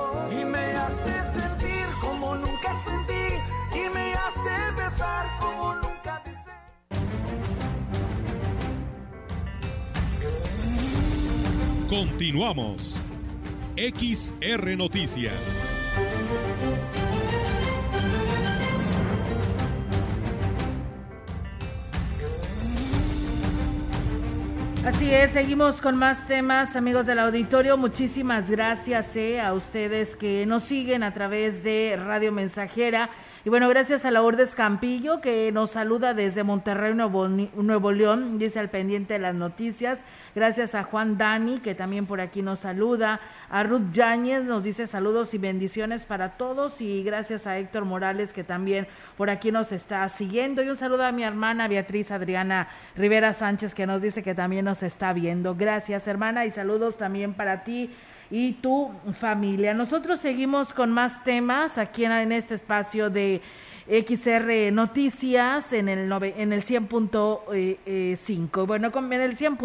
Continuamos. 11.97 13.01
XR 13.75 14.77
Noticias. 14.77 15.33
Así 24.85 25.11
es, 25.11 25.31
seguimos 25.31 25.81
con 25.81 25.95
más 25.95 26.27
temas, 26.27 26.75
amigos 26.75 27.07
del 27.07 27.17
auditorio. 27.17 27.77
Muchísimas 27.77 28.51
gracias 28.51 29.15
eh, 29.15 29.41
a 29.41 29.53
ustedes 29.53 30.15
que 30.15 30.45
nos 30.45 30.61
siguen 30.61 31.01
a 31.01 31.15
través 31.15 31.63
de 31.63 31.97
Radio 31.97 32.31
Mensajera. 32.31 33.09
Y 33.47 33.49
bueno, 33.49 33.69
gracias 33.69 34.03
a 34.03 34.11
Lourdes 34.11 34.55
Campillo 34.55 35.21
que 35.21 35.53
nos 35.53 35.71
saluda 35.71 36.13
desde 36.13 36.43
Monterrey, 36.43 36.93
Nuevo, 36.93 37.29
Nuevo 37.29 37.93
León, 37.93 38.37
dice 38.37 38.59
al 38.59 38.69
pendiente 38.69 39.13
de 39.13 39.19
las 39.19 39.35
noticias. 39.35 40.03
Gracias 40.35 40.75
a 40.75 40.83
Juan 40.83 41.17
Dani 41.17 41.59
que 41.59 41.73
también 41.73 42.07
por 42.07 42.19
aquí 42.19 42.41
nos 42.41 42.59
saluda. 42.59 43.21
A 43.49 43.63
Ruth 43.63 43.89
Yáñez 43.93 44.43
nos 44.43 44.65
dice 44.65 44.85
saludos 44.85 45.33
y 45.33 45.37
bendiciones 45.37 46.05
para 46.05 46.35
todos. 46.35 46.81
Y 46.81 47.03
gracias 47.03 47.47
a 47.47 47.57
Héctor 47.57 47.85
Morales 47.85 48.33
que 48.33 48.43
también 48.43 48.85
por 49.15 49.29
aquí 49.29 49.49
nos 49.49 49.71
está 49.71 50.09
siguiendo. 50.09 50.61
Y 50.61 50.67
un 50.67 50.75
saludo 50.75 51.05
a 51.05 51.13
mi 51.13 51.23
hermana 51.23 51.69
Beatriz 51.69 52.11
Adriana 52.11 52.67
Rivera 52.97 53.31
Sánchez 53.31 53.73
que 53.73 53.87
nos 53.87 54.01
dice 54.01 54.23
que 54.23 54.35
también 54.35 54.65
nos 54.65 54.83
está 54.83 55.13
viendo. 55.13 55.55
Gracias 55.55 56.05
hermana 56.09 56.45
y 56.45 56.51
saludos 56.51 56.97
también 56.97 57.33
para 57.33 57.63
ti 57.63 57.91
y 58.30 58.53
tu 58.53 58.91
familia. 59.13 59.73
Nosotros 59.73 60.19
seguimos 60.19 60.73
con 60.73 60.91
más 60.91 61.23
temas 61.23 61.78
aquí 61.78 62.05
en, 62.05 62.32
este 62.32 62.55
espacio 62.55 63.09
de 63.09 63.41
XR 63.88 64.71
Noticias 64.73 65.71
en 65.71 65.88
el 65.88 66.11
en 66.11 66.51
el 66.51 66.61
100.5. 66.61 67.39
Eh, 67.53 67.80
eh, 67.86 68.65
bueno, 68.65 68.91
en 68.93 69.21
el 69.21 69.38
100. 69.38 69.57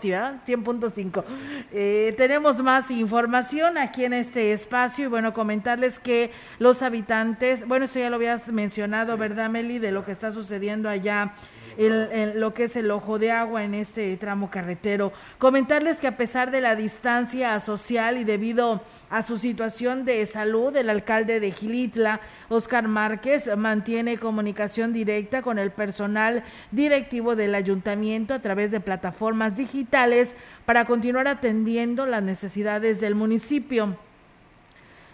Sí, 0.00 0.10
100.5. 0.10 1.24
Eh, 1.72 2.14
tenemos 2.16 2.62
más 2.62 2.90
información 2.90 3.76
aquí 3.76 4.04
en 4.04 4.14
este 4.14 4.52
espacio 4.52 5.06
y 5.06 5.08
bueno, 5.08 5.34
comentarles 5.34 5.98
que 5.98 6.30
los 6.58 6.82
habitantes, 6.82 7.68
bueno, 7.68 7.84
eso 7.84 7.98
ya 7.98 8.08
lo 8.08 8.16
habías 8.16 8.48
mencionado, 8.48 9.18
¿verdad, 9.18 9.50
Meli? 9.50 9.78
De 9.78 9.92
lo 9.92 10.04
que 10.04 10.12
está 10.12 10.32
sucediendo 10.32 10.88
allá 10.88 11.34
el, 11.76 12.38
lo 12.40 12.54
que 12.54 12.64
es 12.64 12.76
el 12.76 12.90
ojo 12.90 13.18
de 13.18 13.32
agua 13.32 13.64
en 13.64 13.74
este 13.74 14.16
tramo 14.16 14.50
carretero. 14.50 15.12
Comentarles 15.38 15.98
que 15.98 16.06
a 16.06 16.16
pesar 16.16 16.50
de 16.50 16.60
la 16.60 16.76
distancia 16.76 17.58
social 17.60 18.18
y 18.18 18.24
debido 18.24 18.82
a 19.10 19.22
su 19.22 19.36
situación 19.36 20.04
de 20.04 20.26
salud, 20.26 20.74
el 20.76 20.90
alcalde 20.90 21.38
de 21.38 21.52
Gilitla, 21.52 22.20
Oscar 22.48 22.88
Márquez, 22.88 23.56
mantiene 23.56 24.18
comunicación 24.18 24.92
directa 24.92 25.42
con 25.42 25.58
el 25.58 25.70
personal 25.70 26.42
directivo 26.72 27.36
del 27.36 27.54
ayuntamiento 27.54 28.34
a 28.34 28.40
través 28.40 28.70
de 28.70 28.80
plataformas 28.80 29.56
digitales 29.56 30.34
para 30.64 30.84
continuar 30.86 31.28
atendiendo 31.28 32.06
las 32.06 32.22
necesidades 32.22 33.00
del 33.00 33.14
municipio. 33.14 33.96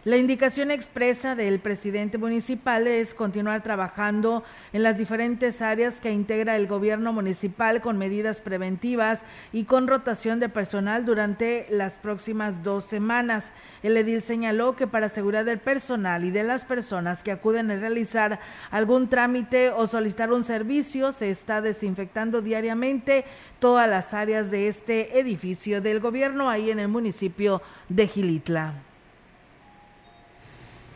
La 0.05 0.17
indicación 0.17 0.73
expresa 0.73 1.37
del 1.37 1.61
presidente 1.61 2.19
municipal 2.19 2.89
es 2.89 3.15
continuar 3.15 3.63
trabajando 3.63 4.43
en 4.73 4.83
las 4.83 4.99
diferentes 4.99 5.63
áreas 5.63 6.01
que 6.01 6.11
integra 6.11 6.57
el 6.57 6.67
gobierno 6.67 7.13
municipal 7.13 7.81
con 7.81 7.99
medidas 7.99 8.41
preventivas 8.41 9.23
y 9.53 9.63
con 9.63 9.87
rotación 9.87 10.41
de 10.41 10.49
personal 10.49 11.05
durante 11.05 11.69
las 11.71 11.99
próximas 11.99 12.65
dos 12.65 12.83
semanas. 12.83 13.53
El 13.85 13.97
edil 13.97 14.21
señaló 14.21 14.75
que 14.75 14.89
para 14.89 15.07
asegurar 15.07 15.45
del 15.45 15.61
personal 15.61 16.25
y 16.25 16.33
de 16.33 16.43
las 16.43 16.65
personas 16.65 17.23
que 17.23 17.31
acuden 17.31 17.71
a 17.71 17.77
realizar 17.77 18.41
algún 18.73 19.09
trámite 19.09 19.71
o 19.71 19.87
solicitar 19.87 20.33
un 20.33 20.43
servicio, 20.43 21.13
se 21.13 21.31
está 21.31 21.61
desinfectando 21.61 22.43
diariamente 22.43 23.25
todas 23.61 23.89
las 23.89 24.15
áreas 24.15 24.51
de 24.51 24.67
este 24.67 25.21
edificio 25.21 25.81
del 25.81 26.01
gobierno 26.01 26.51
ahí 26.51 26.73
en 26.73 26.81
el 26.81 26.89
municipio 26.89 27.63
de 27.89 28.09
Gilitla. 28.09 28.83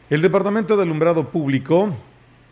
El 0.09 0.23
Departamento 0.23 0.77
de 0.77 0.85
Alumbrado 0.85 1.31
Público 1.31 1.93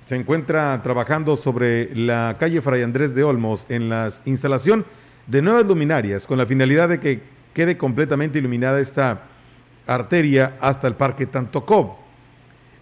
se 0.01 0.17
encuentra 0.17 0.83
trabajando 0.83 1.37
sobre 1.37 1.95
la 1.95 2.35
calle 2.37 2.61
Fray 2.61 2.83
Andrés 2.83 3.15
de 3.15 3.23
Olmos 3.23 3.67
en 3.69 3.89
la 3.89 4.11
instalación 4.25 4.85
de 5.29 5.41
nuevas 5.41 5.65
luminarias 5.65 6.27
con 6.27 6.37
la 6.37 6.47
finalidad 6.47 6.89
de 6.89 6.99
que 6.99 7.21
quede 7.53 7.79
completamente 7.79 8.41
iluminada 8.41 8.81
esta 8.81 9.23
arteria 9.87 10.57
hasta 10.61 10.89
el 10.89 10.95
Parque 10.95 11.27
Tantocob. 11.27 11.93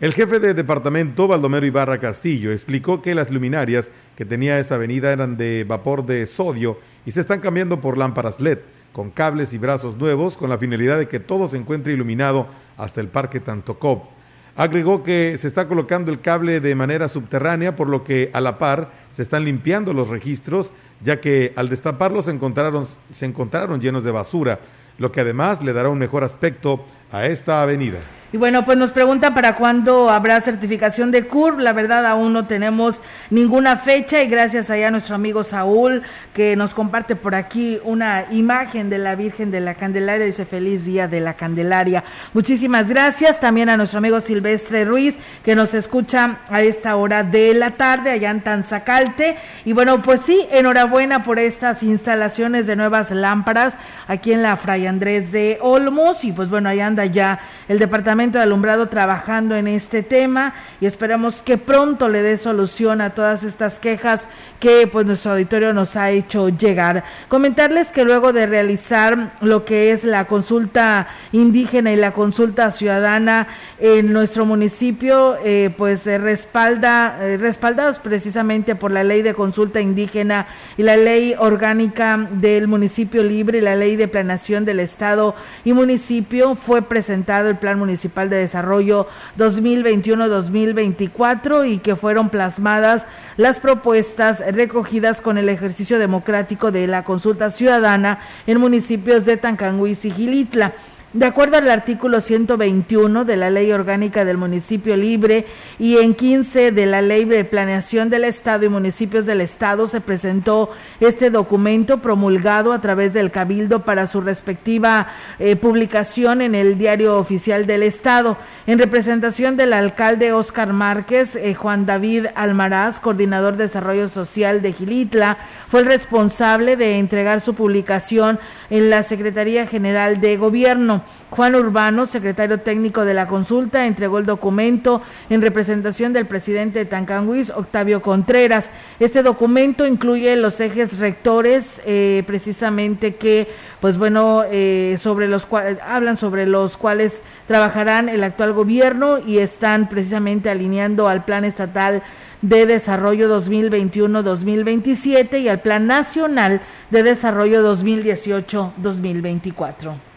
El 0.00 0.14
jefe 0.14 0.40
de 0.40 0.54
departamento, 0.54 1.28
Baldomero 1.28 1.66
Ibarra 1.66 2.00
Castillo, 2.00 2.50
explicó 2.50 3.02
que 3.02 3.14
las 3.14 3.30
luminarias 3.30 3.92
que 4.16 4.24
tenía 4.24 4.58
esa 4.58 4.76
avenida 4.76 5.12
eran 5.12 5.36
de 5.36 5.66
vapor 5.68 6.06
de 6.06 6.26
sodio 6.26 6.78
y 7.04 7.10
se 7.10 7.20
están 7.20 7.40
cambiando 7.40 7.82
por 7.82 7.98
lámparas 7.98 8.40
LED, 8.40 8.60
con 8.94 9.10
cables 9.10 9.52
y 9.52 9.58
brazos 9.58 9.98
nuevos, 9.98 10.38
con 10.38 10.48
la 10.48 10.56
finalidad 10.56 10.96
de 10.96 11.08
que 11.08 11.20
todo 11.20 11.46
se 11.46 11.58
encuentre 11.58 11.92
iluminado 11.92 12.46
hasta 12.78 13.02
el 13.02 13.08
Parque 13.08 13.38
Tantocob. 13.38 14.21
Agregó 14.54 15.02
que 15.02 15.36
se 15.38 15.48
está 15.48 15.66
colocando 15.66 16.12
el 16.12 16.20
cable 16.20 16.60
de 16.60 16.74
manera 16.74 17.08
subterránea, 17.08 17.74
por 17.74 17.88
lo 17.88 18.04
que 18.04 18.30
a 18.34 18.40
la 18.40 18.58
par 18.58 18.90
se 19.10 19.22
están 19.22 19.44
limpiando 19.44 19.94
los 19.94 20.08
registros, 20.08 20.72
ya 21.02 21.20
que 21.20 21.52
al 21.56 21.68
destaparlos 21.68 22.26
se 22.26 22.32
encontraron, 22.32 22.86
se 23.12 23.26
encontraron 23.26 23.80
llenos 23.80 24.04
de 24.04 24.10
basura, 24.10 24.60
lo 24.98 25.10
que 25.10 25.22
además 25.22 25.62
le 25.62 25.72
dará 25.72 25.88
un 25.88 25.98
mejor 25.98 26.22
aspecto 26.22 26.84
a 27.10 27.26
esta 27.26 27.62
avenida. 27.62 27.98
Y 28.34 28.38
bueno, 28.38 28.64
pues 28.64 28.78
nos 28.78 28.92
pregunta 28.92 29.34
para 29.34 29.56
cuándo 29.56 30.08
habrá 30.08 30.40
certificación 30.40 31.10
de 31.10 31.26
CURB. 31.26 31.60
La 31.60 31.74
verdad, 31.74 32.06
aún 32.06 32.32
no 32.32 32.46
tenemos 32.46 33.02
ninguna 33.28 33.76
fecha 33.76 34.22
y 34.22 34.26
gracias 34.26 34.70
allá 34.70 34.88
a 34.88 34.90
nuestro 34.90 35.14
amigo 35.14 35.44
Saúl 35.44 36.02
que 36.32 36.56
nos 36.56 36.72
comparte 36.72 37.14
por 37.14 37.34
aquí 37.34 37.78
una 37.84 38.24
imagen 38.30 38.88
de 38.88 38.96
la 38.96 39.16
Virgen 39.16 39.50
de 39.50 39.60
la 39.60 39.74
Candelaria. 39.74 40.24
Dice 40.24 40.46
feliz 40.46 40.86
día 40.86 41.08
de 41.08 41.20
la 41.20 41.34
Candelaria. 41.34 42.04
Muchísimas 42.32 42.88
gracias. 42.88 43.38
También 43.38 43.68
a 43.68 43.76
nuestro 43.76 43.98
amigo 43.98 44.18
Silvestre 44.18 44.86
Ruiz 44.86 45.14
que 45.44 45.54
nos 45.54 45.74
escucha 45.74 46.38
a 46.48 46.62
esta 46.62 46.96
hora 46.96 47.24
de 47.24 47.52
la 47.52 47.72
tarde 47.72 48.12
allá 48.12 48.30
en 48.30 48.40
Tanzacalte. 48.40 49.36
Y 49.66 49.74
bueno, 49.74 50.00
pues 50.00 50.22
sí, 50.22 50.46
enhorabuena 50.50 51.22
por 51.22 51.38
estas 51.38 51.82
instalaciones 51.82 52.66
de 52.66 52.76
nuevas 52.76 53.10
lámparas 53.10 53.76
aquí 54.08 54.32
en 54.32 54.40
la 54.40 54.56
Fray 54.56 54.86
Andrés 54.86 55.32
de 55.32 55.58
Olmos. 55.60 56.24
Y 56.24 56.32
pues 56.32 56.48
bueno, 56.48 56.70
ahí 56.70 56.80
anda 56.80 57.04
ya 57.04 57.38
el 57.68 57.78
departamento 57.78 58.21
de 58.30 58.38
Alumbrado 58.38 58.88
trabajando 58.88 59.56
en 59.56 59.66
este 59.66 60.04
tema 60.04 60.54
y 60.80 60.86
esperamos 60.86 61.42
que 61.42 61.58
pronto 61.58 62.08
le 62.08 62.22
dé 62.22 62.36
solución 62.36 63.00
a 63.00 63.10
todas 63.10 63.42
estas 63.42 63.80
quejas 63.80 64.28
que 64.60 64.86
pues 64.86 65.04
nuestro 65.04 65.32
auditorio 65.32 65.72
nos 65.72 65.96
ha 65.96 66.10
hecho 66.10 66.48
llegar. 66.48 67.02
Comentarles 67.26 67.88
que 67.88 68.04
luego 68.04 68.32
de 68.32 68.46
realizar 68.46 69.32
lo 69.40 69.64
que 69.64 69.90
es 69.90 70.04
la 70.04 70.26
consulta 70.26 71.08
indígena 71.32 71.90
y 71.92 71.96
la 71.96 72.12
consulta 72.12 72.70
ciudadana 72.70 73.48
en 73.80 74.12
nuestro 74.12 74.46
municipio, 74.46 75.36
eh, 75.44 75.74
pues 75.76 76.06
respalda, 76.06 77.18
eh, 77.20 77.38
respaldados 77.38 77.98
precisamente 77.98 78.76
por 78.76 78.92
la 78.92 79.02
ley 79.02 79.22
de 79.22 79.34
consulta 79.34 79.80
indígena 79.80 80.46
y 80.76 80.84
la 80.84 80.96
ley 80.96 81.34
orgánica 81.36 82.28
del 82.30 82.68
municipio 82.68 83.24
libre 83.24 83.58
y 83.58 83.62
la 83.62 83.74
ley 83.74 83.96
de 83.96 84.06
planeación 84.06 84.64
del 84.64 84.78
Estado 84.78 85.34
y 85.64 85.72
municipio, 85.72 86.54
fue 86.54 86.82
presentado 86.82 87.48
el 87.48 87.58
Plan 87.58 87.78
Municipal 87.78 88.11
de 88.12 88.36
Desarrollo 88.36 89.08
2021-2024 89.38 91.66
y 91.68 91.78
que 91.78 91.96
fueron 91.96 92.28
plasmadas 92.28 93.06
las 93.38 93.58
propuestas 93.58 94.42
recogidas 94.54 95.22
con 95.22 95.38
el 95.38 95.48
ejercicio 95.48 95.98
democrático 95.98 96.70
de 96.70 96.86
la 96.86 97.04
consulta 97.04 97.48
ciudadana 97.50 98.18
en 98.46 98.60
municipios 98.60 99.24
de 99.24 99.38
Tancanguis 99.38 100.04
y 100.04 100.10
Gilitla. 100.10 100.74
De 101.12 101.26
acuerdo 101.26 101.58
al 101.58 101.70
artículo 101.70 102.22
121 102.22 103.26
de 103.26 103.36
la 103.36 103.50
Ley 103.50 103.70
Orgánica 103.70 104.24
del 104.24 104.38
Municipio 104.38 104.96
Libre 104.96 105.44
y 105.78 105.98
en 105.98 106.14
15 106.14 106.72
de 106.72 106.86
la 106.86 107.02
Ley 107.02 107.26
de 107.26 107.44
Planeación 107.44 108.08
del 108.08 108.24
Estado 108.24 108.64
y 108.64 108.70
Municipios 108.70 109.26
del 109.26 109.42
Estado, 109.42 109.86
se 109.86 110.00
presentó 110.00 110.70
este 111.00 111.28
documento 111.28 111.98
promulgado 111.98 112.72
a 112.72 112.80
través 112.80 113.12
del 113.12 113.30
Cabildo 113.30 113.84
para 113.84 114.06
su 114.06 114.22
respectiva 114.22 115.08
eh, 115.38 115.54
publicación 115.54 116.40
en 116.40 116.54
el 116.54 116.78
Diario 116.78 117.18
Oficial 117.18 117.66
del 117.66 117.82
Estado. 117.82 118.38
En 118.66 118.78
representación 118.78 119.58
del 119.58 119.74
alcalde 119.74 120.32
Óscar 120.32 120.72
Márquez, 120.72 121.36
eh, 121.36 121.52
Juan 121.52 121.84
David 121.84 122.28
Almaraz, 122.34 123.00
coordinador 123.00 123.58
de 123.58 123.64
Desarrollo 123.64 124.08
Social 124.08 124.62
de 124.62 124.72
Gilitla, 124.72 125.36
fue 125.68 125.80
el 125.80 125.86
responsable 125.86 126.78
de 126.78 126.96
entregar 126.96 127.42
su 127.42 127.54
publicación 127.54 128.40
en 128.70 128.88
la 128.88 129.02
Secretaría 129.02 129.66
General 129.66 130.18
de 130.18 130.38
Gobierno. 130.38 131.01
Juan 131.30 131.54
Urbano, 131.54 132.04
secretario 132.04 132.60
técnico 132.60 133.04
de 133.04 133.14
la 133.14 133.26
consulta, 133.26 133.86
entregó 133.86 134.18
el 134.18 134.26
documento 134.26 135.00
en 135.30 135.40
representación 135.40 136.12
del 136.12 136.26
presidente 136.26 136.80
de 136.80 136.84
Tancanguis, 136.84 137.50
Octavio 137.50 138.02
Contreras. 138.02 138.70
Este 139.00 139.22
documento 139.22 139.86
incluye 139.86 140.36
los 140.36 140.60
ejes 140.60 140.98
rectores, 140.98 141.80
eh, 141.86 142.22
precisamente 142.26 143.14
que, 143.14 143.48
pues 143.80 143.96
bueno, 143.96 144.42
eh, 144.50 144.96
sobre 144.98 145.26
los 145.26 145.46
cuales 145.46 145.78
hablan 145.86 146.18
sobre 146.18 146.46
los 146.46 146.76
cuales 146.76 147.22
trabajarán 147.46 148.08
el 148.08 148.24
actual 148.24 148.52
gobierno 148.52 149.18
y 149.18 149.38
están 149.38 149.88
precisamente 149.88 150.50
alineando 150.50 151.08
al 151.08 151.24
plan 151.24 151.44
estatal 151.44 152.02
de 152.42 152.66
Desarrollo 152.66 153.34
2021-2027 153.40 155.40
y 155.40 155.48
al 155.48 155.60
Plan 155.60 155.86
Nacional 155.86 156.60
de 156.90 157.02
Desarrollo 157.04 157.66
2018-2024. 157.74 160.11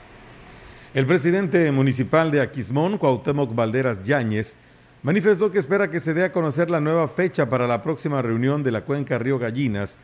El 0.96 1.06
presidente 1.06 1.70
municipal 1.74 2.32
de 2.32 2.40
Aquismón, 2.40 2.98
Cuauhtémoc 2.98 3.54
Valderas 3.54 4.02
Yáñez, 4.04 4.56
manifestó 5.04 5.52
que 5.52 5.60
espera 5.60 5.92
que 5.92 6.00
se 6.00 6.14
dé 6.14 6.24
a 6.24 6.32
conocer 6.32 6.70
la 6.70 6.80
nueva 6.80 7.10
fecha 7.10 7.50
para 7.50 7.68
la 7.68 7.84
próxima 7.84 8.22
reunión 8.22 8.64
de 8.64 8.72
la 8.72 8.86
cuenca 8.86 9.18
Río 9.18 9.38
Gallinas 9.38 9.98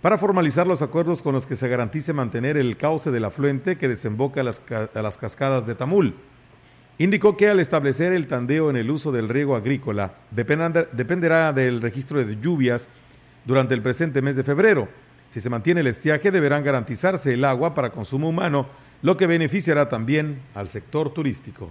para 0.00 0.18
formalizar 0.18 0.64
los 0.68 0.82
acuerdos 0.82 1.20
con 1.20 1.32
los 1.34 1.48
que 1.48 1.56
se 1.56 1.66
garantice 1.66 2.12
mantener 2.12 2.56
el 2.56 2.76
cauce 2.76 3.10
del 3.10 3.24
afluente 3.24 3.76
que 3.76 3.88
desemboca 3.88 4.42
a 4.42 4.44
las, 4.44 4.62
a 4.70 5.02
las 5.02 5.18
cascadas 5.18 5.66
de 5.66 5.74
Tamul. 5.74 6.14
Indicó 6.98 7.36
que 7.36 7.48
al 7.48 7.58
establecer 7.58 8.12
el 8.12 8.28
tandeo 8.28 8.70
en 8.70 8.76
el 8.76 8.88
uso 8.88 9.10
del 9.10 9.28
riego 9.28 9.56
agrícola 9.56 10.14
dependerá 10.30 11.52
del 11.52 11.82
registro 11.82 12.24
de 12.24 12.38
lluvias 12.40 12.88
durante 13.46 13.74
el 13.74 13.82
presente 13.82 14.22
mes 14.22 14.36
de 14.36 14.44
febrero. 14.44 14.86
Si 15.26 15.40
se 15.40 15.50
mantiene 15.50 15.80
el 15.80 15.88
estiaje, 15.88 16.30
deberán 16.30 16.62
garantizarse 16.62 17.34
el 17.34 17.44
agua 17.44 17.74
para 17.74 17.90
consumo 17.90 18.28
humano, 18.28 18.68
lo 19.02 19.16
que 19.16 19.26
beneficiará 19.26 19.88
también 19.88 20.40
al 20.54 20.68
sector 20.68 21.12
turístico. 21.12 21.68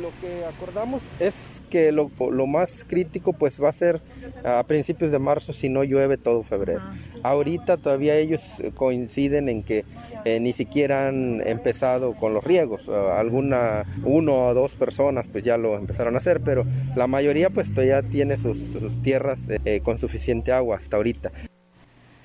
Lo 0.00 0.10
que 0.20 0.44
acordamos 0.44 1.10
es 1.20 1.62
que 1.70 1.90
lo, 1.90 2.10
lo, 2.30 2.46
más 2.46 2.84
crítico 2.86 3.32
pues 3.32 3.62
va 3.62 3.70
a 3.70 3.72
ser 3.72 4.02
a 4.44 4.62
principios 4.64 5.10
de 5.10 5.18
marzo 5.18 5.54
si 5.54 5.70
no 5.70 5.84
llueve 5.84 6.18
todo 6.18 6.42
febrero. 6.42 6.82
Ahorita 7.22 7.78
todavía 7.78 8.14
ellos 8.16 8.62
coinciden 8.74 9.48
en 9.48 9.62
que 9.62 9.86
eh, 10.26 10.38
ni 10.40 10.52
siquiera 10.52 11.08
han 11.08 11.40
empezado 11.46 12.12
con 12.12 12.34
los 12.34 12.44
riegos. 12.44 12.88
alguna, 12.88 13.84
uno 14.02 14.48
o 14.48 14.54
dos 14.54 14.74
personas 14.74 15.26
pues 15.30 15.44
ya 15.44 15.56
lo 15.56 15.78
empezaron 15.78 16.14
a 16.14 16.18
hacer, 16.18 16.40
pero 16.40 16.66
la 16.94 17.06
mayoría 17.06 17.48
pues 17.48 17.72
todavía 17.72 18.02
tiene 18.02 18.36
sus, 18.36 18.58
sus 18.58 19.00
tierras 19.02 19.48
eh, 19.48 19.80
con 19.82 19.98
suficiente 19.98 20.52
agua 20.52 20.76
hasta 20.76 20.96
ahorita. 20.96 21.30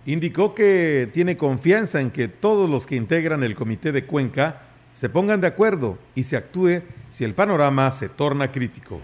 Indicó 0.06 0.56
que 0.56 1.10
tiene 1.14 1.38
confianza 1.38 2.02
en 2.02 2.10
que 2.10 2.28
todos 2.28 2.70
los 2.70 2.86
que 2.86 2.96
integran 2.96 3.44
el 3.44 3.56
comité 3.56 3.92
de 3.92 4.06
Cuenca 4.06 4.62
se 4.94 5.10
pongan 5.10 5.42
de 5.42 5.48
acuerdo 5.48 5.98
y 6.16 6.24
se 6.24 6.38
actúe 6.38 6.82
si 7.10 7.24
el 7.24 7.34
panorama 7.34 7.92
se 7.92 8.10
torna 8.10 8.52
crítico. 8.52 9.00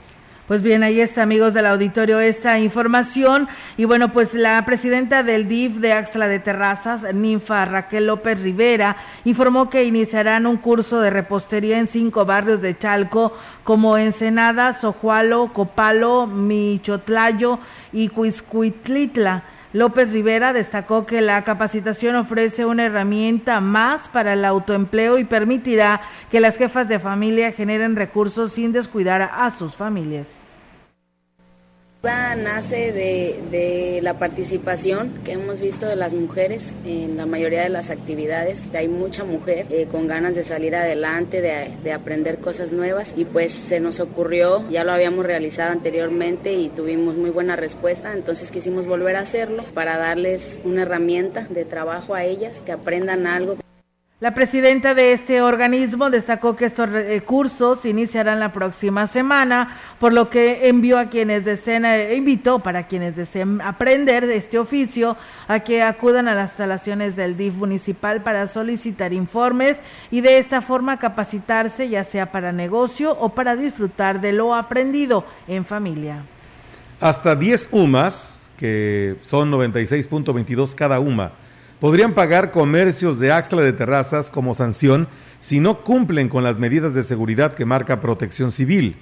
Pues 0.48 0.62
bien, 0.62 0.82
ahí 0.82 1.02
está, 1.02 1.24
amigos 1.24 1.54
del 1.54 1.66
auditorio, 1.66 2.22
esta 2.22 2.58
información. 2.58 3.50
Y 3.76 3.84
bueno, 3.84 4.14
pues 4.14 4.34
la 4.34 4.64
presidenta 4.66 5.22
del 5.22 5.50
DIF 5.50 5.80
de 5.80 5.92
Axla 5.92 6.30
de 6.30 6.40
Terrazas, 6.40 7.14
Ninfa 7.14 7.66
Raquel 7.66 8.08
López 8.08 8.44
Rivera, 8.44 8.96
informó 9.26 9.70
que 9.70 9.84
iniciarán 9.84 10.48
un 10.48 10.56
curso 10.56 11.02
de 11.02 11.10
repostería 11.10 11.80
en 11.80 11.88
cinco 11.88 12.26
barrios 12.26 12.62
de 12.62 12.78
Chalco, 12.78 13.34
como 13.66 13.98
Ensenada, 13.98 14.74
Sojualo, 14.74 15.52
Copalo, 15.52 16.28
Michotlayo 16.28 17.60
y 17.92 18.08
Cuiscuitlitla. 18.08 19.44
López 19.74 20.14
Rivera 20.14 20.54
destacó 20.54 21.06
que 21.06 21.22
la 21.22 21.44
capacitación 21.44 22.16
ofrece 22.16 22.66
una 22.66 22.86
herramienta 22.86 23.60
más 23.60 24.08
para 24.08 24.34
el 24.34 24.46
autoempleo 24.46 25.18
y 25.18 25.26
permitirá 25.26 26.02
que 26.32 26.40
las 26.40 26.58
jefas 26.58 26.88
de 26.88 27.00
familia 27.00 27.52
generen 27.52 27.96
recursos 27.96 28.54
sin 28.54 28.72
descuidar 28.72 29.22
a 29.22 29.52
sus 29.52 29.76
familias 29.76 30.47
nace 32.04 32.92
de, 32.92 34.00
la 34.02 34.20
participación 34.20 35.12
que 35.26 35.34
hemos 35.34 35.60
visto 35.60 35.88
de 35.88 35.96
las 35.96 36.14
mujeres 36.14 36.74
en 36.86 37.18
la 37.18 37.26
mayoría 37.26 37.64
de 37.64 37.70
las 37.70 37.90
actividades. 37.90 38.70
Hay 38.74 38.88
mucha 38.88 39.24
mujer 39.24 39.66
eh, 39.70 39.88
con 39.92 40.08
ganas 40.08 40.36
de 40.36 40.44
salir 40.44 40.76
adelante, 40.76 41.42
de, 41.42 41.72
de, 41.84 41.94
aprender 41.94 42.38
cosas 42.38 42.72
nuevas 42.72 43.12
y 43.18 43.26
pues 43.26 43.52
se 43.52 43.80
nos 43.80 44.00
ocurrió, 44.00 44.70
ya 44.70 44.84
lo 44.84 44.92
habíamos 44.92 45.26
realizado 45.26 45.72
anteriormente 45.72 46.54
y 46.54 46.70
tuvimos 46.70 47.16
muy 47.16 47.32
buena 47.32 47.56
respuesta, 47.56 48.14
entonces 48.14 48.52
quisimos 48.52 48.86
volver 48.86 49.16
a 49.16 49.22
hacerlo 49.22 49.66
para 49.74 49.98
darles 49.98 50.62
una 50.64 50.84
herramienta 50.84 51.48
de 51.50 51.66
trabajo 51.66 52.14
a 52.14 52.24
ellas, 52.24 52.62
que 52.64 52.72
aprendan 52.72 53.26
algo. 53.28 53.58
La 54.20 54.34
presidenta 54.34 54.96
de 54.96 55.14
este 55.14 55.44
organismo 55.44 56.10
destacó 56.10 56.56
que 56.56 56.66
estos 56.66 56.90
cursos 57.24 57.86
iniciarán 57.86 58.40
la 58.40 58.52
próxima 58.52 59.06
semana, 59.06 59.78
por 60.00 60.12
lo 60.12 60.32
que 60.32 60.70
envió 60.70 60.98
a 60.98 61.06
quienes 61.06 61.46
deseen, 61.46 61.86
eh, 61.86 62.16
invitó 62.16 62.58
para 62.58 62.88
quienes 62.88 63.16
deseen 63.16 63.62
aprender 63.62 64.26
de 64.26 64.38
este 64.38 64.58
oficio 64.58 65.18
a 65.48 65.60
que 65.60 65.84
acudan 65.84 66.28
a 66.28 66.34
las 66.34 66.50
instalaciones 66.50 67.16
del 67.16 67.38
DIF 67.38 67.54
municipal 67.58 68.24
para 68.24 68.48
solicitar 68.48 69.14
informes 69.14 69.82
y 70.10 70.22
de 70.22 70.40
esta 70.40 70.64
forma 70.64 70.98
capacitarse 70.98 71.88
ya 71.88 72.04
sea 72.04 72.32
para 72.32 72.52
negocio 72.52 73.16
o 73.20 73.30
para 73.30 73.56
disfrutar 73.56 74.20
de 74.20 74.34
lo 74.34 74.56
aprendido 74.56 75.26
en 75.48 75.64
familia. 75.64 76.24
Hasta 77.00 77.36
10 77.36 77.70
UMAS, 77.72 78.50
que 78.58 79.18
son 79.22 79.52
96.22 79.52 80.74
cada 80.74 81.00
UMA, 81.00 81.34
podrían 81.80 82.14
pagar 82.14 82.52
comercios 82.52 83.20
de 83.20 83.32
Axla 83.32 83.62
de 83.62 83.74
terrazas 83.74 84.30
como 84.30 84.56
sanción 84.56 85.08
si 85.40 85.60
no 85.60 85.84
cumplen 85.84 86.30
con 86.30 86.44
las 86.44 86.58
medidas 86.58 86.94
de 86.94 87.04
seguridad 87.04 87.54
que 87.54 87.66
marca 87.66 88.02
Protección 88.02 88.52
Civil. 88.52 88.96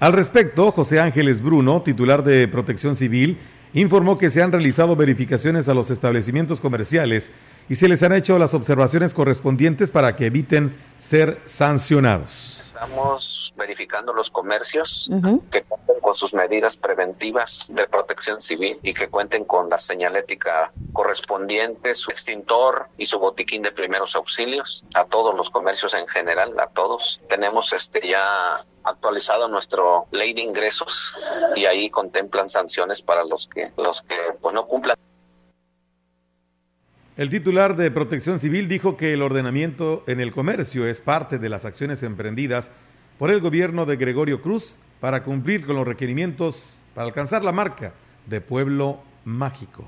Al 0.00 0.12
respecto, 0.12 0.72
José 0.72 1.00
Ángeles 1.00 1.40
Bruno, 1.40 1.82
titular 1.82 2.24
de 2.24 2.48
Protección 2.48 2.96
Civil, 2.96 3.38
informó 3.74 4.16
que 4.16 4.30
se 4.30 4.42
han 4.42 4.52
realizado 4.52 4.96
verificaciones 4.96 5.68
a 5.68 5.74
los 5.74 5.90
establecimientos 5.90 6.60
comerciales 6.60 7.30
y 7.68 7.74
se 7.74 7.88
les 7.88 8.02
han 8.02 8.12
hecho 8.12 8.38
las 8.38 8.54
observaciones 8.54 9.12
correspondientes 9.12 9.90
para 9.90 10.16
que 10.16 10.26
eviten 10.26 10.72
ser 10.96 11.40
sancionados 11.44 12.57
estamos 12.78 13.52
verificando 13.56 14.12
los 14.12 14.30
comercios 14.30 15.10
que 15.50 15.64
cuenten 15.64 16.00
con 16.00 16.14
sus 16.14 16.32
medidas 16.32 16.76
preventivas 16.76 17.66
de 17.70 17.88
protección 17.88 18.40
civil 18.40 18.78
y 18.82 18.94
que 18.94 19.08
cuenten 19.08 19.44
con 19.44 19.68
la 19.68 19.78
señalética 19.78 20.70
correspondiente, 20.92 21.96
su 21.96 22.12
extintor 22.12 22.88
y 22.96 23.06
su 23.06 23.18
botiquín 23.18 23.62
de 23.62 23.72
primeros 23.72 24.14
auxilios 24.14 24.84
a 24.94 25.04
todos 25.04 25.34
los 25.34 25.50
comercios 25.50 25.92
en 25.94 26.06
general, 26.06 26.58
a 26.60 26.68
todos. 26.68 27.20
Tenemos 27.28 27.72
este 27.72 28.06
ya 28.06 28.64
actualizado 28.84 29.48
nuestro 29.48 30.04
ley 30.12 30.32
de 30.32 30.42
ingresos 30.42 31.16
y 31.56 31.66
ahí 31.66 31.90
contemplan 31.90 32.48
sanciones 32.48 33.02
para 33.02 33.24
los 33.24 33.48
que 33.48 33.72
los 33.76 34.02
que 34.02 34.16
pues 34.40 34.54
no 34.54 34.66
cumplan 34.66 34.96
el 37.18 37.30
titular 37.30 37.74
de 37.74 37.90
Protección 37.90 38.38
Civil 38.38 38.68
dijo 38.68 38.96
que 38.96 39.12
el 39.12 39.22
ordenamiento 39.22 40.04
en 40.06 40.20
el 40.20 40.30
comercio 40.30 40.86
es 40.86 41.00
parte 41.00 41.40
de 41.40 41.48
las 41.48 41.64
acciones 41.64 42.04
emprendidas 42.04 42.70
por 43.18 43.32
el 43.32 43.40
gobierno 43.40 43.86
de 43.86 43.96
Gregorio 43.96 44.40
Cruz 44.40 44.78
para 45.00 45.24
cumplir 45.24 45.66
con 45.66 45.74
los 45.74 45.86
requerimientos 45.86 46.78
para 46.94 47.08
alcanzar 47.08 47.42
la 47.42 47.50
marca 47.50 47.92
de 48.26 48.40
pueblo 48.40 49.00
mágico. 49.24 49.84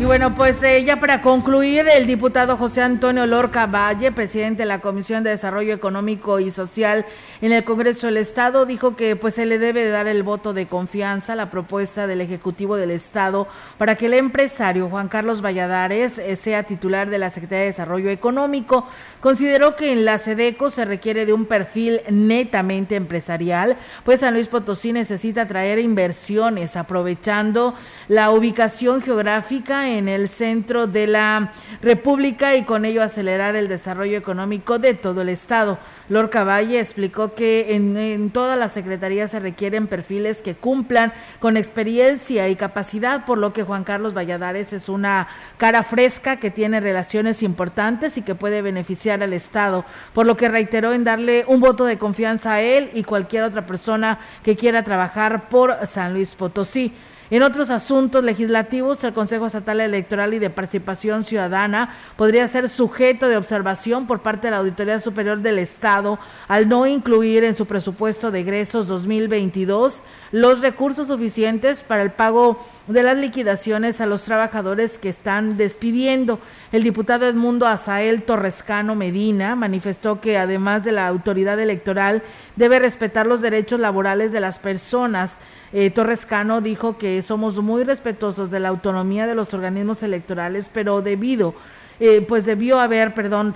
Y 0.00 0.06
bueno, 0.06 0.34
pues 0.34 0.62
eh, 0.62 0.82
ya 0.82 0.98
para 0.98 1.20
concluir, 1.20 1.86
el 1.86 2.06
diputado 2.06 2.56
José 2.56 2.80
Antonio 2.80 3.26
Lorca 3.26 3.66
Valle, 3.66 4.10
presidente 4.12 4.62
de 4.62 4.66
la 4.66 4.80
Comisión 4.80 5.22
de 5.22 5.28
Desarrollo 5.28 5.74
Económico 5.74 6.40
y 6.40 6.50
Social 6.50 7.04
en 7.42 7.52
el 7.52 7.64
Congreso 7.64 8.06
del 8.06 8.16
Estado, 8.16 8.64
dijo 8.64 8.96
que 8.96 9.14
pues 9.14 9.34
se 9.34 9.44
le 9.44 9.58
debe 9.58 9.86
dar 9.90 10.06
el 10.06 10.22
voto 10.22 10.54
de 10.54 10.66
confianza 10.66 11.34
a 11.34 11.36
la 11.36 11.50
propuesta 11.50 12.06
del 12.06 12.22
Ejecutivo 12.22 12.78
del 12.78 12.92
Estado 12.92 13.46
para 13.76 13.96
que 13.96 14.06
el 14.06 14.14
empresario 14.14 14.88
Juan 14.88 15.08
Carlos 15.08 15.44
Valladares 15.44 16.16
eh, 16.16 16.34
sea 16.36 16.62
titular 16.62 17.10
de 17.10 17.18
la 17.18 17.28
Secretaría 17.28 17.64
de 17.64 17.72
Desarrollo 17.72 18.08
Económico. 18.08 18.86
Consideró 19.20 19.76
que 19.76 19.92
en 19.92 20.06
la 20.06 20.16
SEDECO 20.16 20.70
se 20.70 20.86
requiere 20.86 21.26
de 21.26 21.34
un 21.34 21.44
perfil 21.44 22.00
netamente 22.08 22.96
empresarial, 22.96 23.76
pues 24.04 24.20
San 24.20 24.32
Luis 24.32 24.48
Potosí 24.48 24.94
necesita 24.94 25.46
traer 25.46 25.78
inversiones 25.78 26.74
aprovechando 26.76 27.74
la 28.08 28.30
ubicación 28.30 29.02
geográfica 29.02 29.89
en 29.98 30.08
el 30.08 30.28
centro 30.28 30.86
de 30.86 31.06
la 31.06 31.52
República 31.82 32.56
y 32.56 32.64
con 32.64 32.84
ello 32.84 33.02
acelerar 33.02 33.56
el 33.56 33.68
desarrollo 33.68 34.16
económico 34.16 34.78
de 34.78 34.94
todo 34.94 35.22
el 35.22 35.28
estado. 35.28 35.78
Lorca 36.08 36.44
Valle 36.44 36.80
explicó 36.80 37.34
que 37.34 37.74
en, 37.74 37.96
en 37.96 38.30
todas 38.30 38.58
las 38.58 38.72
secretarías 38.72 39.30
se 39.30 39.40
requieren 39.40 39.86
perfiles 39.86 40.42
que 40.42 40.54
cumplan 40.54 41.12
con 41.38 41.56
experiencia 41.56 42.48
y 42.48 42.56
capacidad, 42.56 43.24
por 43.24 43.38
lo 43.38 43.52
que 43.52 43.62
Juan 43.62 43.84
Carlos 43.84 44.14
Valladares 44.14 44.72
es 44.72 44.88
una 44.88 45.28
cara 45.56 45.82
fresca 45.82 46.36
que 46.36 46.50
tiene 46.50 46.80
relaciones 46.80 47.42
importantes 47.42 48.16
y 48.16 48.22
que 48.22 48.34
puede 48.34 48.62
beneficiar 48.62 49.22
al 49.22 49.32
Estado, 49.32 49.84
por 50.12 50.26
lo 50.26 50.36
que 50.36 50.48
reiteró 50.48 50.92
en 50.92 51.04
darle 51.04 51.44
un 51.46 51.60
voto 51.60 51.84
de 51.84 51.98
confianza 51.98 52.54
a 52.54 52.60
él 52.60 52.90
y 52.94 53.04
cualquier 53.04 53.44
otra 53.44 53.66
persona 53.66 54.18
que 54.42 54.56
quiera 54.56 54.82
trabajar 54.82 55.48
por 55.48 55.86
San 55.86 56.12
Luis 56.12 56.34
Potosí. 56.34 56.92
En 57.32 57.44
otros 57.44 57.70
asuntos 57.70 58.24
legislativos, 58.24 59.04
el 59.04 59.12
Consejo 59.12 59.46
Estatal 59.46 59.80
Electoral 59.80 60.34
y 60.34 60.40
de 60.40 60.50
Participación 60.50 61.22
Ciudadana 61.22 61.94
podría 62.16 62.48
ser 62.48 62.68
sujeto 62.68 63.28
de 63.28 63.36
observación 63.36 64.08
por 64.08 64.20
parte 64.20 64.48
de 64.48 64.50
la 64.50 64.56
Auditoría 64.56 64.98
Superior 64.98 65.38
del 65.38 65.60
Estado 65.60 66.18
al 66.48 66.68
no 66.68 66.88
incluir 66.88 67.44
en 67.44 67.54
su 67.54 67.66
presupuesto 67.66 68.32
de 68.32 68.40
egresos 68.40 68.88
2022 68.88 70.02
los 70.32 70.60
recursos 70.60 71.06
suficientes 71.06 71.84
para 71.84 72.02
el 72.02 72.10
pago 72.10 72.58
de 72.88 73.04
las 73.04 73.16
liquidaciones 73.16 74.00
a 74.00 74.06
los 74.06 74.24
trabajadores 74.24 74.98
que 74.98 75.08
están 75.08 75.56
despidiendo. 75.56 76.40
El 76.72 76.82
diputado 76.82 77.28
Edmundo 77.28 77.68
Azael 77.68 78.24
Torrescano 78.24 78.96
Medina 78.96 79.54
manifestó 79.54 80.20
que 80.20 80.36
además 80.36 80.82
de 80.82 80.90
la 80.90 81.06
autoridad 81.06 81.60
electoral 81.60 82.24
debe 82.60 82.78
respetar 82.78 83.26
los 83.26 83.40
derechos 83.40 83.80
laborales 83.80 84.32
de 84.32 84.40
las 84.40 84.58
personas. 84.58 85.38
Eh, 85.72 85.88
Torres 85.88 86.26
Cano 86.26 86.60
dijo 86.60 86.98
que 86.98 87.22
somos 87.22 87.58
muy 87.62 87.84
respetuosos 87.84 88.50
de 88.50 88.60
la 88.60 88.68
autonomía 88.68 89.26
de 89.26 89.34
los 89.34 89.54
organismos 89.54 90.02
electorales, 90.02 90.70
pero 90.70 91.00
debido, 91.00 91.54
eh, 92.00 92.20
pues 92.20 92.44
debió 92.44 92.78
haber, 92.78 93.14
perdón, 93.14 93.54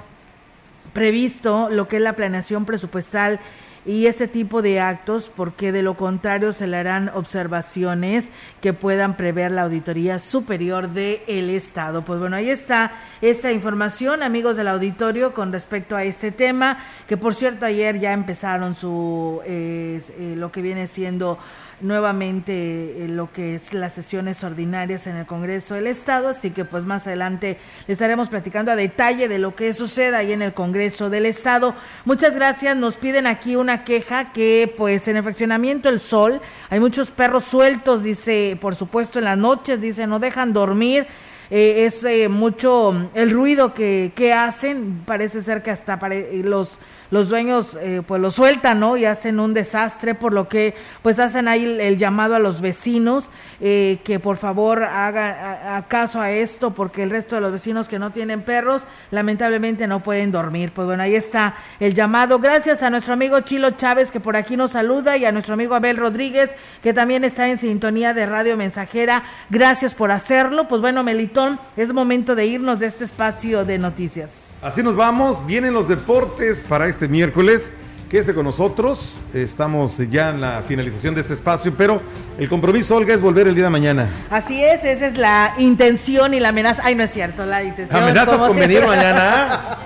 previsto 0.94 1.68
lo 1.68 1.86
que 1.86 1.96
es 1.96 2.02
la 2.02 2.14
planeación 2.14 2.64
presupuestal 2.64 3.40
y 3.86 4.06
este 4.06 4.28
tipo 4.28 4.62
de 4.62 4.80
actos, 4.80 5.30
porque 5.34 5.72
de 5.72 5.82
lo 5.82 5.94
contrario 5.94 6.52
se 6.52 6.66
le 6.66 6.76
harán 6.76 7.10
observaciones 7.10 8.30
que 8.60 8.72
puedan 8.72 9.16
prever 9.16 9.50
la 9.50 9.62
Auditoría 9.62 10.18
Superior 10.18 10.88
del 10.88 11.20
el 11.26 11.50
Estado. 11.50 12.04
Pues 12.04 12.18
bueno, 12.18 12.36
ahí 12.36 12.50
está 12.50 12.92
esta 13.20 13.52
información, 13.52 14.22
amigos 14.22 14.56
del 14.56 14.68
auditorio, 14.68 15.34
con 15.34 15.52
respecto 15.52 15.96
a 15.96 16.04
este 16.04 16.32
tema, 16.32 16.78
que 17.06 17.16
por 17.16 17.34
cierto 17.34 17.66
ayer 17.66 18.00
ya 18.00 18.12
empezaron 18.12 18.74
su, 18.74 19.40
eh, 19.44 20.02
eh, 20.18 20.34
lo 20.36 20.50
que 20.50 20.62
viene 20.62 20.86
siendo 20.86 21.38
nuevamente 21.84 23.04
eh, 23.04 23.08
lo 23.08 23.30
que 23.30 23.54
es 23.54 23.74
las 23.74 23.92
sesiones 23.92 24.42
ordinarias 24.42 25.06
en 25.06 25.16
el 25.16 25.26
Congreso 25.26 25.74
del 25.74 25.86
Estado, 25.86 26.28
así 26.28 26.50
que 26.50 26.64
pues 26.64 26.84
más 26.84 27.06
adelante 27.06 27.58
le 27.86 27.92
estaremos 27.92 28.30
platicando 28.30 28.72
a 28.72 28.76
detalle 28.76 29.28
de 29.28 29.38
lo 29.38 29.54
que 29.54 29.72
suceda 29.74 30.18
ahí 30.18 30.32
en 30.32 30.40
el 30.40 30.54
Congreso 30.54 31.10
del 31.10 31.26
Estado. 31.26 31.74
Muchas 32.06 32.34
gracias, 32.34 32.74
nos 32.74 32.96
piden 32.96 33.26
aquí 33.26 33.54
una 33.54 33.84
queja 33.84 34.32
que 34.32 34.72
pues 34.76 35.06
en 35.08 35.18
el 35.18 35.22
fraccionamiento 35.22 35.90
El 35.90 36.00
Sol 36.00 36.40
hay 36.70 36.80
muchos 36.80 37.10
perros 37.10 37.44
sueltos, 37.44 38.02
dice, 38.02 38.56
por 38.60 38.74
supuesto 38.74 39.18
en 39.18 39.26
las 39.26 39.38
noches, 39.38 39.80
dice, 39.80 40.06
no 40.06 40.18
dejan 40.18 40.52
dormir. 40.52 41.06
Eh, 41.50 41.84
es 41.84 42.02
eh, 42.04 42.30
mucho 42.30 43.10
el 43.12 43.30
ruido 43.30 43.74
que, 43.74 44.12
que, 44.14 44.32
hacen, 44.32 45.02
parece 45.04 45.42
ser 45.42 45.62
que 45.62 45.70
hasta 45.70 46.00
los 46.42 46.78
los 47.10 47.28
dueños 47.28 47.78
eh, 47.80 48.02
pues 48.06 48.20
lo 48.20 48.30
sueltan, 48.30 48.80
¿no? 48.80 48.96
Y 48.96 49.04
hacen 49.04 49.40
un 49.40 49.54
desastre, 49.54 50.14
por 50.14 50.32
lo 50.32 50.48
que 50.48 50.74
pues 51.02 51.18
hacen 51.18 51.48
ahí 51.48 51.64
el, 51.64 51.96
llamado 51.96 52.34
a 52.34 52.38
los 52.38 52.60
vecinos 52.60 53.30
eh, 53.60 53.98
que 54.04 54.18
por 54.18 54.36
favor 54.36 54.82
hagan 54.82 55.82
caso 55.88 56.20
a 56.20 56.30
esto, 56.30 56.72
porque 56.72 57.02
el 57.02 57.10
resto 57.10 57.34
de 57.34 57.40
los 57.40 57.52
vecinos 57.52 57.88
que 57.88 57.98
no 57.98 58.10
tienen 58.10 58.42
perros 58.42 58.86
lamentablemente 59.10 59.86
no 59.86 60.02
pueden 60.02 60.32
dormir. 60.32 60.72
Pues 60.74 60.86
bueno, 60.86 61.02
ahí 61.02 61.14
está 61.14 61.54
el 61.80 61.94
llamado. 61.94 62.38
Gracias 62.38 62.82
a 62.82 62.90
nuestro 62.90 63.14
amigo 63.14 63.40
Chilo 63.40 63.70
Chávez 63.72 64.10
que 64.10 64.20
por 64.20 64.36
aquí 64.36 64.56
nos 64.56 64.72
saluda 64.72 65.16
y 65.16 65.24
a 65.24 65.32
nuestro 65.32 65.54
amigo 65.54 65.74
Abel 65.74 65.96
Rodríguez 65.96 66.54
que 66.82 66.92
también 66.92 67.24
está 67.24 67.48
en 67.48 67.58
sintonía 67.58 68.14
de 68.14 68.26
Radio 68.26 68.56
Mensajera. 68.56 69.24
Gracias 69.50 69.94
por 69.94 70.10
hacerlo. 70.10 70.68
Pues 70.68 70.80
bueno, 70.80 71.02
Melitón, 71.02 71.60
es 71.76 71.92
momento 71.92 72.34
de 72.34 72.46
irnos 72.46 72.78
de 72.78 72.86
este 72.86 73.04
espacio 73.04 73.64
de 73.64 73.78
noticias. 73.78 74.43
Así 74.64 74.82
nos 74.82 74.96
vamos, 74.96 75.44
vienen 75.44 75.74
los 75.74 75.88
deportes 75.88 76.64
para 76.66 76.86
este 76.86 77.06
miércoles. 77.06 77.70
Quédese 78.08 78.32
con 78.32 78.46
nosotros, 78.46 79.22
estamos 79.34 79.98
ya 80.08 80.30
en 80.30 80.40
la 80.40 80.62
finalización 80.66 81.14
de 81.14 81.20
este 81.20 81.34
espacio, 81.34 81.74
pero 81.76 82.00
el 82.38 82.48
compromiso, 82.48 82.96
Olga, 82.96 83.12
es 83.12 83.20
volver 83.20 83.46
el 83.46 83.54
día 83.54 83.64
de 83.64 83.70
mañana. 83.70 84.08
Así 84.30 84.64
es, 84.64 84.82
esa 84.84 85.06
es 85.06 85.18
la 85.18 85.52
intención 85.58 86.32
y 86.32 86.40
la 86.40 86.48
amenaza. 86.48 86.80
Ay, 86.82 86.94
no 86.94 87.02
es 87.02 87.10
cierto, 87.10 87.44
la 87.44 87.62
intención. 87.62 88.04
¿Amenazas 88.04 88.38
con 88.38 88.56
venir 88.56 88.86
mañana? 88.86 89.76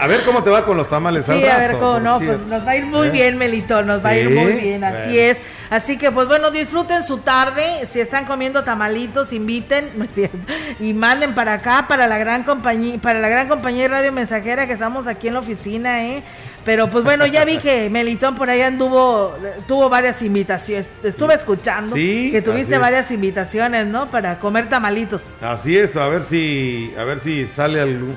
a 0.00 0.06
ver 0.06 0.24
cómo 0.24 0.42
te 0.42 0.48
va 0.48 0.64
con 0.64 0.78
los 0.78 0.88
tamales. 0.88 1.26
Sí, 1.26 1.44
a 1.44 1.58
ver 1.58 1.72
cómo, 1.72 2.00
no, 2.00 2.18
pues 2.18 2.40
nos 2.48 2.66
va 2.66 2.70
a 2.70 2.76
ir 2.76 2.86
muy 2.86 3.08
¿Eh? 3.08 3.10
bien, 3.10 3.36
Melito, 3.36 3.82
nos 3.82 4.02
va 4.02 4.10
a 4.10 4.16
ir 4.16 4.30
muy 4.30 4.52
bien, 4.52 4.84
así 4.84 5.18
es. 5.18 5.38
Así 5.70 5.98
que 5.98 6.10
pues 6.10 6.26
bueno, 6.26 6.50
disfruten 6.50 7.04
su 7.04 7.18
tarde, 7.18 7.86
si 7.90 8.00
están 8.00 8.24
comiendo 8.24 8.64
tamalitos, 8.64 9.32
inviten 9.32 9.90
y 10.80 10.94
manden 10.94 11.34
para 11.34 11.54
acá 11.54 11.86
para 11.88 12.06
la 12.06 12.18
gran 12.18 12.42
compañía, 12.42 12.98
para 12.98 13.20
la 13.20 13.28
gran 13.28 13.48
compañía 13.48 13.82
de 13.82 13.88
Radio 13.88 14.12
Mensajera 14.12 14.66
que 14.66 14.72
estamos 14.72 15.06
aquí 15.06 15.28
en 15.28 15.34
la 15.34 15.40
oficina, 15.40 16.06
¿eh? 16.06 16.22
Pero 16.64 16.90
pues 16.90 17.04
bueno, 17.04 17.26
ya 17.26 17.44
vi 17.44 17.58
que 17.58 17.88
Melitón 17.90 18.34
por 18.34 18.50
ahí 18.50 18.60
anduvo, 18.60 19.36
tuvo 19.66 19.88
varias 19.88 20.20
invitaciones. 20.22 20.90
Estuve 21.02 21.34
escuchando 21.34 21.94
que 21.94 22.42
tuviste 22.44 22.76
varias 22.78 23.10
invitaciones, 23.10 23.86
¿no? 23.86 24.10
Para 24.10 24.38
comer 24.38 24.68
tamalitos. 24.68 25.34
Así 25.40 25.76
es, 25.76 25.96
a 25.96 26.08
ver 26.08 26.24
si, 26.24 26.92
a 26.98 27.04
ver 27.04 27.20
si 27.20 27.46
sale 27.46 27.80
algún, 27.80 28.16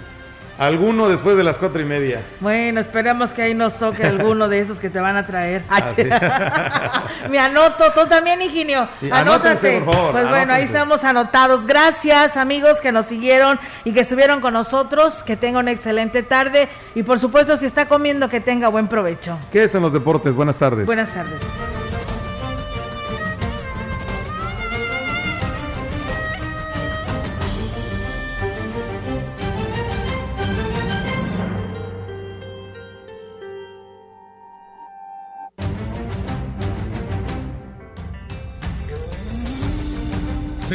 alguno 0.62 1.10
después 1.10 1.36
de 1.36 1.44
las 1.44 1.58
cuatro 1.58 1.82
y 1.82 1.86
media. 1.86 2.22
Bueno, 2.40 2.80
esperemos 2.80 3.32
que 3.32 3.42
ahí 3.42 3.56
nos 3.56 3.80
toque 3.80 4.04
alguno 4.04 4.48
de 4.48 4.60
esos 4.60 4.80
que 4.80 4.92
te 4.92 5.00
van 5.00 5.18
a 5.18 5.26
traer. 5.26 5.64
Me 7.32 7.40
anoto, 7.40 7.92
tú 7.94 8.08
también, 8.08 8.44
Higinio. 8.44 8.88
Anótate. 9.12 9.82
pues 9.84 10.30
bueno, 10.30 10.54
ahí 10.54 10.64
estamos 10.66 11.04
anotados. 11.04 11.66
Gracias, 11.66 12.38
amigos 12.38 12.80
que 12.80 12.92
nos 12.92 13.08
siguieron 13.08 13.60
y 13.86 13.92
que 13.92 14.02
estuvieron 14.02 14.40
con 14.40 14.54
nosotros. 14.54 15.24
Que 15.24 15.36
tengan 15.36 15.64
una 15.64 15.72
excelente 15.72 16.22
tarde. 16.22 16.70
Y 16.94 17.02
por 17.02 17.18
supuesto, 17.18 17.58
si 17.58 17.66
está 17.66 17.88
comiendo, 17.88 18.30
que 18.30 18.40
tenga 18.40 18.68
buen 18.68 18.88
provecho. 18.88 19.40
¿Qué 19.52 19.64
es 19.64 19.74
en 19.74 19.82
los 19.82 19.94
deportes? 19.94 20.36
Buenas 20.36 20.58
tardes. 20.60 20.86
Buenas 20.86 21.10
tardes. 21.10 21.42